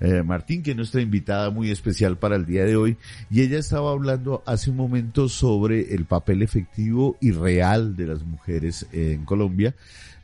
eh, 0.00 0.22
Martín, 0.22 0.62
que 0.62 0.70
es 0.70 0.76
nuestra 0.76 1.00
invitada 1.00 1.50
muy 1.50 1.72
especial 1.72 2.16
para 2.16 2.36
el 2.36 2.46
día 2.46 2.64
de 2.64 2.76
hoy, 2.76 2.96
y 3.30 3.40
ella 3.40 3.58
estaba 3.58 3.90
hablando 3.90 4.44
hace 4.46 4.70
un 4.70 4.76
momento 4.76 5.28
sobre 5.28 5.92
el 5.92 6.04
papel 6.04 6.42
efectivo 6.42 7.16
y 7.20 7.32
real 7.32 7.96
de 7.96 8.06
las 8.06 8.22
mujeres 8.22 8.86
en 8.92 9.24
Colombia. 9.24 9.74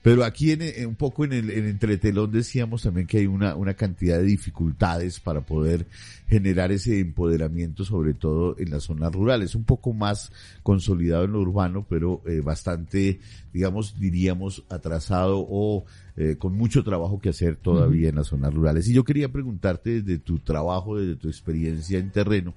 Pero 0.04 0.22
aquí 0.22 0.50
en, 0.52 0.86
un 0.86 0.96
poco 0.96 1.24
en 1.24 1.32
el, 1.32 1.48
en 1.48 1.66
entretelón 1.66 2.30
decíamos 2.30 2.82
también 2.82 3.06
que 3.06 3.16
hay 3.16 3.26
una, 3.26 3.56
una 3.56 3.72
cantidad 3.72 4.18
de 4.18 4.24
dificultades 4.24 5.18
para 5.18 5.40
poder 5.40 5.86
generar 6.28 6.72
ese 6.72 7.00
empoderamiento, 7.00 7.86
sobre 7.86 8.12
todo 8.12 8.54
en 8.58 8.70
las 8.70 8.82
zonas 8.82 9.14
rurales. 9.14 9.54
Un 9.54 9.64
poco 9.64 9.94
más 9.94 10.30
consolidado 10.62 11.24
en 11.24 11.32
lo 11.32 11.40
urbano, 11.40 11.86
pero 11.88 12.20
eh, 12.26 12.42
bastante, 12.42 13.18
digamos, 13.50 13.98
diríamos, 13.98 14.62
atrasado 14.68 15.38
o 15.48 15.86
eh, 16.18 16.36
con 16.38 16.52
mucho 16.52 16.84
trabajo 16.84 17.18
que 17.18 17.30
hacer 17.30 17.56
todavía 17.56 18.10
en 18.10 18.16
las 18.16 18.26
zonas 18.26 18.52
rurales. 18.52 18.86
Y 18.86 18.92
yo 18.92 19.04
quería 19.04 19.32
preguntarte 19.32 20.02
desde 20.02 20.18
tu 20.18 20.38
trabajo, 20.38 20.98
desde 20.98 21.16
tu 21.16 21.28
experiencia 21.28 21.98
en 21.98 22.10
terreno, 22.10 22.52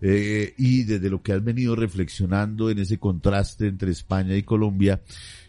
eh, 0.00 0.54
y 0.56 0.84
desde 0.84 1.10
lo 1.10 1.22
que 1.22 1.32
has 1.32 1.42
venido 1.42 1.74
reflexionando 1.74 2.70
en 2.70 2.78
ese 2.78 2.98
contraste 2.98 3.66
entre 3.66 3.90
España 3.90 4.36
y 4.36 4.44
Colombia, 4.44 5.00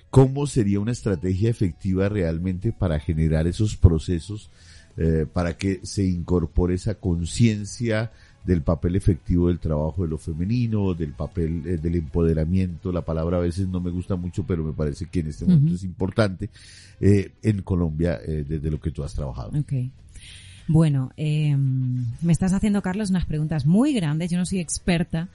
¿Cómo 0.09 0.47
sería 0.47 0.79
una 0.79 0.91
estrategia 0.91 1.49
efectiva 1.49 2.09
realmente 2.09 2.71
para 2.71 2.99
generar 2.99 3.45
esos 3.47 3.75
procesos, 3.75 4.49
eh, 4.97 5.25
para 5.31 5.55
que 5.55 5.79
se 5.83 6.03
incorpore 6.03 6.73
esa 6.73 6.95
conciencia 6.95 8.11
del 8.43 8.63
papel 8.63 8.95
efectivo 8.95 9.49
del 9.49 9.59
trabajo 9.59 10.03
de 10.03 10.09
lo 10.09 10.17
femenino, 10.17 10.93
del 10.93 11.13
papel 11.13 11.61
eh, 11.65 11.77
del 11.77 11.95
empoderamiento, 11.95 12.91
la 12.91 13.01
palabra 13.01 13.37
a 13.37 13.41
veces 13.41 13.67
no 13.67 13.79
me 13.79 13.91
gusta 13.91 14.15
mucho, 14.15 14.43
pero 14.47 14.63
me 14.63 14.73
parece 14.73 15.05
que 15.05 15.19
en 15.19 15.27
este 15.27 15.45
momento 15.45 15.75
es 15.75 15.83
importante, 15.83 16.49
eh, 16.99 17.31
en 17.43 17.61
Colombia, 17.61 18.17
desde 18.17 18.71
lo 18.71 18.79
que 18.79 18.91
tú 18.91 19.03
has 19.03 19.13
trabajado. 19.13 19.51
Okay. 19.59 19.91
Bueno, 20.69 21.11
eh, 21.17 21.57
me 21.57 22.31
estás 22.31 22.53
haciendo, 22.53 22.83
Carlos, 22.83 23.09
unas 23.09 23.25
preguntas 23.25 23.65
muy 23.65 23.91
grandes. 23.91 24.29
Yo 24.29 24.37
no 24.37 24.45
soy 24.45 24.59
experta 24.59 25.27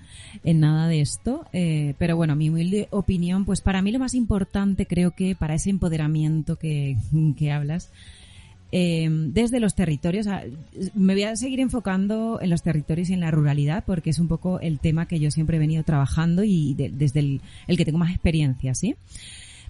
en 0.44 0.60
nada 0.60 0.86
de 0.86 1.00
esto, 1.00 1.44
eh, 1.52 1.94
pero 1.98 2.16
bueno, 2.16 2.36
mi 2.36 2.50
humilde 2.50 2.86
opinión, 2.92 3.44
pues 3.44 3.60
para 3.60 3.82
mí 3.82 3.90
lo 3.90 3.98
más 3.98 4.14
importante 4.14 4.86
creo 4.86 5.10
que 5.10 5.34
para 5.34 5.54
ese 5.54 5.70
empoderamiento 5.70 6.54
que, 6.54 6.96
hablas, 7.52 7.90
eh, 8.70 9.08
desde 9.10 9.58
los 9.58 9.74
territorios, 9.74 10.28
me 10.94 11.14
voy 11.14 11.24
a 11.24 11.34
seguir 11.34 11.58
enfocando 11.58 12.38
en 12.40 12.50
los 12.50 12.62
territorios 12.62 13.10
y 13.10 13.14
en 13.14 13.20
la 13.20 13.32
ruralidad 13.32 13.82
porque 13.84 14.10
es 14.10 14.20
un 14.20 14.28
poco 14.28 14.60
el 14.60 14.78
tema 14.78 15.06
que 15.06 15.18
yo 15.18 15.32
siempre 15.32 15.56
he 15.56 15.60
venido 15.60 15.82
trabajando 15.82 16.44
y 16.44 16.74
desde 16.74 17.18
el, 17.18 17.40
el 17.66 17.76
que 17.76 17.84
tengo 17.84 17.98
más 17.98 18.12
experiencia, 18.12 18.72
¿sí? 18.76 18.94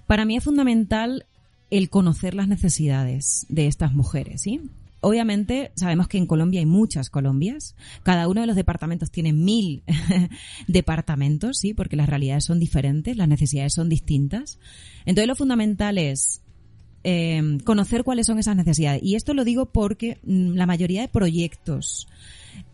Para 0.05 0.25
mí 0.25 0.37
es 0.37 0.43
fundamental 0.43 1.25
el 1.71 1.89
conocer 1.89 2.35
las 2.35 2.47
necesidades 2.47 3.47
de 3.49 3.65
estas 3.65 3.95
mujeres, 3.95 4.43
¿sí? 4.43 4.61
Obviamente 5.05 5.71
sabemos 5.75 6.07
que 6.07 6.17
en 6.17 6.25
Colombia 6.25 6.59
hay 6.59 6.65
muchas 6.65 7.11
Colombias. 7.11 7.75
Cada 8.01 8.27
uno 8.27 8.41
de 8.41 8.47
los 8.47 8.55
departamentos 8.55 9.11
tiene 9.11 9.33
mil 9.33 9.83
departamentos, 10.67 11.59
sí, 11.59 11.75
porque 11.75 11.95
las 11.95 12.09
realidades 12.09 12.45
son 12.45 12.59
diferentes, 12.59 13.15
las 13.15 13.27
necesidades 13.27 13.73
son 13.73 13.87
distintas. 13.87 14.57
Entonces 15.05 15.27
lo 15.27 15.35
fundamental 15.35 15.99
es 15.99 16.41
eh, 17.03 17.59
conocer 17.65 18.03
cuáles 18.03 18.25
son 18.25 18.39
esas 18.39 18.55
necesidades. 18.55 19.03
Y 19.03 19.13
esto 19.13 19.35
lo 19.35 19.43
digo 19.43 19.67
porque 19.67 20.17
mm, 20.23 20.55
la 20.55 20.65
mayoría 20.65 21.01
de 21.01 21.07
proyectos, 21.07 22.07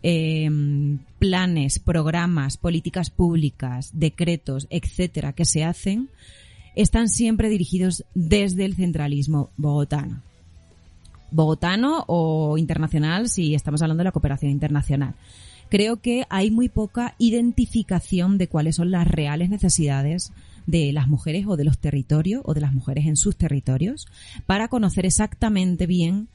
eh, 0.02 0.48
planes, 1.18 1.80
programas, 1.80 2.56
políticas 2.56 3.10
públicas, 3.10 3.90
decretos, 3.92 4.68
etcétera, 4.70 5.34
que 5.34 5.44
se 5.44 5.64
hacen, 5.64 6.08
están 6.76 7.10
siempre 7.10 7.50
dirigidos 7.50 8.06
desde 8.14 8.64
el 8.64 8.74
centralismo 8.74 9.50
bogotano 9.58 10.22
bogotano 11.32 12.04
o 12.06 12.56
internacional 12.58 13.28
si 13.28 13.54
estamos 13.54 13.82
hablando 13.82 14.02
de 14.02 14.06
la 14.06 14.12
cooperación 14.12 14.52
internacional. 14.52 15.14
Creo 15.68 15.96
que 15.96 16.26
hay 16.28 16.50
muy 16.50 16.68
poca 16.68 17.14
identificación 17.18 18.36
de 18.36 18.46
cuáles 18.48 18.76
son 18.76 18.90
las 18.90 19.08
reales 19.08 19.48
necesidades 19.48 20.32
de 20.66 20.92
las 20.92 21.08
mujeres 21.08 21.46
o 21.48 21.56
de 21.56 21.64
los 21.64 21.78
territorios 21.78 22.42
o 22.44 22.54
de 22.54 22.60
las 22.60 22.72
mujeres 22.74 23.06
en 23.06 23.16
sus 23.16 23.36
territorios 23.36 24.06
para 24.46 24.68
conocer 24.68 25.06
exactamente 25.06 25.86
bien 25.86 26.28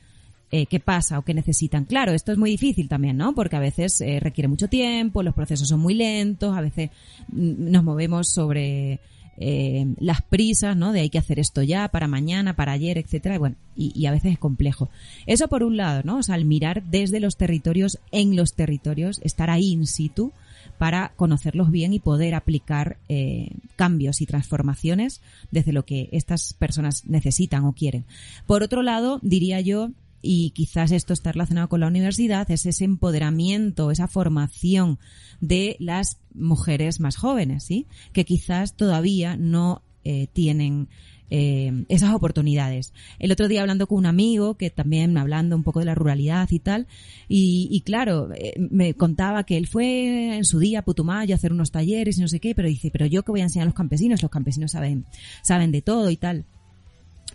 eh, 0.49 0.65
qué 0.65 0.79
pasa 0.79 1.19
o 1.19 1.23
qué 1.23 1.33
necesitan. 1.33 1.85
Claro, 1.85 2.13
esto 2.13 2.31
es 2.31 2.37
muy 2.37 2.49
difícil 2.49 2.87
también, 2.87 3.17
¿no? 3.17 3.35
Porque 3.35 3.57
a 3.57 3.59
veces 3.59 3.99
eh, 4.01 4.19
requiere 4.21 4.47
mucho 4.47 4.69
tiempo, 4.69 5.21
los 5.21 5.35
procesos 5.35 5.67
son 5.67 5.81
muy 5.81 5.93
lentos, 5.93 6.57
a 6.57 6.61
veces 6.61 6.89
mm, 7.27 7.69
nos 7.69 7.83
movemos 7.83 8.29
sobre 8.29 9.01
eh, 9.37 9.85
las 9.99 10.21
prisas, 10.21 10.75
¿no? 10.75 10.91
De 10.91 11.01
hay 11.01 11.09
que 11.09 11.19
hacer 11.19 11.39
esto 11.39 11.61
ya, 11.61 11.87
para 11.89 12.07
mañana, 12.07 12.55
para 12.55 12.71
ayer, 12.71 12.97
etcétera, 12.97 13.35
y 13.35 13.37
bueno, 13.37 13.55
y, 13.75 14.05
a 14.05 14.11
veces 14.11 14.33
es 14.33 14.39
complejo. 14.39 14.89
Eso 15.25 15.47
por 15.47 15.63
un 15.63 15.77
lado, 15.77 16.01
¿no? 16.03 16.17
O 16.17 16.23
sea, 16.23 16.35
al 16.35 16.45
mirar 16.45 16.83
desde 16.83 17.19
los 17.19 17.37
territorios, 17.37 17.99
en 18.11 18.35
los 18.35 18.53
territorios, 18.53 19.19
estar 19.23 19.49
ahí 19.49 19.71
in 19.71 19.85
situ 19.85 20.31
para 20.77 21.11
conocerlos 21.15 21.71
bien 21.71 21.93
y 21.93 21.99
poder 21.99 22.35
aplicar 22.35 22.97
eh, 23.09 23.49
cambios 23.75 24.21
y 24.21 24.25
transformaciones 24.25 25.21
desde 25.51 25.71
lo 25.71 25.85
que 25.85 26.09
estas 26.11 26.53
personas 26.53 27.05
necesitan 27.05 27.65
o 27.65 27.73
quieren. 27.73 28.05
Por 28.45 28.63
otro 28.63 28.83
lado, 28.83 29.19
diría 29.21 29.61
yo, 29.61 29.91
y 30.21 30.51
quizás 30.51 30.91
esto 30.91 31.13
está 31.13 31.31
relacionado 31.31 31.69
con 31.69 31.79
la 31.79 31.87
universidad, 31.87 32.49
es 32.51 32.65
ese 32.65 32.85
empoderamiento, 32.85 33.91
esa 33.91 34.07
formación 34.07 34.99
de 35.41 35.75
las 35.79 36.19
mujeres 36.33 36.99
más 36.99 37.17
jóvenes, 37.17 37.63
¿sí? 37.63 37.87
Que 38.13 38.25
quizás 38.25 38.75
todavía 38.75 39.37
no 39.37 39.83
eh, 40.03 40.27
tienen 40.33 40.89
eh, 41.29 41.85
esas 41.89 42.13
oportunidades. 42.13 42.93
El 43.19 43.31
otro 43.31 43.47
día 43.47 43.61
hablando 43.61 43.87
con 43.87 43.97
un 43.97 44.05
amigo 44.05 44.55
que 44.55 44.69
también 44.69 45.17
hablando 45.17 45.55
un 45.55 45.63
poco 45.63 45.79
de 45.79 45.85
la 45.85 45.95
ruralidad 45.95 46.47
y 46.51 46.59
tal, 46.59 46.87
y, 47.27 47.81
claro, 47.85 48.29
eh, 48.33 48.53
me 48.57 48.93
contaba 48.93 49.43
que 49.43 49.57
él 49.57 49.67
fue 49.67 50.37
en 50.37 50.45
su 50.45 50.59
día 50.59 50.79
a 50.79 50.85
Putumayo 50.85 51.35
a 51.35 51.37
hacer 51.37 51.51
unos 51.51 51.71
talleres 51.71 52.17
y 52.17 52.21
no 52.21 52.27
sé 52.27 52.39
qué, 52.39 52.55
pero 52.55 52.69
dice, 52.69 52.89
pero 52.91 53.05
yo 53.05 53.23
que 53.23 53.31
voy 53.31 53.41
a 53.41 53.43
enseñar 53.43 53.63
a 53.63 53.69
los 53.69 53.75
campesinos, 53.75 54.21
los 54.21 54.31
campesinos 54.31 54.71
saben, 54.71 55.05
saben 55.41 55.71
de 55.71 55.81
todo 55.81 56.09
y 56.09 56.17
tal 56.17 56.45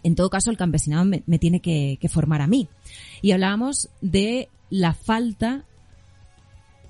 en 0.02 0.14
todo 0.14 0.30
caso 0.30 0.50
el 0.50 0.56
campesinado 0.56 1.04
me, 1.04 1.38
tiene 1.38 1.60
que, 1.60 1.98
formar 2.08 2.42
a 2.42 2.46
mí. 2.46 2.68
Y 3.20 3.32
hablábamos 3.32 3.88
de 4.00 4.48
la 4.70 4.94
falta 4.94 5.64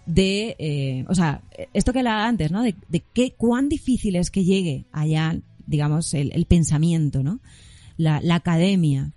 de, 0.07 0.57
eh, 0.59 1.05
o 1.09 1.15
sea, 1.15 1.43
esto 1.73 1.93
que 1.93 2.01
hablaba 2.01 2.27
antes, 2.27 2.51
¿no? 2.51 2.63
De, 2.63 2.75
de 2.89 3.03
qué, 3.13 3.33
cuán 3.33 3.69
difícil 3.69 4.17
es 4.17 4.31
que 4.31 4.45
llegue 4.45 4.85
allá, 4.93 5.39
digamos, 5.67 6.15
el, 6.15 6.45
pensamiento, 6.47 7.23
¿no? 7.23 7.41
La 7.97 8.35
academia, 8.35 9.13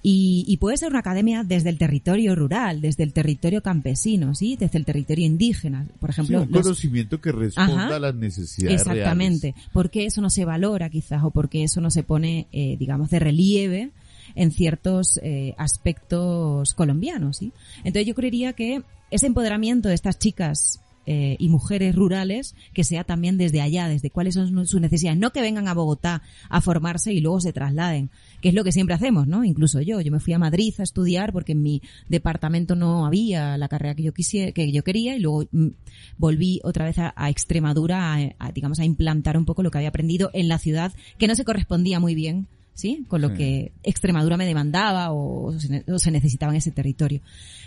y, 0.00 0.56
puede 0.58 0.76
ser 0.76 0.90
una 0.90 1.00
academia 1.00 1.42
desde 1.42 1.70
el 1.70 1.78
territorio 1.78 2.36
rural, 2.36 2.80
desde 2.80 3.02
el 3.02 3.12
territorio 3.12 3.62
campesino, 3.62 4.34
¿sí? 4.34 4.56
Desde 4.56 4.78
el 4.78 4.84
territorio 4.84 5.26
indígena, 5.26 5.86
por 5.98 6.10
ejemplo. 6.10 6.42
un 6.42 6.48
conocimiento 6.48 7.20
que 7.20 7.32
responda 7.32 7.96
a 7.96 7.98
las 7.98 8.14
necesidades 8.14 8.80
Exactamente. 8.80 9.54
¿Por 9.72 9.90
qué 9.90 10.06
eso 10.06 10.20
no 10.20 10.30
se 10.30 10.44
valora 10.44 10.88
quizás 10.88 11.24
o 11.24 11.30
por 11.30 11.48
qué 11.48 11.64
eso 11.64 11.80
no 11.80 11.90
se 11.90 12.04
pone, 12.04 12.46
eh, 12.52 12.76
digamos, 12.78 13.10
de 13.10 13.18
relieve 13.18 13.90
en 14.36 14.52
ciertos 14.52 15.18
eh, 15.22 15.54
aspectos 15.58 16.74
colombianos, 16.74 17.38
¿sí? 17.38 17.52
Entonces 17.78 18.06
yo 18.06 18.14
creería 18.14 18.52
que 18.52 18.82
ese 19.10 19.26
empoderamiento 19.26 19.88
de 19.88 19.94
estas 19.94 20.18
chicas 20.18 20.80
eh, 21.10 21.36
y 21.38 21.48
mujeres 21.48 21.94
rurales 21.94 22.54
que 22.74 22.84
sea 22.84 23.02
también 23.02 23.38
desde 23.38 23.62
allá, 23.62 23.88
desde 23.88 24.10
cuáles 24.10 24.34
son 24.34 24.66
sus 24.66 24.78
necesidades, 24.78 25.18
no 25.18 25.32
que 25.32 25.40
vengan 25.40 25.66
a 25.66 25.72
Bogotá 25.72 26.20
a 26.50 26.60
formarse 26.60 27.14
y 27.14 27.20
luego 27.20 27.40
se 27.40 27.54
trasladen, 27.54 28.10
que 28.40 28.48
es 28.50 28.54
lo 28.54 28.64
que 28.64 28.72
siempre 28.72 28.94
hacemos, 28.94 29.26
¿no? 29.26 29.44
Incluso 29.44 29.80
yo, 29.80 30.00
yo 30.00 30.12
me 30.12 30.20
fui 30.20 30.32
a 30.32 30.38
Madrid 30.38 30.74
a 30.78 30.82
estudiar 30.82 31.32
porque 31.32 31.52
en 31.52 31.62
mi 31.62 31.82
departamento 32.08 32.74
no 32.76 33.06
había 33.06 33.56
la 33.56 33.68
carrera 33.68 33.94
que 33.94 34.02
yo 34.02 34.12
quisiera, 34.12 34.52
que 34.52 34.70
yo 34.70 34.84
quería 34.84 35.16
y 35.16 35.20
luego 35.20 35.44
mm, 35.50 35.68
volví 36.16 36.60
otra 36.64 36.84
vez 36.84 36.96
a, 36.98 37.12
Extremadura 37.28 38.14
a, 38.38 38.52
digamos, 38.52 38.80
a 38.80 38.84
implantar 38.84 39.36
un 39.36 39.44
poco 39.44 39.62
lo 39.62 39.70
que 39.70 39.78
había 39.78 39.90
aprendido 39.90 40.30
en 40.32 40.48
la 40.48 40.58
ciudad 40.58 40.92
que 41.18 41.26
no 41.26 41.34
se 41.34 41.44
correspondía 41.44 42.00
muy 42.00 42.14
bien 42.14 42.46
¿sí? 42.78 43.04
Con 43.08 43.20
lo 43.20 43.34
que 43.34 43.72
Extremadura 43.82 44.36
me 44.36 44.46
demandaba 44.46 45.10
o 45.10 45.52
se, 45.58 46.10
necesitaba 46.12 46.52
en 46.52 46.58
ese 46.58 46.70
territorio. 46.70 47.20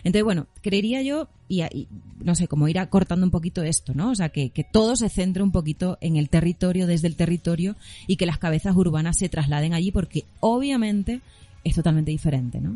Entonces, 0.05 0.23
bueno, 0.23 0.47
creería 0.61 1.01
yo, 1.01 1.27
y, 1.49 1.89
no 2.23 2.33
sé, 2.33 2.47
como 2.47 2.69
ir 2.69 2.79
acortando 2.79 3.25
un 3.25 3.29
poquito 3.29 3.61
esto, 3.61 3.93
¿no? 3.93 4.11
O 4.11 4.15
sea, 4.15 4.29
que, 4.29 4.51
que 4.51 4.63
todo 4.63 4.95
se 4.95 5.09
centre 5.09 5.43
un 5.43 5.51
poquito 5.51 5.97
en 5.99 6.15
el 6.15 6.29
territorio, 6.29 6.87
desde 6.87 7.09
el 7.09 7.17
territorio, 7.17 7.75
y 8.07 8.15
que 8.15 8.25
las 8.25 8.37
cabezas 8.37 8.73
urbanas 8.73 9.17
se 9.17 9.27
trasladen 9.27 9.73
allí, 9.73 9.91
porque 9.91 10.23
obviamente 10.39 11.19
es 11.65 11.75
totalmente 11.75 12.11
diferente, 12.11 12.61
¿no? 12.61 12.73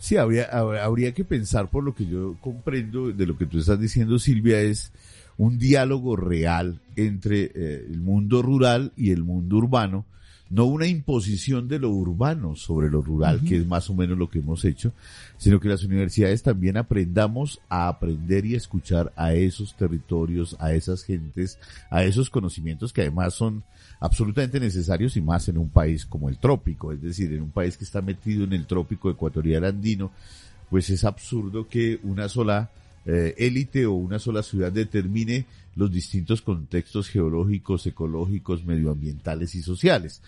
Sí, 0.00 0.16
habría, 0.16 0.46
habría 0.46 1.14
que 1.14 1.24
pensar, 1.24 1.70
por 1.70 1.84
lo 1.84 1.94
que 1.94 2.04
yo 2.04 2.36
comprendo 2.40 3.12
de 3.12 3.26
lo 3.26 3.38
que 3.38 3.46
tú 3.46 3.58
estás 3.58 3.78
diciendo, 3.78 4.18
Silvia, 4.18 4.60
es 4.60 4.90
un 5.38 5.56
diálogo 5.56 6.16
real 6.16 6.80
entre 6.96 7.44
eh, 7.44 7.86
el 7.88 8.00
mundo 8.00 8.42
rural 8.42 8.92
y 8.96 9.12
el 9.12 9.22
mundo 9.22 9.58
urbano, 9.58 10.04
no 10.50 10.64
una 10.64 10.88
imposición 10.88 11.68
de 11.68 11.78
lo 11.78 11.90
urbano 11.90 12.56
sobre 12.56 12.90
lo 12.90 13.00
rural, 13.00 13.40
que 13.40 13.56
es 13.56 13.66
más 13.66 13.88
o 13.88 13.94
menos 13.94 14.18
lo 14.18 14.28
que 14.28 14.40
hemos 14.40 14.64
hecho, 14.64 14.92
sino 15.38 15.60
que 15.60 15.68
las 15.68 15.84
universidades 15.84 16.42
también 16.42 16.76
aprendamos 16.76 17.60
a 17.68 17.86
aprender 17.86 18.44
y 18.44 18.56
escuchar 18.56 19.12
a 19.14 19.32
esos 19.32 19.76
territorios, 19.76 20.56
a 20.58 20.74
esas 20.74 21.04
gentes, 21.04 21.56
a 21.88 22.02
esos 22.02 22.30
conocimientos 22.30 22.92
que 22.92 23.02
además 23.02 23.34
son 23.34 23.62
absolutamente 24.00 24.58
necesarios 24.58 25.16
y 25.16 25.20
más 25.20 25.48
en 25.48 25.56
un 25.56 25.68
país 25.68 26.04
como 26.04 26.28
el 26.28 26.38
trópico, 26.38 26.92
es 26.92 27.00
decir, 27.00 27.32
en 27.32 27.42
un 27.42 27.50
país 27.50 27.76
que 27.76 27.84
está 27.84 28.02
metido 28.02 28.42
en 28.42 28.52
el 28.52 28.66
trópico 28.66 29.08
ecuatorial 29.08 29.64
andino, 29.64 30.10
pues 30.68 30.90
es 30.90 31.04
absurdo 31.04 31.68
que 31.68 32.00
una 32.02 32.28
sola 32.28 32.70
eh, 33.06 33.34
élite 33.38 33.86
o 33.86 33.92
una 33.92 34.18
sola 34.18 34.42
ciudad 34.42 34.72
determine 34.72 35.46
los 35.74 35.90
distintos 35.90 36.42
contextos 36.42 37.08
geológicos, 37.08 37.86
ecológicos, 37.86 38.64
medioambientales 38.64 39.54
y 39.54 39.62
sociales. 39.62 40.22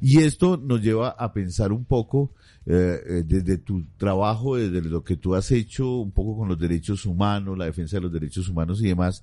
Y 0.00 0.18
esto 0.18 0.56
nos 0.56 0.82
lleva 0.82 1.10
a 1.10 1.32
pensar 1.32 1.72
un 1.72 1.84
poco 1.84 2.30
eh, 2.66 3.00
eh, 3.06 3.22
desde 3.26 3.58
tu 3.58 3.84
trabajo, 3.96 4.56
desde 4.56 4.88
lo 4.88 5.02
que 5.02 5.16
tú 5.16 5.34
has 5.34 5.50
hecho, 5.50 5.96
un 5.96 6.10
poco 6.10 6.36
con 6.36 6.48
los 6.48 6.58
derechos 6.58 7.06
humanos, 7.06 7.56
la 7.56 7.64
defensa 7.64 7.96
de 7.96 8.02
los 8.02 8.12
derechos 8.12 8.48
humanos 8.48 8.82
y 8.82 8.88
demás, 8.88 9.22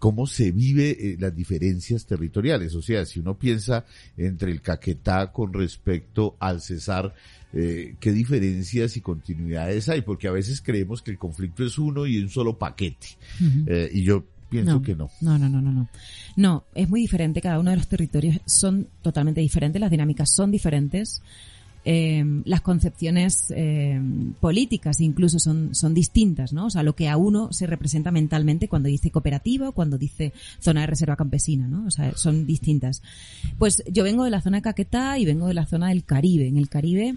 cómo 0.00 0.26
se 0.26 0.50
vive 0.50 0.90
eh, 0.98 1.16
las 1.20 1.36
diferencias 1.36 2.06
territoriales. 2.06 2.74
O 2.74 2.82
sea, 2.82 3.04
si 3.04 3.20
uno 3.20 3.38
piensa 3.38 3.84
entre 4.16 4.50
el 4.50 4.62
Caquetá 4.62 5.30
con 5.30 5.52
respecto 5.52 6.36
al 6.40 6.60
Cesar, 6.60 7.14
eh, 7.52 7.94
qué 8.00 8.10
diferencias 8.10 8.96
y 8.96 9.02
continuidades 9.02 9.88
hay, 9.88 10.00
porque 10.00 10.26
a 10.26 10.32
veces 10.32 10.62
creemos 10.62 11.02
que 11.02 11.10
el 11.10 11.18
conflicto 11.18 11.64
es 11.64 11.78
uno 11.78 12.06
y 12.06 12.18
un 12.18 12.30
solo 12.30 12.58
paquete. 12.58 13.08
eh, 13.66 13.90
y 13.92 14.02
yo 14.02 14.24
pienso 14.50 14.82
que 14.82 14.94
no. 14.94 15.10
No, 15.20 15.38
no, 15.38 15.48
no, 15.48 15.62
no, 15.62 15.72
no. 15.72 15.88
No, 16.36 16.64
es 16.74 16.88
muy 16.88 17.00
diferente. 17.00 17.40
Cada 17.40 17.58
uno 17.58 17.70
de 17.70 17.76
los 17.76 17.88
territorios 17.88 18.40
son 18.44 18.88
totalmente 19.02 19.40
diferentes. 19.40 19.80
Las 19.80 19.90
dinámicas 19.90 20.30
son 20.34 20.50
diferentes. 20.50 21.22
Eh, 21.82 22.22
las 22.44 22.60
concepciones 22.60 23.46
eh, 23.56 23.98
políticas 24.38 25.00
incluso 25.00 25.38
son, 25.38 25.74
son 25.74 25.94
distintas, 25.94 26.52
¿no? 26.52 26.66
O 26.66 26.70
sea, 26.70 26.82
lo 26.82 26.94
que 26.94 27.08
a 27.08 27.16
uno 27.16 27.52
se 27.52 27.66
representa 27.66 28.10
mentalmente 28.10 28.68
cuando 28.68 28.90
dice 28.90 29.10
cooperativa 29.10 29.70
o 29.70 29.72
cuando 29.72 29.96
dice 29.96 30.34
zona 30.58 30.82
de 30.82 30.88
reserva 30.88 31.16
campesina, 31.16 31.68
¿no? 31.68 31.86
O 31.86 31.90
sea, 31.90 32.12
son 32.16 32.46
distintas. 32.46 33.02
Pues 33.58 33.82
yo 33.90 34.04
vengo 34.04 34.24
de 34.24 34.30
la 34.30 34.42
zona 34.42 34.58
de 34.58 34.62
Caquetá 34.62 35.18
y 35.18 35.24
vengo 35.24 35.46
de 35.46 35.54
la 35.54 35.64
zona 35.64 35.88
del 35.88 36.04
Caribe. 36.04 36.46
En 36.46 36.58
el 36.58 36.68
Caribe 36.68 37.16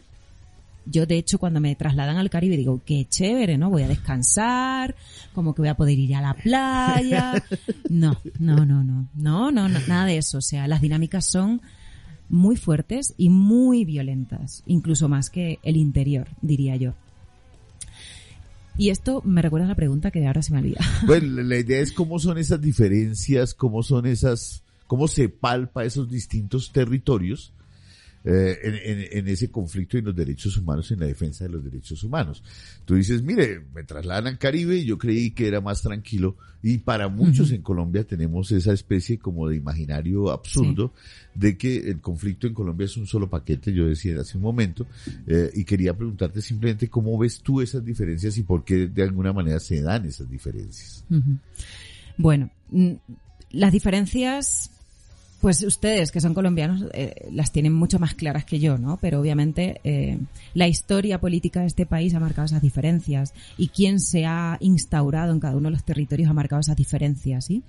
yo 0.86 1.06
de 1.06 1.18
hecho 1.18 1.40
cuando 1.40 1.60
me 1.60 1.76
trasladan 1.76 2.18
al 2.18 2.30
Caribe 2.30 2.58
digo, 2.58 2.82
qué 2.86 3.06
chévere, 3.08 3.58
¿no? 3.58 3.70
Voy 3.70 3.84
a 3.84 3.88
descansar, 3.88 4.96
como 5.34 5.54
que 5.54 5.62
voy 5.62 5.70
a 5.70 5.76
poder 5.76 5.98
ir 5.98 6.16
a 6.16 6.22
la 6.22 6.34
playa. 6.34 7.44
No, 7.90 8.18
no, 8.40 8.66
no, 8.66 8.84
no, 8.84 9.08
no, 9.14 9.52
no, 9.52 9.70
no 9.70 9.80
nada 9.88 10.06
de 10.06 10.18
eso. 10.18 10.40
O 10.40 10.42
sea, 10.42 10.68
las 10.68 10.82
dinámicas 10.82 11.26
son 11.26 11.62
muy 12.30 12.56
fuertes 12.56 13.14
y 13.18 13.30
muy 13.30 13.86
violentas, 13.86 14.64
incluso 14.66 15.08
más 15.08 15.30
que 15.30 15.60
el 15.64 15.78
interior, 15.78 16.28
diría 16.42 16.76
yo. 16.76 16.94
Y 18.78 18.90
esto 18.90 19.22
me 19.24 19.42
recuerda 19.42 19.66
a 19.66 19.70
la 19.70 19.76
pregunta 19.76 20.10
que 20.10 20.26
ahora 20.26 20.42
se 20.42 20.52
me 20.52 20.60
olvida. 20.60 20.80
Bueno, 21.06 21.42
la 21.44 21.58
idea 21.58 21.80
es 21.80 21.92
cómo 21.92 22.20
son 22.20 22.38
esas 22.38 22.60
diferencias, 22.60 23.54
cómo 23.54 23.84
son 23.84 24.08
esas, 24.08 24.64
cómo 24.88 25.08
se 25.08 25.30
palpa 25.30 25.86
esos 25.86 26.10
distintos 26.10 26.72
territorios 26.72 27.54
eh, 28.26 28.58
en, 28.64 28.76
en, 28.76 29.08
en, 29.12 29.28
ese 29.28 29.52
conflicto 29.52 29.98
en 29.98 30.06
los 30.06 30.16
derechos 30.16 30.56
humanos, 30.58 30.90
en 30.92 31.00
la 31.00 31.08
defensa 31.08 31.44
de 31.44 31.52
los 31.52 31.64
derechos 31.64 32.04
humanos. 32.04 32.44
Tú 32.86 32.96
dices, 32.96 33.22
mire, 33.22 33.62
me 33.74 33.84
trasladan 33.84 34.28
al 34.28 34.38
Caribe 34.38 34.78
y 34.78 34.86
yo 34.86 34.98
creí 34.98 35.32
que 35.32 35.48
era 35.48 35.60
más 35.60 35.82
tranquilo 35.82 36.38
y 36.62 36.78
para 36.78 37.10
muchos 37.10 37.50
uh 37.50 37.54
-huh. 37.54 37.56
en 37.58 37.62
Colombia 37.62 38.06
tenemos 38.06 38.50
esa 38.54 38.72
especie 38.72 39.20
como 39.20 39.50
de 39.50 39.58
imaginario 39.58 40.32
absurdo 40.32 40.94
sí. 40.96 41.30
de 41.36 41.58
que 41.58 41.78
el 41.90 42.00
conflicto 42.00 42.48
en 42.48 42.54
Colombia 42.54 42.86
es 42.86 42.96
un 42.96 43.06
solo 43.06 43.30
paquete, 43.30 43.74
yo 43.74 43.88
decía 43.88 44.18
hace 44.22 44.38
un 44.38 44.44
momento, 44.44 44.88
eh, 45.28 45.52
y 45.54 45.66
quería 45.66 45.94
preguntarte 45.94 46.42
simplemente 46.42 46.88
cómo 46.88 47.18
ves 47.18 47.42
tú 47.42 47.60
esas 47.60 47.84
diferencias 47.84 48.38
y 48.38 48.44
por 48.44 48.64
qué 48.64 48.88
de 48.88 49.04
alguna 49.04 49.34
manera 49.34 49.60
se 49.60 49.82
dan 49.82 50.06
esas 50.06 50.30
diferencias. 50.30 51.04
Uh 51.10 51.16
-huh. 51.16 51.40
Bueno, 52.18 52.50
las 53.52 53.72
diferencias 53.74 54.72
pues 55.44 55.62
ustedes, 55.64 56.14
que 56.14 56.22
son 56.22 56.34
colombianos, 56.34 56.86
eh, 56.94 57.28
las 57.34 57.52
tienen 57.52 57.74
mucho 57.74 58.00
más 58.00 58.14
claras 58.14 58.46
que 58.46 58.60
yo, 58.60 58.78
¿no? 58.78 58.96
Pero 59.02 59.20
obviamente 59.20 59.82
eh, 59.84 60.18
la 60.54 60.70
historia 60.70 61.20
política 61.20 61.60
de 61.60 61.68
este 61.68 61.86
país 61.86 62.16
ha 62.16 62.22
marcado 62.22 62.46
esas 62.46 62.62
diferencias 62.62 63.34
y 63.58 63.68
quién 63.68 64.00
se 64.00 64.26
ha 64.26 64.56
instaurado 64.62 65.34
en 65.34 65.41
cada 65.41 65.58
uno 65.58 65.68
de 65.68 65.74
los 65.74 65.84
territorios 65.84 66.30
ha 66.30 66.34
marcado 66.34 66.62
esas 66.62 66.78
diferencias, 66.78 67.44
¿sí? 67.44 67.62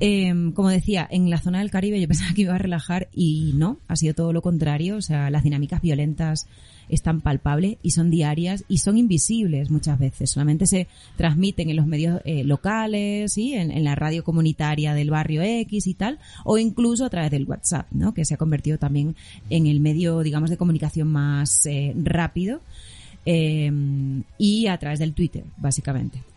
Eh, 0.00 0.52
como 0.54 0.70
decía, 0.70 1.06
en 1.10 1.28
la 1.28 1.38
zona 1.38 1.58
del 1.58 1.70
Caribe 1.70 2.00
yo 2.00 2.08
pensaba 2.08 2.32
que 2.34 2.42
iba 2.42 2.54
a 2.54 2.58
relajar 2.58 3.08
y 3.14 3.52
no, 3.54 3.78
ha 3.86 3.96
sido 3.96 4.14
todo 4.14 4.32
lo 4.32 4.42
contrario. 4.42 4.96
O 4.96 5.02
sea, 5.02 5.30
las 5.30 5.44
dinámicas 5.44 5.82
violentas 5.82 6.48
están 6.90 7.20
palpables 7.20 7.76
y 7.82 7.90
son 7.90 8.10
diarias 8.10 8.64
y 8.68 8.78
son 8.78 8.98
invisibles 8.98 9.70
muchas 9.70 9.98
veces. 9.98 10.30
Solamente 10.30 10.66
se 10.66 10.88
transmiten 11.16 11.70
en 11.70 11.76
los 11.76 11.86
medios 11.86 12.20
eh, 12.24 12.44
locales, 12.44 13.32
¿sí? 13.32 13.54
En, 13.54 13.84
la 13.84 13.94
radio 13.94 14.24
comunitaria 14.24 14.92
del 14.94 15.10
barrio 15.10 15.42
X 15.42 15.86
y 15.86 15.94
tal, 15.94 16.18
o 16.44 16.58
incluso 16.58 17.04
a 17.04 17.10
través 17.10 17.30
del 17.30 17.44
WhatsApp, 17.44 17.86
¿no? 17.92 18.12
Que 18.12 18.24
se 18.24 18.34
ha 18.34 18.36
convertido 18.36 18.78
también 18.78 19.16
en 19.48 19.66
el 19.66 19.80
medio, 19.80 20.20
digamos, 20.20 20.50
de 20.50 20.56
comunicación 20.56 21.08
más 21.08 21.64
eh, 21.66 21.94
rápido 21.96 22.60
eh, 23.24 23.70
y 24.38 24.66
a 24.66 24.78
través 24.78 24.98
del 24.98 25.14
Twitter, 25.14 25.44
básicamente. 25.56 26.29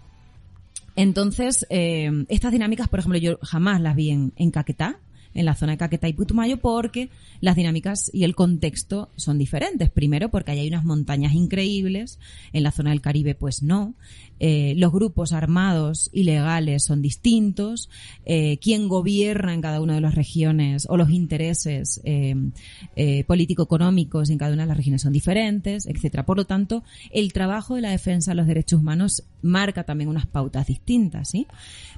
Entonces, 0.95 1.65
eh, 1.69 2.25
estas 2.29 2.51
dinámicas, 2.51 2.87
por 2.87 2.99
ejemplo, 2.99 3.19
yo 3.19 3.37
jamás 3.41 3.81
las 3.81 3.95
vi 3.95 4.11
en, 4.11 4.33
en 4.35 4.51
Caquetá, 4.51 4.99
en 5.33 5.45
la 5.45 5.55
zona 5.55 5.73
de 5.73 5.77
Caquetá 5.77 6.07
y 6.07 6.13
Putumayo 6.13 6.57
porque 6.57 7.09
las 7.41 7.55
dinámicas 7.55 8.09
y 8.13 8.23
el 8.23 8.35
contexto 8.35 9.09
son 9.15 9.37
diferentes. 9.37 9.89
Primero 9.89 10.29
porque 10.29 10.51
ahí 10.51 10.59
hay 10.59 10.67
unas 10.67 10.85
montañas 10.85 11.33
increíbles, 11.33 12.19
en 12.53 12.63
la 12.63 12.71
zona 12.71 12.91
del 12.91 13.01
Caribe 13.01 13.35
pues 13.35 13.63
no. 13.63 13.93
Eh, 14.39 14.73
los 14.77 14.91
grupos 14.91 15.31
armados 15.31 16.09
ilegales 16.11 16.83
son 16.83 17.01
distintos. 17.01 17.89
Eh, 18.25 18.57
quién 18.57 18.87
gobierna 18.87 19.53
en 19.53 19.61
cada 19.61 19.79
una 19.79 19.95
de 19.95 20.01
las 20.01 20.15
regiones 20.15 20.85
o 20.89 20.97
los 20.97 21.09
intereses 21.11 22.01
eh, 22.03 23.23
político-económicos 23.25 24.29
en 24.29 24.37
cada 24.37 24.53
una 24.53 24.63
de 24.63 24.67
las 24.67 24.77
regiones 24.77 25.01
son 25.01 25.13
diferentes, 25.13 25.85
etcétera. 25.85 26.25
Por 26.25 26.37
lo 26.37 26.45
tanto, 26.45 26.83
el 27.11 27.31
trabajo 27.31 27.75
de 27.75 27.81
la 27.81 27.91
defensa 27.91 28.31
de 28.31 28.35
los 28.35 28.47
derechos 28.47 28.79
humanos 28.81 29.23
marca 29.41 29.83
también 29.83 30.09
unas 30.09 30.25
pautas 30.25 30.67
distintas, 30.67 31.29
¿sí? 31.29 31.47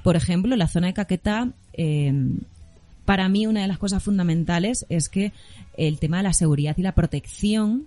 Por 0.02 0.16
ejemplo, 0.16 0.54
la 0.56 0.68
zona 0.68 0.88
de 0.88 0.94
Caquetá 0.94 1.52
para 3.06 3.28
mí 3.30 3.46
una 3.46 3.62
de 3.62 3.68
las 3.68 3.78
cosas 3.78 4.02
fundamentales 4.02 4.84
es 4.90 5.08
que 5.08 5.32
el 5.78 5.98
tema 5.98 6.18
de 6.18 6.24
la 6.24 6.34
seguridad 6.34 6.76
y 6.76 6.82
la 6.82 6.94
protección 6.94 7.86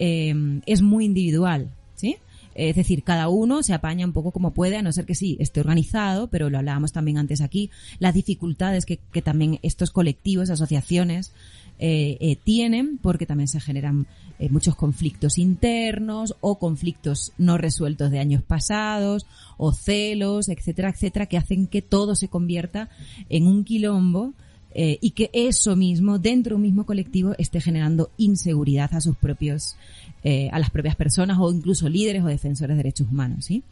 eh, 0.00 0.34
es 0.66 0.82
muy 0.82 1.04
individual, 1.04 1.70
¿sí? 1.94 2.16
Es 2.56 2.74
decir, 2.74 3.02
cada 3.02 3.28
uno 3.28 3.62
se 3.62 3.74
apaña 3.74 4.06
un 4.06 4.14
poco 4.14 4.32
como 4.32 4.54
puede, 4.54 4.78
a 4.78 4.82
no 4.82 4.90
ser 4.90 5.04
que 5.04 5.14
sí 5.14 5.36
esté 5.40 5.60
organizado, 5.60 6.28
pero 6.28 6.48
lo 6.48 6.56
hablábamos 6.56 6.90
también 6.90 7.18
antes 7.18 7.42
aquí, 7.42 7.70
las 7.98 8.14
dificultades 8.14 8.86
que, 8.86 8.98
también 9.22 9.58
estos 9.62 9.90
colectivos, 9.90 10.48
asociaciones, 10.48 11.34
eh, 11.78 12.16
eh, 12.18 12.36
tienen, 12.36 12.96
porque 12.96 13.26
también 13.26 13.48
se 13.48 13.60
generan 13.60 14.06
eh, 14.38 14.48
muchos 14.48 14.74
conflictos 14.74 15.36
internos 15.36 16.34
o 16.40 16.58
conflictos 16.58 17.34
no 17.36 17.58
resueltos 17.58 18.10
de 18.10 18.20
años 18.20 18.42
pasados 18.42 19.26
o 19.58 19.72
celos, 19.74 20.48
etcétera, 20.48 20.88
etcétera, 20.88 21.26
que 21.26 21.36
hacen 21.36 21.66
que 21.66 21.82
todo 21.82 22.14
se 22.14 22.28
convierta 22.28 22.88
en 23.28 23.46
un 23.46 23.64
quilombo 23.64 24.32
eh, 24.78 24.98
y 25.00 25.12
que 25.12 25.30
eso 25.32 25.74
mismo, 25.74 26.18
dentro 26.18 26.50
de 26.50 26.56
un 26.56 26.62
mismo 26.62 26.84
colectivo, 26.84 27.34
esté 27.38 27.62
generando 27.62 28.10
inseguridad 28.18 28.94
a 28.94 29.00
sus 29.00 29.16
propios, 29.16 29.74
eh, 30.22 30.50
a 30.52 30.58
las 30.58 30.68
propias 30.68 30.94
personas 30.94 31.38
o 31.40 31.50
incluso 31.50 31.88
líderes 31.88 32.22
o 32.22 32.26
defensores 32.26 32.76
de 32.76 32.82
derechos 32.82 33.08
humanos, 33.10 33.46
¿sí? 33.46 33.62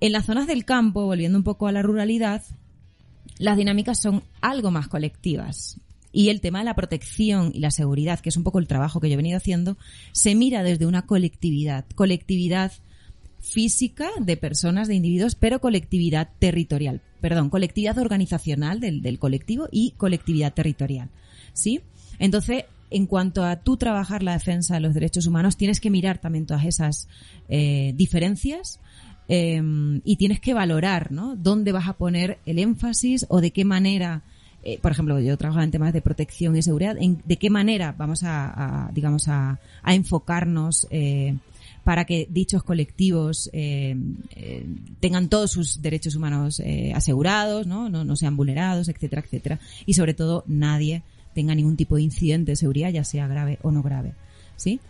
En 0.00 0.12
las 0.12 0.24
zonas 0.24 0.46
del 0.46 0.64
campo, 0.64 1.04
volviendo 1.04 1.36
un 1.36 1.44
poco 1.44 1.66
a 1.66 1.72
la 1.72 1.82
ruralidad, 1.82 2.42
las 3.36 3.58
dinámicas 3.58 4.00
son 4.00 4.22
algo 4.40 4.70
más 4.70 4.88
colectivas. 4.88 5.78
Y 6.10 6.30
el 6.30 6.40
tema 6.40 6.60
de 6.60 6.64
la 6.64 6.74
protección 6.74 7.50
y 7.54 7.58
la 7.58 7.70
seguridad, 7.70 8.20
que 8.20 8.30
es 8.30 8.36
un 8.38 8.44
poco 8.44 8.60
el 8.60 8.66
trabajo 8.66 9.00
que 9.00 9.10
yo 9.10 9.12
he 9.12 9.18
venido 9.18 9.36
haciendo, 9.36 9.76
se 10.12 10.34
mira 10.34 10.62
desde 10.62 10.86
una 10.86 11.02
colectividad. 11.02 11.84
Colectividad 11.94 12.72
física 13.40 14.08
de 14.18 14.38
personas, 14.38 14.88
de 14.88 14.94
individuos, 14.94 15.34
pero 15.34 15.60
colectividad 15.60 16.30
territorial. 16.38 17.02
Perdón, 17.20 17.50
colectividad 17.50 17.98
organizacional 17.98 18.80
del, 18.80 19.02
del 19.02 19.18
colectivo 19.18 19.68
y 19.70 19.92
colectividad 19.92 20.52
territorial. 20.54 21.10
¿Sí? 21.52 21.80
Entonces, 22.18 22.64
en 22.90 23.06
cuanto 23.06 23.44
a 23.44 23.56
tú 23.56 23.76
trabajar 23.76 24.22
la 24.22 24.32
defensa 24.32 24.74
de 24.74 24.80
los 24.80 24.94
derechos 24.94 25.26
humanos, 25.26 25.56
tienes 25.56 25.80
que 25.80 25.90
mirar 25.90 26.18
también 26.18 26.46
todas 26.46 26.64
esas 26.64 27.08
eh, 27.48 27.92
diferencias 27.96 28.80
eh, 29.28 29.60
y 30.04 30.16
tienes 30.16 30.40
que 30.40 30.54
valorar, 30.54 31.12
¿no? 31.12 31.36
Dónde 31.36 31.72
vas 31.72 31.88
a 31.88 31.94
poner 31.94 32.38
el 32.46 32.58
énfasis 32.58 33.26
o 33.28 33.40
de 33.40 33.50
qué 33.50 33.64
manera, 33.64 34.22
eh, 34.62 34.78
por 34.80 34.92
ejemplo, 34.92 35.20
yo 35.20 35.36
trabajo 35.36 35.60
en 35.60 35.70
temas 35.70 35.92
de 35.92 36.00
protección 36.00 36.56
y 36.56 36.62
seguridad, 36.62 36.96
en, 36.98 37.22
de 37.26 37.36
qué 37.36 37.50
manera 37.50 37.92
vamos 37.92 38.22
a, 38.22 38.86
a 38.86 38.92
digamos, 38.92 39.28
a, 39.28 39.60
a 39.82 39.94
enfocarnos 39.94 40.86
eh, 40.90 41.36
para 41.88 42.04
que 42.04 42.28
dichos 42.30 42.62
colectivos 42.62 43.48
eh, 43.54 43.96
eh, 44.36 44.66
tengan 45.00 45.30
todos 45.30 45.50
sus 45.50 45.80
derechos 45.80 46.16
humanos 46.16 46.60
eh, 46.60 46.92
asegurados, 46.94 47.66
¿no? 47.66 47.88
¿no? 47.88 48.04
No 48.04 48.14
sean 48.14 48.36
vulnerados, 48.36 48.90
etcétera, 48.90 49.22
etcétera. 49.24 49.58
Y 49.86 49.94
sobre 49.94 50.12
todo 50.12 50.44
nadie 50.46 51.02
tenga 51.34 51.54
ningún 51.54 51.78
tipo 51.78 51.96
de 51.96 52.02
incidente 52.02 52.52
de 52.52 52.56
seguridad, 52.56 52.90
ya 52.90 53.04
sea 53.04 53.26
grave 53.26 53.58
o 53.62 53.70
no 53.70 53.82
grave. 53.82 54.12
¿Sí? 54.54 54.80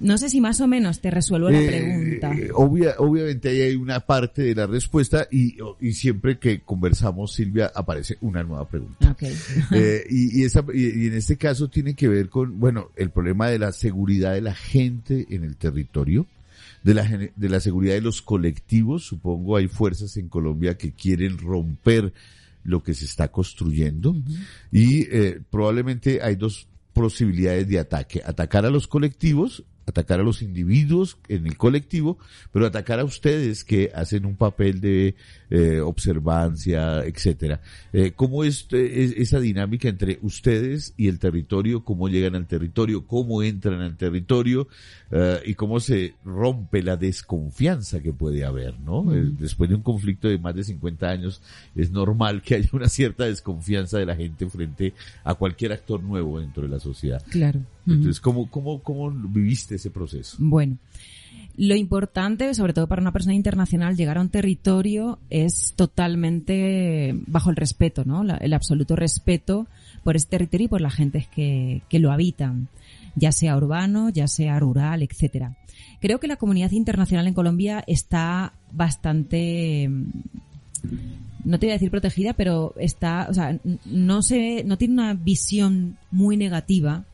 No 0.00 0.18
sé 0.18 0.28
si 0.28 0.40
más 0.40 0.60
o 0.60 0.66
menos 0.66 1.00
te 1.00 1.10
resuelvo 1.10 1.50
la 1.50 1.58
pregunta. 1.58 2.32
Eh, 2.32 2.50
obvia, 2.54 2.94
obviamente 2.98 3.48
ahí 3.48 3.60
hay 3.60 3.74
una 3.76 4.00
parte 4.00 4.42
de 4.42 4.54
la 4.54 4.66
respuesta 4.66 5.26
y, 5.30 5.56
y, 5.80 5.92
siempre 5.92 6.38
que 6.38 6.60
conversamos, 6.60 7.32
Silvia, 7.32 7.70
aparece 7.74 8.16
una 8.20 8.42
nueva 8.42 8.68
pregunta. 8.68 9.10
Okay. 9.10 9.36
eh, 9.72 10.04
y, 10.08 10.40
y, 10.40 10.44
esa, 10.44 10.64
y, 10.72 11.06
en 11.06 11.14
este 11.14 11.36
caso 11.36 11.68
tiene 11.68 11.94
que 11.94 12.08
ver 12.08 12.28
con, 12.28 12.58
bueno, 12.60 12.90
el 12.96 13.10
problema 13.10 13.48
de 13.48 13.58
la 13.58 13.72
seguridad 13.72 14.34
de 14.34 14.42
la 14.42 14.54
gente 14.54 15.26
en 15.30 15.44
el 15.44 15.56
territorio. 15.56 16.26
de 16.82 16.94
la, 16.94 17.04
de 17.04 17.48
la 17.48 17.60
seguridad 17.60 17.94
de 17.94 18.00
los 18.00 18.22
colectivos. 18.22 19.04
Supongo 19.04 19.56
hay 19.56 19.68
fuerzas 19.68 20.16
en 20.16 20.28
Colombia 20.28 20.76
que 20.76 20.92
quieren 20.92 21.38
romper 21.38 22.12
lo 22.64 22.82
que 22.82 22.94
se 22.94 23.06
está 23.06 23.28
construyendo 23.28 24.14
y 24.70 25.02
eh, 25.10 25.40
probablemente 25.50 26.20
hay 26.22 26.36
dos 26.36 26.66
posibilidades 26.92 27.66
de 27.68 27.78
ataque. 27.78 28.22
Atacar 28.24 28.66
a 28.66 28.70
los 28.70 28.86
colectivos 28.86 29.64
atacar 29.88 30.20
a 30.20 30.22
los 30.22 30.42
individuos 30.42 31.18
en 31.28 31.46
el 31.46 31.56
colectivo, 31.56 32.18
pero 32.52 32.66
atacar 32.66 33.00
a 33.00 33.04
ustedes 33.04 33.64
que 33.64 33.90
hacen 33.94 34.26
un 34.26 34.36
papel 34.36 34.80
de 34.80 35.14
eh, 35.50 35.80
observancia, 35.80 37.04
etcétera. 37.04 37.60
Eh, 37.92 38.12
¿Cómo 38.14 38.44
es, 38.44 38.66
esa 38.70 39.40
dinámica 39.40 39.88
entre 39.88 40.18
ustedes 40.22 40.94
y 40.96 41.08
el 41.08 41.18
territorio? 41.18 41.84
¿Cómo 41.84 42.08
llegan 42.08 42.34
al 42.34 42.46
territorio? 42.46 43.06
¿Cómo 43.06 43.42
entran 43.42 43.80
al 43.80 43.96
territorio? 43.96 44.68
Eh, 45.10 45.40
y 45.46 45.54
cómo 45.54 45.80
se 45.80 46.14
rompe 46.22 46.82
la 46.82 46.98
desconfianza 46.98 48.00
que 48.00 48.12
puede 48.12 48.44
haber, 48.44 48.78
¿no? 48.80 49.14
Eh, 49.14 49.30
después 49.38 49.70
de 49.70 49.76
un 49.76 49.82
conflicto 49.82 50.28
de 50.28 50.38
más 50.38 50.54
de 50.54 50.64
50 50.64 51.08
años, 51.08 51.40
es 51.74 51.90
normal 51.90 52.42
que 52.42 52.56
haya 52.56 52.68
una 52.72 52.88
cierta 52.88 53.24
desconfianza 53.24 53.98
de 53.98 54.04
la 54.04 54.14
gente 54.14 54.46
frente 54.50 54.92
a 55.24 55.34
cualquier 55.34 55.72
actor 55.72 56.02
nuevo 56.02 56.40
dentro 56.40 56.64
de 56.64 56.68
la 56.68 56.78
sociedad. 56.78 57.22
Claro. 57.30 57.60
Entonces, 57.86 58.20
¿cómo, 58.20 58.50
cómo, 58.50 58.82
cómo 58.82 59.10
viviste 59.10 59.77
ese 59.78 59.90
proceso? 59.90 60.36
Bueno. 60.38 60.78
Lo 61.56 61.74
importante, 61.74 62.54
sobre 62.54 62.72
todo 62.72 62.86
para 62.86 63.02
una 63.02 63.10
persona 63.10 63.34
internacional, 63.34 63.96
llegar 63.96 64.16
a 64.16 64.20
un 64.20 64.28
territorio 64.28 65.18
es 65.28 65.72
totalmente 65.74 67.16
bajo 67.26 67.50
el 67.50 67.56
respeto, 67.56 68.04
¿no? 68.04 68.22
el 68.22 68.52
absoluto 68.54 68.94
respeto 68.94 69.66
por 70.04 70.14
ese 70.14 70.28
territorio 70.28 70.66
y 70.66 70.68
por 70.68 70.80
las 70.80 70.94
gentes 70.94 71.26
que, 71.26 71.82
que 71.88 71.98
lo 71.98 72.12
habitan 72.12 72.68
ya 73.18 73.32
sea 73.32 73.56
urbano, 73.56 74.08
ya 74.10 74.28
sea 74.28 74.58
rural, 74.60 75.02
etcétera. 75.02 75.56
Creo 76.00 76.20
que 76.20 76.28
la 76.28 76.36
comunidad 76.36 76.70
internacional 76.70 77.26
en 77.26 77.34
Colombia 77.34 77.82
está 77.86 78.52
bastante 78.70 79.90
no 81.44 81.58
te 81.58 81.66
voy 81.66 81.70
a 81.70 81.74
decir 81.74 81.90
protegida, 81.90 82.34
pero 82.34 82.74
está, 82.78 83.26
o 83.30 83.34
sea, 83.34 83.58
no 83.86 84.22
se, 84.22 84.64
no 84.64 84.76
tiene 84.76 84.94
una 84.94 85.14
visión 85.14 85.96
muy 86.10 86.36
negativa 86.36 87.04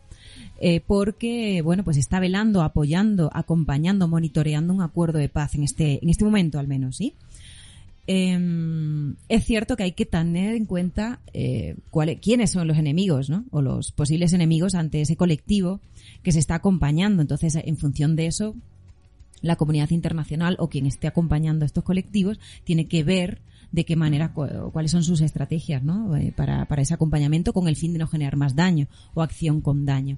eh, 0.61 0.81
porque, 0.87 1.63
bueno, 1.63 1.85
pues 1.85 1.97
está 1.97 2.21
velando, 2.21 2.63
apoyando, 2.63 3.31
acompañando, 3.33 4.09
monitoreando 4.09 4.73
un 4.73 4.83
acuerdo 4.83 5.19
de 5.19 5.29
paz 5.29 5.55
en 5.55 5.65
este, 5.65 5.99
en 6.03 6.11
este 6.11 6.25
momento 6.25 6.59
al 6.59 6.69
menos, 6.69 6.97
¿sí? 6.97 7.15
Em, 8.07 9.17
es 9.31 9.45
cierto 9.45 9.77
que 9.77 9.85
hay 9.85 9.93
que 9.93 10.05
tener 10.05 10.55
en 10.55 10.67
cuenta 10.67 11.21
eh, 11.33 11.77
quiénes 12.21 12.51
son 12.51 12.69
los 12.69 12.77
enemigos, 12.77 13.31
¿no? 13.31 13.45
O 13.51 13.63
los 13.63 13.93
posibles 13.93 14.33
enemigos 14.35 14.75
ante 14.75 15.01
ese 15.01 15.17
colectivo 15.17 15.81
que 16.23 16.33
se 16.33 16.39
está 16.39 16.57
acompañando. 16.57 17.23
Entonces, 17.23 17.57
en 17.57 17.77
función 17.79 18.15
de 18.15 18.27
eso, 18.27 18.55
la 19.41 19.57
comunidad 19.57 19.91
internacional 19.91 20.57
o 20.59 20.69
quien 20.69 20.87
esté 20.87 21.07
acompañando 21.07 21.65
a 21.65 21.67
estos 21.67 21.85
colectivos 21.85 22.39
tiene 22.65 22.87
que 22.87 23.05
ver 23.05 23.41
de 23.75 23.85
qué 23.85 23.97
manera, 23.97 24.33
cuáles 24.33 24.93
son 24.93 25.03
sus 25.03 25.21
estrategias, 25.21 25.83
¿no? 25.83 26.17
Eh, 26.17 26.33
para, 26.35 26.65
para 26.67 26.83
ese 26.83 26.95
acompañamiento 26.95 27.53
con 27.53 27.67
el 27.67 27.75
fin 27.75 27.93
de 27.93 27.99
no 27.99 28.07
generar 28.07 28.37
más 28.37 28.55
daño 28.55 28.87
o 29.15 29.23
acción 29.23 29.61
con 29.61 29.85
daño. 29.85 30.17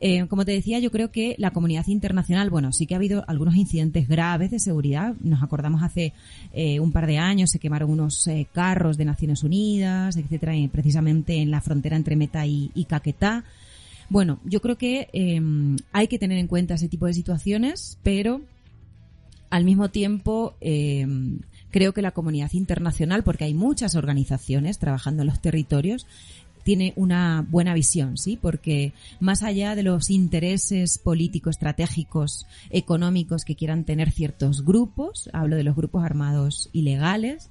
Eh, 0.00 0.26
como 0.26 0.44
te 0.44 0.50
decía, 0.50 0.80
yo 0.80 0.90
creo 0.90 1.12
que 1.12 1.36
la 1.38 1.52
comunidad 1.52 1.86
internacional, 1.86 2.50
bueno, 2.50 2.72
sí 2.72 2.88
que 2.88 2.94
ha 2.94 2.96
habido 2.96 3.24
algunos 3.28 3.54
incidentes 3.54 4.08
graves 4.08 4.50
de 4.50 4.58
seguridad. 4.58 5.14
Nos 5.20 5.44
acordamos 5.44 5.84
hace 5.84 6.12
eh, 6.52 6.80
un 6.80 6.90
par 6.90 7.06
de 7.06 7.18
años 7.18 7.50
se 7.50 7.60
quemaron 7.60 7.88
unos 7.88 8.28
carros 8.52 8.96
de 8.96 9.04
Naciones 9.04 9.44
Unidas, 9.44 10.16
etcétera, 10.16 10.54
precisamente 10.72 11.36
en 11.36 11.52
la 11.52 11.60
frontera 11.60 11.96
entre 11.96 12.16
Meta 12.16 12.44
y, 12.44 12.84
Caquetá. 12.88 13.44
Bueno, 14.08 14.40
yo 14.44 14.60
creo 14.60 14.76
que 14.76 15.08
em, 15.12 15.76
hay 15.92 16.08
que 16.08 16.18
tener 16.18 16.38
en 16.38 16.48
cuenta 16.48 16.74
ese 16.74 16.88
tipo 16.88 17.06
de 17.06 17.14
situaciones, 17.14 17.96
pero 18.02 18.40
al 19.50 19.64
mismo 19.64 19.88
tiempo 19.90 20.56
em, 20.60 21.38
creo 21.72 21.92
que 21.92 22.02
la 22.02 22.12
comunidad 22.12 22.52
internacional, 22.52 23.24
porque 23.24 23.44
hay 23.44 23.54
muchas 23.54 23.96
organizaciones 23.96 24.78
trabajando 24.78 25.22
en 25.22 25.28
los 25.28 25.40
territorios, 25.40 26.06
tiene 26.62 26.92
una 26.94 27.44
buena 27.48 27.74
visión, 27.74 28.16
¿sí? 28.16 28.38
Porque 28.40 28.92
más 29.18 29.42
allá 29.42 29.74
de 29.74 29.82
los 29.82 30.10
intereses 30.10 30.98
políticos, 30.98 31.56
estratégicos, 31.56 32.46
económicos 32.70 33.44
que 33.44 33.56
quieran 33.56 33.82
tener 33.82 34.12
ciertos 34.12 34.64
grupos, 34.64 35.28
hablo 35.32 35.56
de 35.56 35.64
los 35.64 35.74
grupos 35.74 36.04
armados 36.04 36.70
ilegales, 36.72 37.50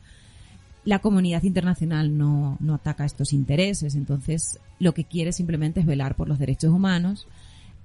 la 0.86 1.00
comunidad 1.00 1.44
internacional 1.44 2.18
no, 2.18 2.58
no 2.60 2.76
ataca 2.76 3.06
estos 3.06 3.34
intereses, 3.34 3.96
entonces 3.96 4.60
lo 4.80 4.94
que 4.94 5.04
quiere 5.04 5.34
simplemente 5.34 5.82
es 5.82 5.86
velar 5.86 6.16
por 6.16 6.30
los 6.30 6.40
derechos 6.40 6.72
humanos 6.72 7.28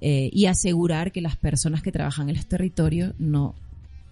eh, 0.01 0.31
y 0.33 0.47
asegurar 0.47 1.13
que 1.13 1.21
las 1.21 1.37
personas 1.37 1.83
que 1.83 1.93
trabajan 1.93 2.29
en 2.29 2.37
los 2.37 2.47
territorios 2.47 3.15
no 3.19 3.55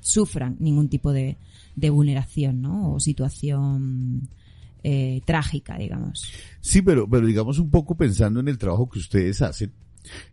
sufran 0.04 0.56
ningún 0.60 0.88
tipo 0.88 1.12
de, 1.12 1.38
de 1.74 1.90
vulneración 1.90 2.60
¿no? 2.60 2.92
o 2.92 3.00
situación 3.00 4.28
eh, 4.82 5.22
trágica, 5.24 5.78
digamos. 5.78 6.30
Sí, 6.60 6.82
pero, 6.82 7.08
pero 7.08 7.26
digamos 7.26 7.58
un 7.58 7.70
poco 7.70 7.96
pensando 7.96 8.40
en 8.40 8.48
el 8.48 8.58
trabajo 8.58 8.88
que 8.88 8.98
ustedes 8.98 9.40
hacen, 9.40 9.72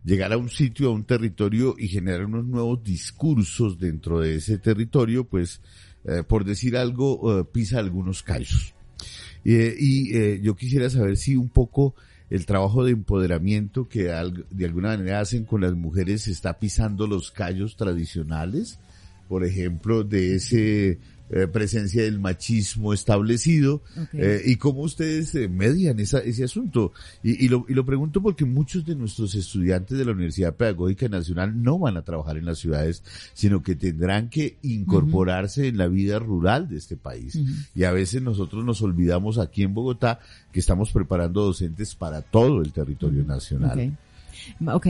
llegar 0.04 0.32
a 0.32 0.36
un 0.36 0.50
sitio, 0.50 0.90
a 0.90 0.92
un 0.92 1.04
territorio 1.04 1.74
y 1.78 1.88
generar 1.88 2.26
unos 2.26 2.44
nuevos 2.44 2.84
discursos 2.84 3.78
dentro 3.78 4.20
de 4.20 4.36
ese 4.36 4.58
territorio, 4.58 5.24
pues, 5.24 5.62
eh, 6.04 6.22
por 6.22 6.44
decir 6.44 6.76
algo, 6.76 7.40
eh, 7.40 7.44
pisa 7.50 7.78
algunos 7.78 8.22
callos. 8.22 8.74
y 9.44 10.40
yo 10.40 10.54
quisiera 10.54 10.88
saber 10.88 11.16
si 11.16 11.34
un 11.34 11.48
poco 11.48 11.96
el 12.32 12.46
trabajo 12.46 12.84
de 12.84 12.92
empoderamiento 12.92 13.88
que 13.88 14.04
de 14.04 14.64
alguna 14.64 14.96
manera 14.96 15.20
hacen 15.20 15.44
con 15.44 15.60
las 15.60 15.74
mujeres 15.74 16.28
está 16.28 16.58
pisando 16.58 17.06
los 17.06 17.30
callos 17.30 17.76
tradicionales, 17.76 18.78
por 19.28 19.44
ejemplo, 19.44 20.04
de 20.04 20.36
ese 20.36 20.98
eh, 21.34 21.46
presencia 21.46 22.02
del 22.02 22.20
machismo 22.20 22.92
establecido 22.92 23.80
eh, 24.12 24.42
y 24.44 24.56
cómo 24.56 24.82
ustedes 24.82 25.34
eh, 25.34 25.48
median 25.48 25.98
esa, 25.98 26.18
ese 26.18 26.44
asunto. 26.44 26.92
Y, 27.22 27.46
y, 27.46 27.48
lo, 27.48 27.64
y 27.70 27.72
lo 27.72 27.86
pregunto 27.86 28.20
porque 28.20 28.44
muchos 28.44 28.84
de 28.84 28.94
nuestros 28.94 29.34
estudiantes 29.34 29.96
de 29.96 30.04
la 30.04 30.12
Universidad 30.12 30.54
Pedagógica 30.54 31.08
Nacional 31.08 31.62
no 31.62 31.78
van 31.78 31.96
a 31.96 32.02
trabajar 32.02 32.36
en 32.36 32.44
las 32.44 32.58
ciudades, 32.58 33.02
sino 33.32 33.62
que 33.62 33.76
tendrán 33.76 34.28
que 34.28 34.58
incorporarse 34.60 35.68
en 35.68 35.78
la 35.78 35.88
vida 35.88 36.18
rural 36.18 36.68
de 36.68 36.76
este 36.76 36.98
país. 36.98 37.40
Y 37.74 37.84
a 37.84 37.92
veces 37.92 38.20
nosotros 38.20 38.62
nos 38.62 38.82
olvidamos 38.82 39.38
aquí 39.38 39.62
en 39.62 39.72
Bogotá 39.72 40.20
que 40.52 40.60
estamos 40.60 40.92
preparando 40.92 41.44
docentes 41.46 41.94
para 41.94 42.20
todo 42.20 42.60
el 42.60 42.72
territorio 42.72 43.24
nacional. 43.24 43.96
Ok, 44.66 44.86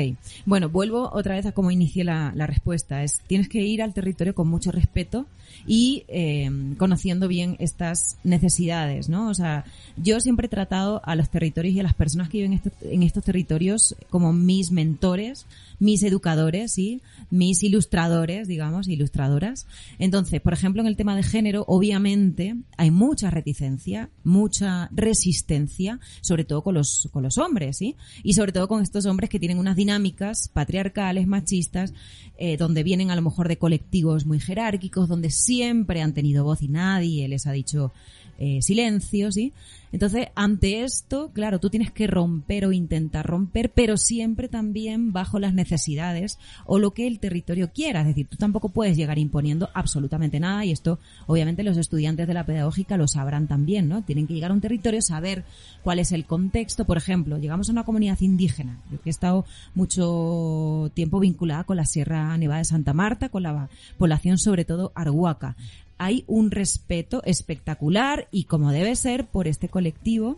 bueno, 0.47 0.69
vuelvo 0.69 1.11
otra 1.13 1.35
vez 1.35 1.47
a 1.47 1.53
cómo 1.53 1.71
inicié 1.71 2.05
la, 2.05 2.33
respuesta. 2.47 3.03
Es 3.03 3.21
tienes 3.27 3.49
que 3.49 3.61
ir 3.61 3.83
al 3.83 3.95
territorio 3.95 4.35
con 4.35 4.49
mucho 4.49 4.73
respeto 4.73 5.27
y 5.67 6.05
eh, 6.09 6.51
conociendo 6.79 7.29
bien 7.29 7.57
estas 7.59 8.19
necesidades, 8.25 9.09
¿no? 9.09 9.29
O 9.29 9.35
sea, 9.35 9.65
yo 9.97 10.21
siempre 10.21 10.47
he 10.47 10.51
tratado 10.51 11.01
a 11.05 11.15
los 11.15 11.31
territorios 11.31 11.75
y 11.75 11.81
a 11.81 11.83
las 11.83 11.95
personas 11.95 12.29
que 12.29 12.39
viven 12.39 12.61
en 12.83 13.03
estos 13.03 13.25
territorios 13.25 13.95
como 14.11 14.33
mis 14.33 14.71
mentores, 14.71 15.47
mis 15.79 16.03
educadores, 16.03 16.73
¿sí? 16.73 17.01
Mis 17.31 17.63
ilustradores, 17.63 18.49
digamos, 18.49 18.89
ilustradoras. 18.89 19.67
Entonces, 19.99 20.41
por 20.41 20.53
ejemplo, 20.53 20.81
en 20.81 20.89
el 20.89 20.97
tema 20.97 21.17
de 21.17 21.23
género, 21.23 21.65
obviamente 21.67 22.57
hay 22.77 22.91
mucha 22.91 23.31
reticencia, 23.31 24.09
mucha 24.25 24.89
resistencia, 24.93 25.99
sobre 26.21 26.45
todo 26.45 26.63
con 26.63 26.75
los, 26.75 27.09
con 27.13 27.23
los 27.23 27.39
hombres, 27.39 27.79
¿sí? 27.79 27.97
Y 28.23 28.35
sobre 28.35 28.53
todo 28.53 28.69
con 28.69 28.83
estos 28.83 29.07
hombres 29.07 29.29
que 29.29 29.41
tienen 29.43 29.59
unas 29.59 29.74
dinámicas 29.74 30.47
patriarcales, 30.47 31.26
machistas, 31.26 31.93
eh, 32.38 32.57
donde 32.57 32.84
vienen 32.84 33.11
a 33.11 33.16
lo 33.16 33.22
mejor 33.22 33.49
de 33.49 33.59
colectivos 33.59 34.24
muy 34.24 34.38
jerárquicos, 34.38 35.09
donde 35.09 35.30
siempre 35.32 36.01
han 36.01 36.14
tenido 36.14 36.45
voz 36.45 36.62
y 36.62 36.68
nadie 36.68 37.26
les 37.26 37.49
ha 37.49 37.51
dicho 37.51 37.93
eh, 38.39 38.61
silencio, 38.62 39.30
¿sí? 39.30 39.53
Entonces, 39.93 40.28
ante 40.35 40.85
esto, 40.85 41.30
claro, 41.35 41.61
tú 41.61 41.68
tienes 41.68 41.91
que 41.91 42.07
romper 42.07 42.64
o 42.64 42.72
intentar 42.72 43.26
romper, 43.26 43.70
pero 43.70 43.99
siempre 43.99 44.49
también 44.49 45.12
bajo 45.12 45.39
las 45.39 45.53
necesidades 45.53 46.39
o 46.64 46.78
lo 46.78 46.93
que 46.93 47.07
el 47.07 47.18
territorio 47.18 47.70
quiera. 47.72 48.01
Es 48.01 48.07
decir, 48.07 48.26
tú 48.26 48.39
tampoco 48.39 48.70
puedes 48.70 48.97
llegar 48.97 49.18
imponiendo 49.18 49.68
absolutamente 49.74 50.41
nada 50.41 50.64
y 50.64 50.72
esto, 50.72 50.99
obviamente, 51.26 51.62
los 51.62 51.76
estudiantes 51.76 52.26
de 52.26 52.33
la 52.33 52.47
pedagógica 52.47 52.97
lo 52.97 53.07
sabrán 53.07 53.49
también, 53.49 53.89
¿no? 53.89 54.03
Tienen 54.03 54.26
que 54.26 54.33
llegar 54.33 54.51
a 54.51 54.55
un 54.55 54.62
territorio, 54.62 55.03
saber 55.03 55.45
cuál 55.83 55.99
es 55.99 56.11
el 56.12 56.24
contexto. 56.24 56.87
Por 56.87 56.97
ejemplo, 56.97 57.37
llegamos 57.37 57.68
a 57.68 57.72
una 57.72 57.85
comunidad 57.85 58.18
indígena. 58.20 58.80
Yo 58.91 59.01
que 59.03 59.11
he 59.11 59.12
estado 59.12 59.45
mucho 59.74 60.91
tiempo 60.95 61.20
vinculada 61.20 61.64
con 61.64 61.76
la 61.76 61.85
Sierra 61.85 62.35
Nevada 62.39 62.61
de 62.61 62.64
Santa 62.64 62.95
Marta, 62.95 63.28
con 63.28 63.43
la 63.43 63.68
población 63.99 64.39
sobre 64.39 64.64
todo 64.64 64.91
arhuaca 64.95 65.55
hay 66.03 66.25
un 66.27 66.51
respeto 66.51 67.23
espectacular 67.25 68.27
y 68.33 68.45
como 68.45 68.73
debe 68.73 68.97
ser 68.97 69.27
por 69.27 69.47
este 69.47 69.69
colectivo 69.69 70.37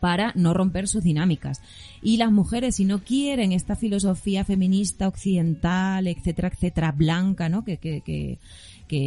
para 0.00 0.32
no 0.34 0.52
romper 0.52 0.86
sus 0.86 1.02
dinámicas. 1.02 1.62
Y 2.02 2.18
las 2.18 2.30
mujeres, 2.30 2.76
si 2.76 2.84
no 2.84 3.02
quieren 3.02 3.52
esta 3.52 3.74
filosofía 3.74 4.44
feminista 4.44 5.08
occidental, 5.08 6.06
etcétera, 6.06 6.48
etcétera, 6.48 6.92
blanca, 6.92 7.48
¿no? 7.48 7.64
Que, 7.64 7.78
que, 7.78 8.02
que, 8.02 8.38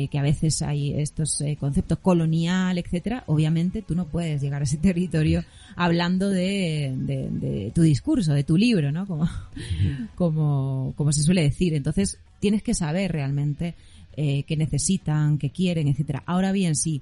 que, 0.10 0.20
a 0.20 0.24
veces 0.24 0.64
hay 0.64 1.00
estos 1.00 1.40
eh, 1.42 1.56
conceptos 1.60 2.00
colonial, 2.00 2.80
etcétera, 2.80 3.24
obviamente 3.28 3.84
tú 3.84 3.94
no 3.94 4.08
puedes 4.08 4.42
llegar 4.42 4.62
a 4.62 4.64
ese 4.64 4.78
territorio 4.90 5.44
hablando 5.76 6.30
de, 6.30 6.96
de, 6.98 7.72
tu 7.76 7.84
discurso, 7.84 8.34
de 8.34 8.44
tu 8.44 8.58
libro, 8.58 8.92
¿no? 8.92 9.06
Como, 9.06 9.30
como, 10.16 10.96
como 10.98 11.12
se 11.12 11.22
suele 11.22 11.44
decir. 11.44 11.76
Entonces, 11.76 12.18
tienes 12.40 12.64
que 12.64 12.74
saber 12.74 13.12
realmente 13.12 13.76
eh, 14.16 14.44
qué 14.44 14.58
necesitan, 14.58 15.38
qué 15.38 15.50
quieren, 15.50 15.88
etcétera. 15.88 16.24
Ahora 16.26 16.52
bien, 16.52 16.76
si 16.76 17.02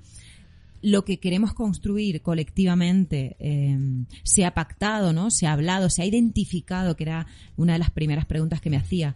lo 0.81 1.03
que 1.03 1.17
queremos 1.17 1.53
construir 1.53 2.21
colectivamente 2.21 3.35
eh, 3.39 3.77
se 4.23 4.45
ha 4.45 4.53
pactado, 4.53 5.13
¿no? 5.13 5.31
Se 5.31 5.47
ha 5.47 5.53
hablado, 5.53 5.89
se 5.89 6.01
ha 6.01 6.05
identificado, 6.05 6.95
que 6.95 7.03
era 7.03 7.27
una 7.55 7.73
de 7.73 7.79
las 7.79 7.89
primeras 7.89 8.25
preguntas 8.25 8.61
que 8.61 8.69
me 8.69 8.77
hacía, 8.77 9.15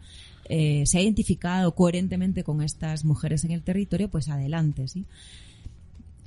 eh, 0.49 0.83
se 0.85 0.97
ha 0.97 1.01
identificado 1.01 1.73
coherentemente 1.75 2.43
con 2.43 2.61
estas 2.61 3.05
mujeres 3.05 3.43
en 3.43 3.51
el 3.51 3.61
territorio, 3.61 4.09
pues 4.09 4.27
adelante, 4.27 4.87
¿sí? 4.87 5.05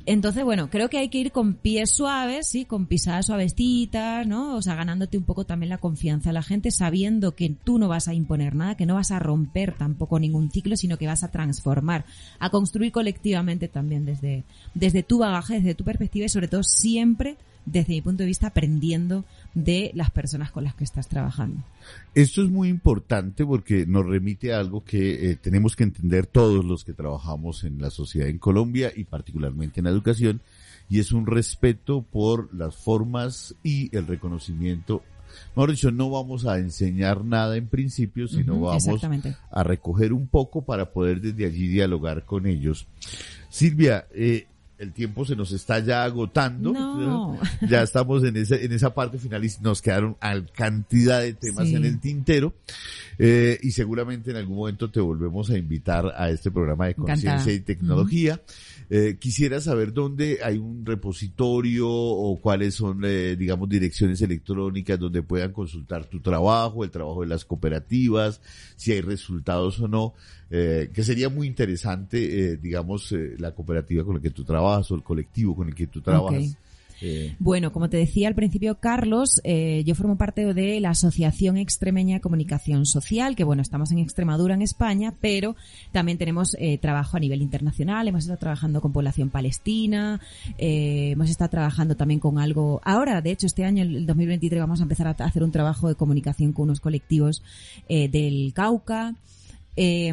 Entonces, 0.07 0.44
bueno, 0.44 0.68
creo 0.68 0.90
que 0.90 0.98
hay 0.98 1.09
que 1.09 1.18
ir 1.18 1.32
con 1.32 1.55
pies 1.55 1.90
suaves, 1.90 2.46
sí, 2.48 2.66
con 2.66 2.86
pisadas 2.86 3.26
suavecitas, 3.26 4.26
¿no? 4.26 4.55
O 4.55 4.61
sea, 4.61 4.74
ganándote 4.74 5.16
un 5.16 5.24
poco 5.24 5.46
también 5.46 5.70
la 5.70 5.78
confianza 5.78 6.28
de 6.28 6.34
la 6.34 6.42
gente, 6.42 6.70
sabiendo 6.70 7.34
que 7.34 7.48
tú 7.64 7.78
no 7.78 7.88
vas 7.88 8.07
a 8.07 8.14
imponer 8.14 8.55
nada, 8.55 8.76
que 8.76 8.84
no 8.84 8.96
vas 8.96 9.11
a 9.11 9.18
romper 9.18 9.72
tampoco 9.72 10.18
ningún 10.18 10.50
ciclo, 10.50 10.76
sino 10.76 10.98
que 10.98 11.07
vas 11.07 11.24
a 11.24 11.30
transformar, 11.30 12.05
a 12.38 12.50
construir 12.50 12.92
colectivamente 12.92 13.66
también 13.66 14.05
desde, 14.05 14.44
desde 14.74 15.02
tu 15.02 15.18
bagaje, 15.18 15.55
desde 15.55 15.74
tu 15.74 15.84
perspectiva 15.84 16.26
y 16.26 16.28
sobre 16.28 16.48
todo 16.48 16.62
siempre 16.62 17.38
desde 17.66 17.94
mi 17.94 18.00
punto 18.02 18.22
de 18.22 18.28
vista, 18.28 18.48
aprendiendo 18.48 19.24
de 19.54 19.90
las 19.94 20.10
personas 20.10 20.50
con 20.50 20.64
las 20.64 20.74
que 20.74 20.84
estás 20.84 21.08
trabajando. 21.08 21.62
Esto 22.14 22.42
es 22.42 22.50
muy 22.50 22.68
importante 22.68 23.44
porque 23.44 23.86
nos 23.86 24.06
remite 24.06 24.52
a 24.52 24.60
algo 24.60 24.84
que 24.84 25.30
eh, 25.30 25.36
tenemos 25.36 25.76
que 25.76 25.84
entender 25.84 26.26
todos 26.26 26.64
los 26.64 26.84
que 26.84 26.92
trabajamos 26.92 27.64
en 27.64 27.80
la 27.80 27.90
sociedad 27.90 28.28
en 28.28 28.38
Colombia 28.38 28.92
y 28.94 29.04
particularmente 29.04 29.80
en 29.80 29.84
la 29.84 29.90
educación, 29.90 30.40
y 30.88 31.00
es 31.00 31.12
un 31.12 31.26
respeto 31.26 32.02
por 32.02 32.52
las 32.54 32.76
formas 32.76 33.54
y 33.62 33.94
el 33.96 34.06
reconocimiento 34.06 35.02
Mejor 35.56 35.70
dicho, 35.70 35.90
no 35.90 36.10
vamos 36.10 36.46
a 36.46 36.58
enseñar 36.58 37.24
nada 37.24 37.56
en 37.56 37.66
principio, 37.66 38.28
sino 38.28 38.60
vamos 38.60 39.04
a 39.50 39.62
recoger 39.62 40.12
un 40.12 40.26
poco 40.26 40.62
para 40.62 40.92
poder 40.92 41.20
desde 41.20 41.46
allí 41.46 41.68
dialogar 41.68 42.24
con 42.24 42.46
ellos. 42.46 42.86
Silvia, 43.48 44.06
eh, 44.12 44.46
el 44.79 44.93
tiempo 44.93 45.25
se 45.25 45.37
nos 45.37 45.53
está 45.53 45.79
ya 45.79 46.05
agotando. 46.05 47.39
Ya 47.68 47.83
estamos 47.83 48.25
en 48.25 48.37
esa, 48.37 48.57
en 48.57 48.72
esa 48.72 48.95
parte 48.95 49.18
final 49.18 49.45
y 49.45 49.51
nos 49.61 49.81
quedaron 49.81 50.16
cantidad 50.55 51.20
de 51.20 51.35
temas 51.35 51.68
en 51.68 51.85
el 51.85 52.01
tintero. 52.01 52.55
Eh, 53.18 53.59
y 53.62 53.70
seguramente 53.70 54.33
en 54.33 54.37
algún 54.37 54.57
momento 54.57 54.91
te 54.91 55.01
volvemos 55.01 55.51
a 55.51 55.57
invitar 55.57 56.12
a 56.16 56.31
este 56.31 56.51
programa 56.51 56.87
de 56.87 56.95
conciencia 56.95 57.53
y 57.53 57.61
tecnología. 57.61 58.41
Eh, 58.91 59.16
quisiera 59.18 59.61
saber 59.61 59.93
dónde 59.93 60.41
hay 60.43 60.59
un 60.59 60.85
repositorio 60.85 61.89
o 61.89 62.39
cuáles 62.41 62.75
son, 62.75 63.01
eh, 63.05 63.37
digamos, 63.37 63.68
direcciones 63.68 64.20
electrónicas 64.20 64.99
donde 64.99 65.22
puedan 65.22 65.53
consultar 65.53 66.05
tu 66.07 66.20
trabajo, 66.20 66.85
el 66.85 66.91
trabajo 66.91 67.22
de 67.22 67.29
las 67.29 67.45
cooperativas, 67.45 68.41
si 68.77 68.93
hay 68.93 69.01
resultados 69.01 69.81
o 69.81 69.89
no, 69.89 70.14
eh, 70.51 70.90
que 70.92 71.03
sería 71.03 71.28
muy 71.28 71.47
interesante, 71.47 72.53
eh, 72.53 72.57
digamos, 72.57 73.12
eh, 73.12 73.34
la 73.38 73.53
cooperativa 73.53 74.05
con 74.05 74.16
la 74.16 74.20
que 74.20 74.30
tú 74.30 74.45
trabajas 74.45 74.90
o 74.90 74.95
el 74.95 75.03
colectivo 75.03 75.55
con 75.55 75.68
el 75.68 75.74
que 75.74 75.86
tú 75.86 76.01
trabajas. 76.01 76.57
Eh, 77.01 77.34
bueno, 77.38 77.72
como 77.72 77.90
te 77.90 77.97
decía 77.97 78.28
al 78.28 78.34
principio, 78.34 78.76
Carlos, 78.76 79.40
eh, 79.45 79.82
yo 79.84 79.95
formo 79.95 80.16
parte 80.16 80.55
de 80.55 80.80
la 80.80 80.90
Asociación 80.90 81.57
Extremeña 81.57 82.14
de 82.14 82.20
Comunicación 82.20 82.86
Social, 82.86 83.36
que 83.36 83.45
bueno, 83.45 83.62
estamos 83.62 83.90
en 83.92 83.99
Extremadura, 83.99 84.55
en 84.55 84.62
España, 84.62 85.14
pero 85.20 85.57
también 85.92 86.18
tenemos 86.18 86.57
eh, 86.59 86.78
trabajo 86.78 87.16
a 87.16 87.20
nivel 87.20 87.42
internacional, 87.42 88.09
hemos 88.09 88.24
estado 88.24 88.38
trabajando 88.38 88.80
con 88.80 88.92
población 88.92 89.30
palestina, 89.30 90.20
hemos 90.57 91.30
estado 91.30 91.51
trabajando 91.51 91.97
también 91.97 92.20
con 92.20 92.38
algo, 92.38 92.80
ahora, 92.84 93.20
de 93.20 93.32
hecho, 93.32 93.47
este 93.47 93.64
año, 93.64 93.82
el 93.82 94.07
2023, 94.07 94.61
vamos 94.61 94.80
a 94.80 94.84
empezar 94.84 95.09
a 95.09 95.11
hacer 95.11 95.42
un 95.42 95.51
trabajo 95.51 95.88
de 95.88 95.95
comunicación 95.97 96.53
con 96.53 96.64
unos 96.64 96.80
colectivos 96.80 97.42
del 97.88 98.53
Cauca, 98.55 99.14
eh, 99.77 100.12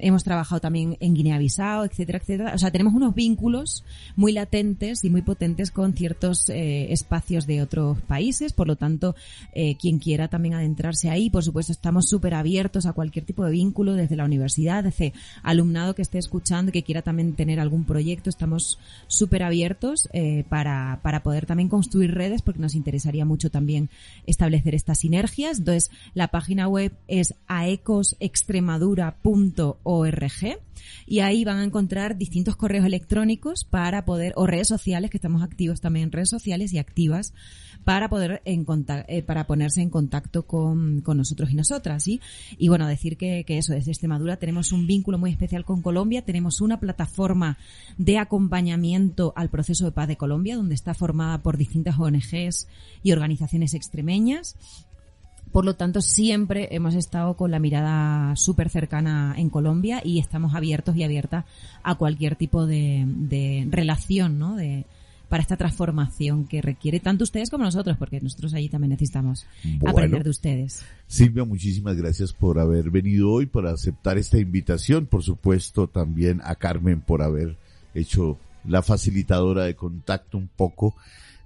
hemos 0.00 0.24
trabajado 0.24 0.60
también 0.60 0.96
en 1.00 1.14
Guinea-Bissau, 1.14 1.84
etcétera, 1.84 2.18
etcétera. 2.18 2.54
O 2.54 2.58
sea, 2.58 2.70
tenemos 2.70 2.94
unos 2.94 3.14
vínculos 3.14 3.84
muy 4.16 4.32
latentes 4.32 5.04
y 5.04 5.10
muy 5.10 5.22
potentes 5.22 5.70
con 5.70 5.92
ciertos 5.92 6.48
eh, 6.48 6.92
espacios 6.92 7.46
de 7.46 7.62
otros 7.62 8.00
países. 8.02 8.52
Por 8.52 8.66
lo 8.66 8.76
tanto, 8.76 9.14
eh, 9.52 9.76
quien 9.76 9.98
quiera 9.98 10.28
también 10.28 10.54
adentrarse 10.54 11.10
ahí, 11.10 11.30
por 11.30 11.44
supuesto, 11.44 11.72
estamos 11.72 12.08
súper 12.08 12.34
abiertos 12.34 12.86
a 12.86 12.92
cualquier 12.92 13.24
tipo 13.24 13.44
de 13.44 13.52
vínculo 13.52 13.94
desde 13.94 14.16
la 14.16 14.24
universidad, 14.24 14.84
desde 14.84 15.12
alumnado 15.42 15.94
que 15.94 16.02
esté 16.02 16.18
escuchando, 16.18 16.72
que 16.72 16.82
quiera 16.82 17.02
también 17.02 17.34
tener 17.34 17.60
algún 17.60 17.84
proyecto. 17.84 18.30
Estamos 18.30 18.78
súper 19.06 19.42
abiertos 19.42 20.08
eh, 20.12 20.44
para, 20.48 21.00
para 21.02 21.22
poder 21.22 21.46
también 21.46 21.68
construir 21.68 22.14
redes 22.14 22.42
porque 22.42 22.60
nos 22.60 22.74
interesaría 22.74 23.24
mucho 23.24 23.50
también 23.50 23.90
establecer 24.26 24.74
estas 24.74 24.98
sinergias. 24.98 25.58
Entonces, 25.58 25.90
la 26.14 26.28
página 26.28 26.68
web 26.68 26.92
es 27.06 27.34
aeco 27.46 27.97
extremadura.org 28.20 30.58
y 31.06 31.20
ahí 31.20 31.44
van 31.44 31.58
a 31.58 31.64
encontrar 31.64 32.16
distintos 32.16 32.56
correos 32.56 32.84
electrónicos 32.84 33.64
para 33.64 34.04
poder, 34.04 34.32
o 34.36 34.46
redes 34.46 34.68
sociales, 34.68 35.10
que 35.10 35.16
estamos 35.16 35.42
activos 35.42 35.80
también 35.80 36.04
en 36.04 36.12
redes 36.12 36.30
sociales 36.30 36.72
y 36.72 36.78
activas, 36.78 37.32
para 37.84 38.08
poder 38.08 38.42
en 38.44 38.66
eh, 39.08 39.22
para 39.22 39.46
ponerse 39.46 39.80
en 39.80 39.88
contacto 39.88 40.46
con, 40.46 41.00
con 41.00 41.16
nosotros 41.16 41.50
y 41.50 41.54
nosotras, 41.54 42.04
¿sí? 42.04 42.20
Y 42.58 42.68
bueno, 42.68 42.86
decir 42.86 43.16
que, 43.16 43.44
que 43.44 43.58
eso, 43.58 43.72
desde 43.72 43.92
Extremadura 43.92 44.36
tenemos 44.36 44.72
un 44.72 44.86
vínculo 44.86 45.18
muy 45.18 45.30
especial 45.30 45.64
con 45.64 45.80
Colombia, 45.80 46.22
tenemos 46.22 46.60
una 46.60 46.80
plataforma 46.80 47.56
de 47.96 48.18
acompañamiento 48.18 49.32
al 49.36 49.48
proceso 49.48 49.86
de 49.86 49.92
paz 49.92 50.08
de 50.08 50.16
Colombia, 50.16 50.56
donde 50.56 50.74
está 50.74 50.92
formada 50.92 51.42
por 51.42 51.56
distintas 51.56 51.98
ONGs 51.98 52.68
y 53.02 53.12
organizaciones 53.12 53.74
extremeñas 53.74 54.56
por 55.52 55.64
lo 55.64 55.74
tanto, 55.74 56.00
siempre 56.00 56.68
hemos 56.72 56.94
estado 56.94 57.34
con 57.34 57.50
la 57.50 57.58
mirada 57.58 58.34
súper 58.36 58.70
cercana 58.70 59.34
en 59.36 59.50
Colombia 59.50 60.00
y 60.04 60.18
estamos 60.18 60.54
abiertos 60.54 60.96
y 60.96 61.04
abiertas 61.04 61.44
a 61.82 61.94
cualquier 61.96 62.36
tipo 62.36 62.66
de, 62.66 63.66
relación, 63.70 64.38
¿no? 64.38 64.56
De, 64.56 64.84
para 65.28 65.42
esta 65.42 65.56
transformación 65.56 66.46
que 66.46 66.62
requiere 66.62 67.00
tanto 67.00 67.24
ustedes 67.24 67.50
como 67.50 67.64
nosotros, 67.64 67.96
porque 67.98 68.20
nosotros 68.20 68.54
allí 68.54 68.68
también 68.68 68.90
necesitamos 68.90 69.46
aprender 69.86 70.24
de 70.24 70.30
ustedes. 70.30 70.82
Silvia, 71.06 71.44
muchísimas 71.44 71.96
gracias 71.96 72.32
por 72.32 72.58
haber 72.58 72.90
venido 72.90 73.30
hoy, 73.30 73.46
por 73.46 73.66
aceptar 73.66 74.16
esta 74.16 74.38
invitación. 74.38 75.06
Por 75.06 75.22
supuesto, 75.22 75.86
también 75.86 76.40
a 76.44 76.54
Carmen 76.54 77.02
por 77.02 77.22
haber 77.22 77.56
hecho 77.94 78.38
la 78.66 78.82
facilitadora 78.82 79.64
de 79.64 79.76
contacto 79.76 80.38
un 80.38 80.48
poco 80.48 80.94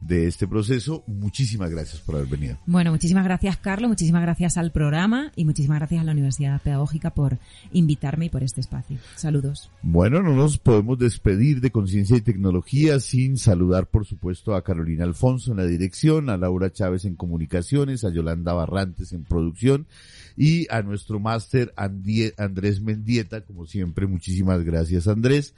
de 0.06 0.26
este 0.26 0.48
proceso. 0.48 1.04
Muchísimas 1.06 1.70
gracias 1.70 2.00
por 2.00 2.16
haber 2.16 2.28
venido. 2.28 2.58
Bueno, 2.66 2.90
muchísimas 2.90 3.24
gracias 3.24 3.56
Carlos, 3.56 3.88
muchísimas 3.88 4.22
gracias 4.22 4.56
al 4.56 4.72
programa 4.72 5.32
y 5.36 5.44
muchísimas 5.44 5.78
gracias 5.78 6.00
a 6.00 6.04
la 6.04 6.12
Universidad 6.12 6.60
Pedagógica 6.60 7.10
por 7.10 7.38
invitarme 7.72 8.26
y 8.26 8.28
por 8.28 8.42
este 8.42 8.60
espacio. 8.60 8.98
Saludos. 9.16 9.70
Bueno, 9.82 10.22
no 10.22 10.34
nos 10.34 10.58
podemos 10.58 10.98
despedir 10.98 11.60
de 11.60 11.70
Conciencia 11.70 12.16
y 12.16 12.20
Tecnología 12.20 13.00
sin 13.00 13.36
saludar, 13.36 13.86
por 13.86 14.04
supuesto, 14.04 14.54
a 14.54 14.62
Carolina 14.62 15.04
Alfonso 15.04 15.52
en 15.52 15.58
la 15.58 15.66
dirección, 15.66 16.30
a 16.30 16.36
Laura 16.36 16.72
Chávez 16.72 17.04
en 17.04 17.14
comunicaciones, 17.14 18.04
a 18.04 18.10
Yolanda 18.10 18.52
Barrantes 18.52 19.12
en 19.12 19.24
producción 19.24 19.86
y 20.36 20.66
a 20.72 20.82
nuestro 20.82 21.20
máster 21.20 21.72
Andrés 21.76 22.80
Mendieta, 22.80 23.42
como 23.42 23.66
siempre, 23.66 24.06
muchísimas 24.06 24.64
gracias 24.64 25.06
Andrés. 25.06 25.54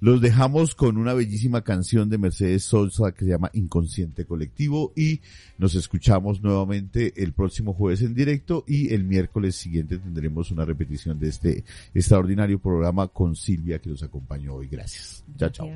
Los 0.00 0.20
dejamos 0.20 0.74
con 0.74 0.96
una 0.96 1.14
bellísima 1.14 1.62
canción 1.62 2.08
de 2.08 2.18
Mercedes 2.18 2.64
Sosa 2.64 3.12
que 3.12 3.24
se 3.24 3.30
llama 3.30 3.50
Inconsciente 3.52 4.24
Colectivo 4.24 4.92
y 4.96 5.20
nos 5.58 5.74
escuchamos 5.74 6.42
nuevamente 6.42 7.12
el 7.22 7.32
próximo 7.32 7.72
jueves 7.72 8.02
en 8.02 8.14
directo 8.14 8.64
y 8.66 8.92
el 8.94 9.04
miércoles 9.04 9.56
siguiente 9.56 9.98
tendremos 9.98 10.50
una 10.50 10.64
repetición 10.64 11.18
de 11.18 11.28
este 11.28 11.64
extraordinario 11.94 12.58
programa 12.58 13.08
con 13.08 13.36
Silvia 13.36 13.78
que 13.78 13.90
nos 13.90 14.02
acompañó 14.02 14.54
hoy. 14.54 14.68
Gracias. 14.68 15.24
Chao, 15.36 15.50
chao. 15.50 15.68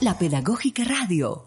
La 0.00 0.16
Pedagógica 0.16 0.82
Radio. 0.82 1.44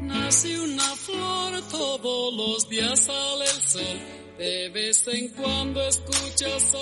Nace 0.00 0.58
una 0.58 0.82
flor, 0.96 1.62
todos 1.70 2.34
los 2.34 2.68
días 2.70 3.00
sale 3.00 3.44
el 3.44 3.60
sol 3.60 4.22
de 4.42 4.68
vez 4.70 5.06
en 5.06 5.28
cuando 5.28 5.80
escuchas 5.82 6.74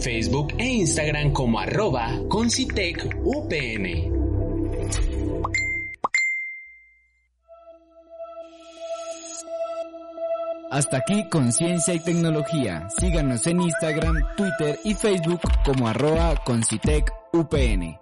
Facebook 0.00 0.54
e 0.58 0.66
Instagram 0.66 1.32
como 1.32 1.58
arroba 1.58 2.20
concitecupn. 2.28 4.16
Hasta 10.70 10.98
aquí 10.98 11.26
con 11.30 11.50
ciencia 11.50 11.94
y 11.94 12.00
tecnología. 12.00 12.88
Síganos 12.98 13.46
en 13.46 13.62
Instagram, 13.62 14.16
Twitter 14.36 14.78
y 14.84 14.94
Facebook 14.94 15.40
como 15.64 15.88
arroba 15.88 16.34
concitecupn. 16.44 17.98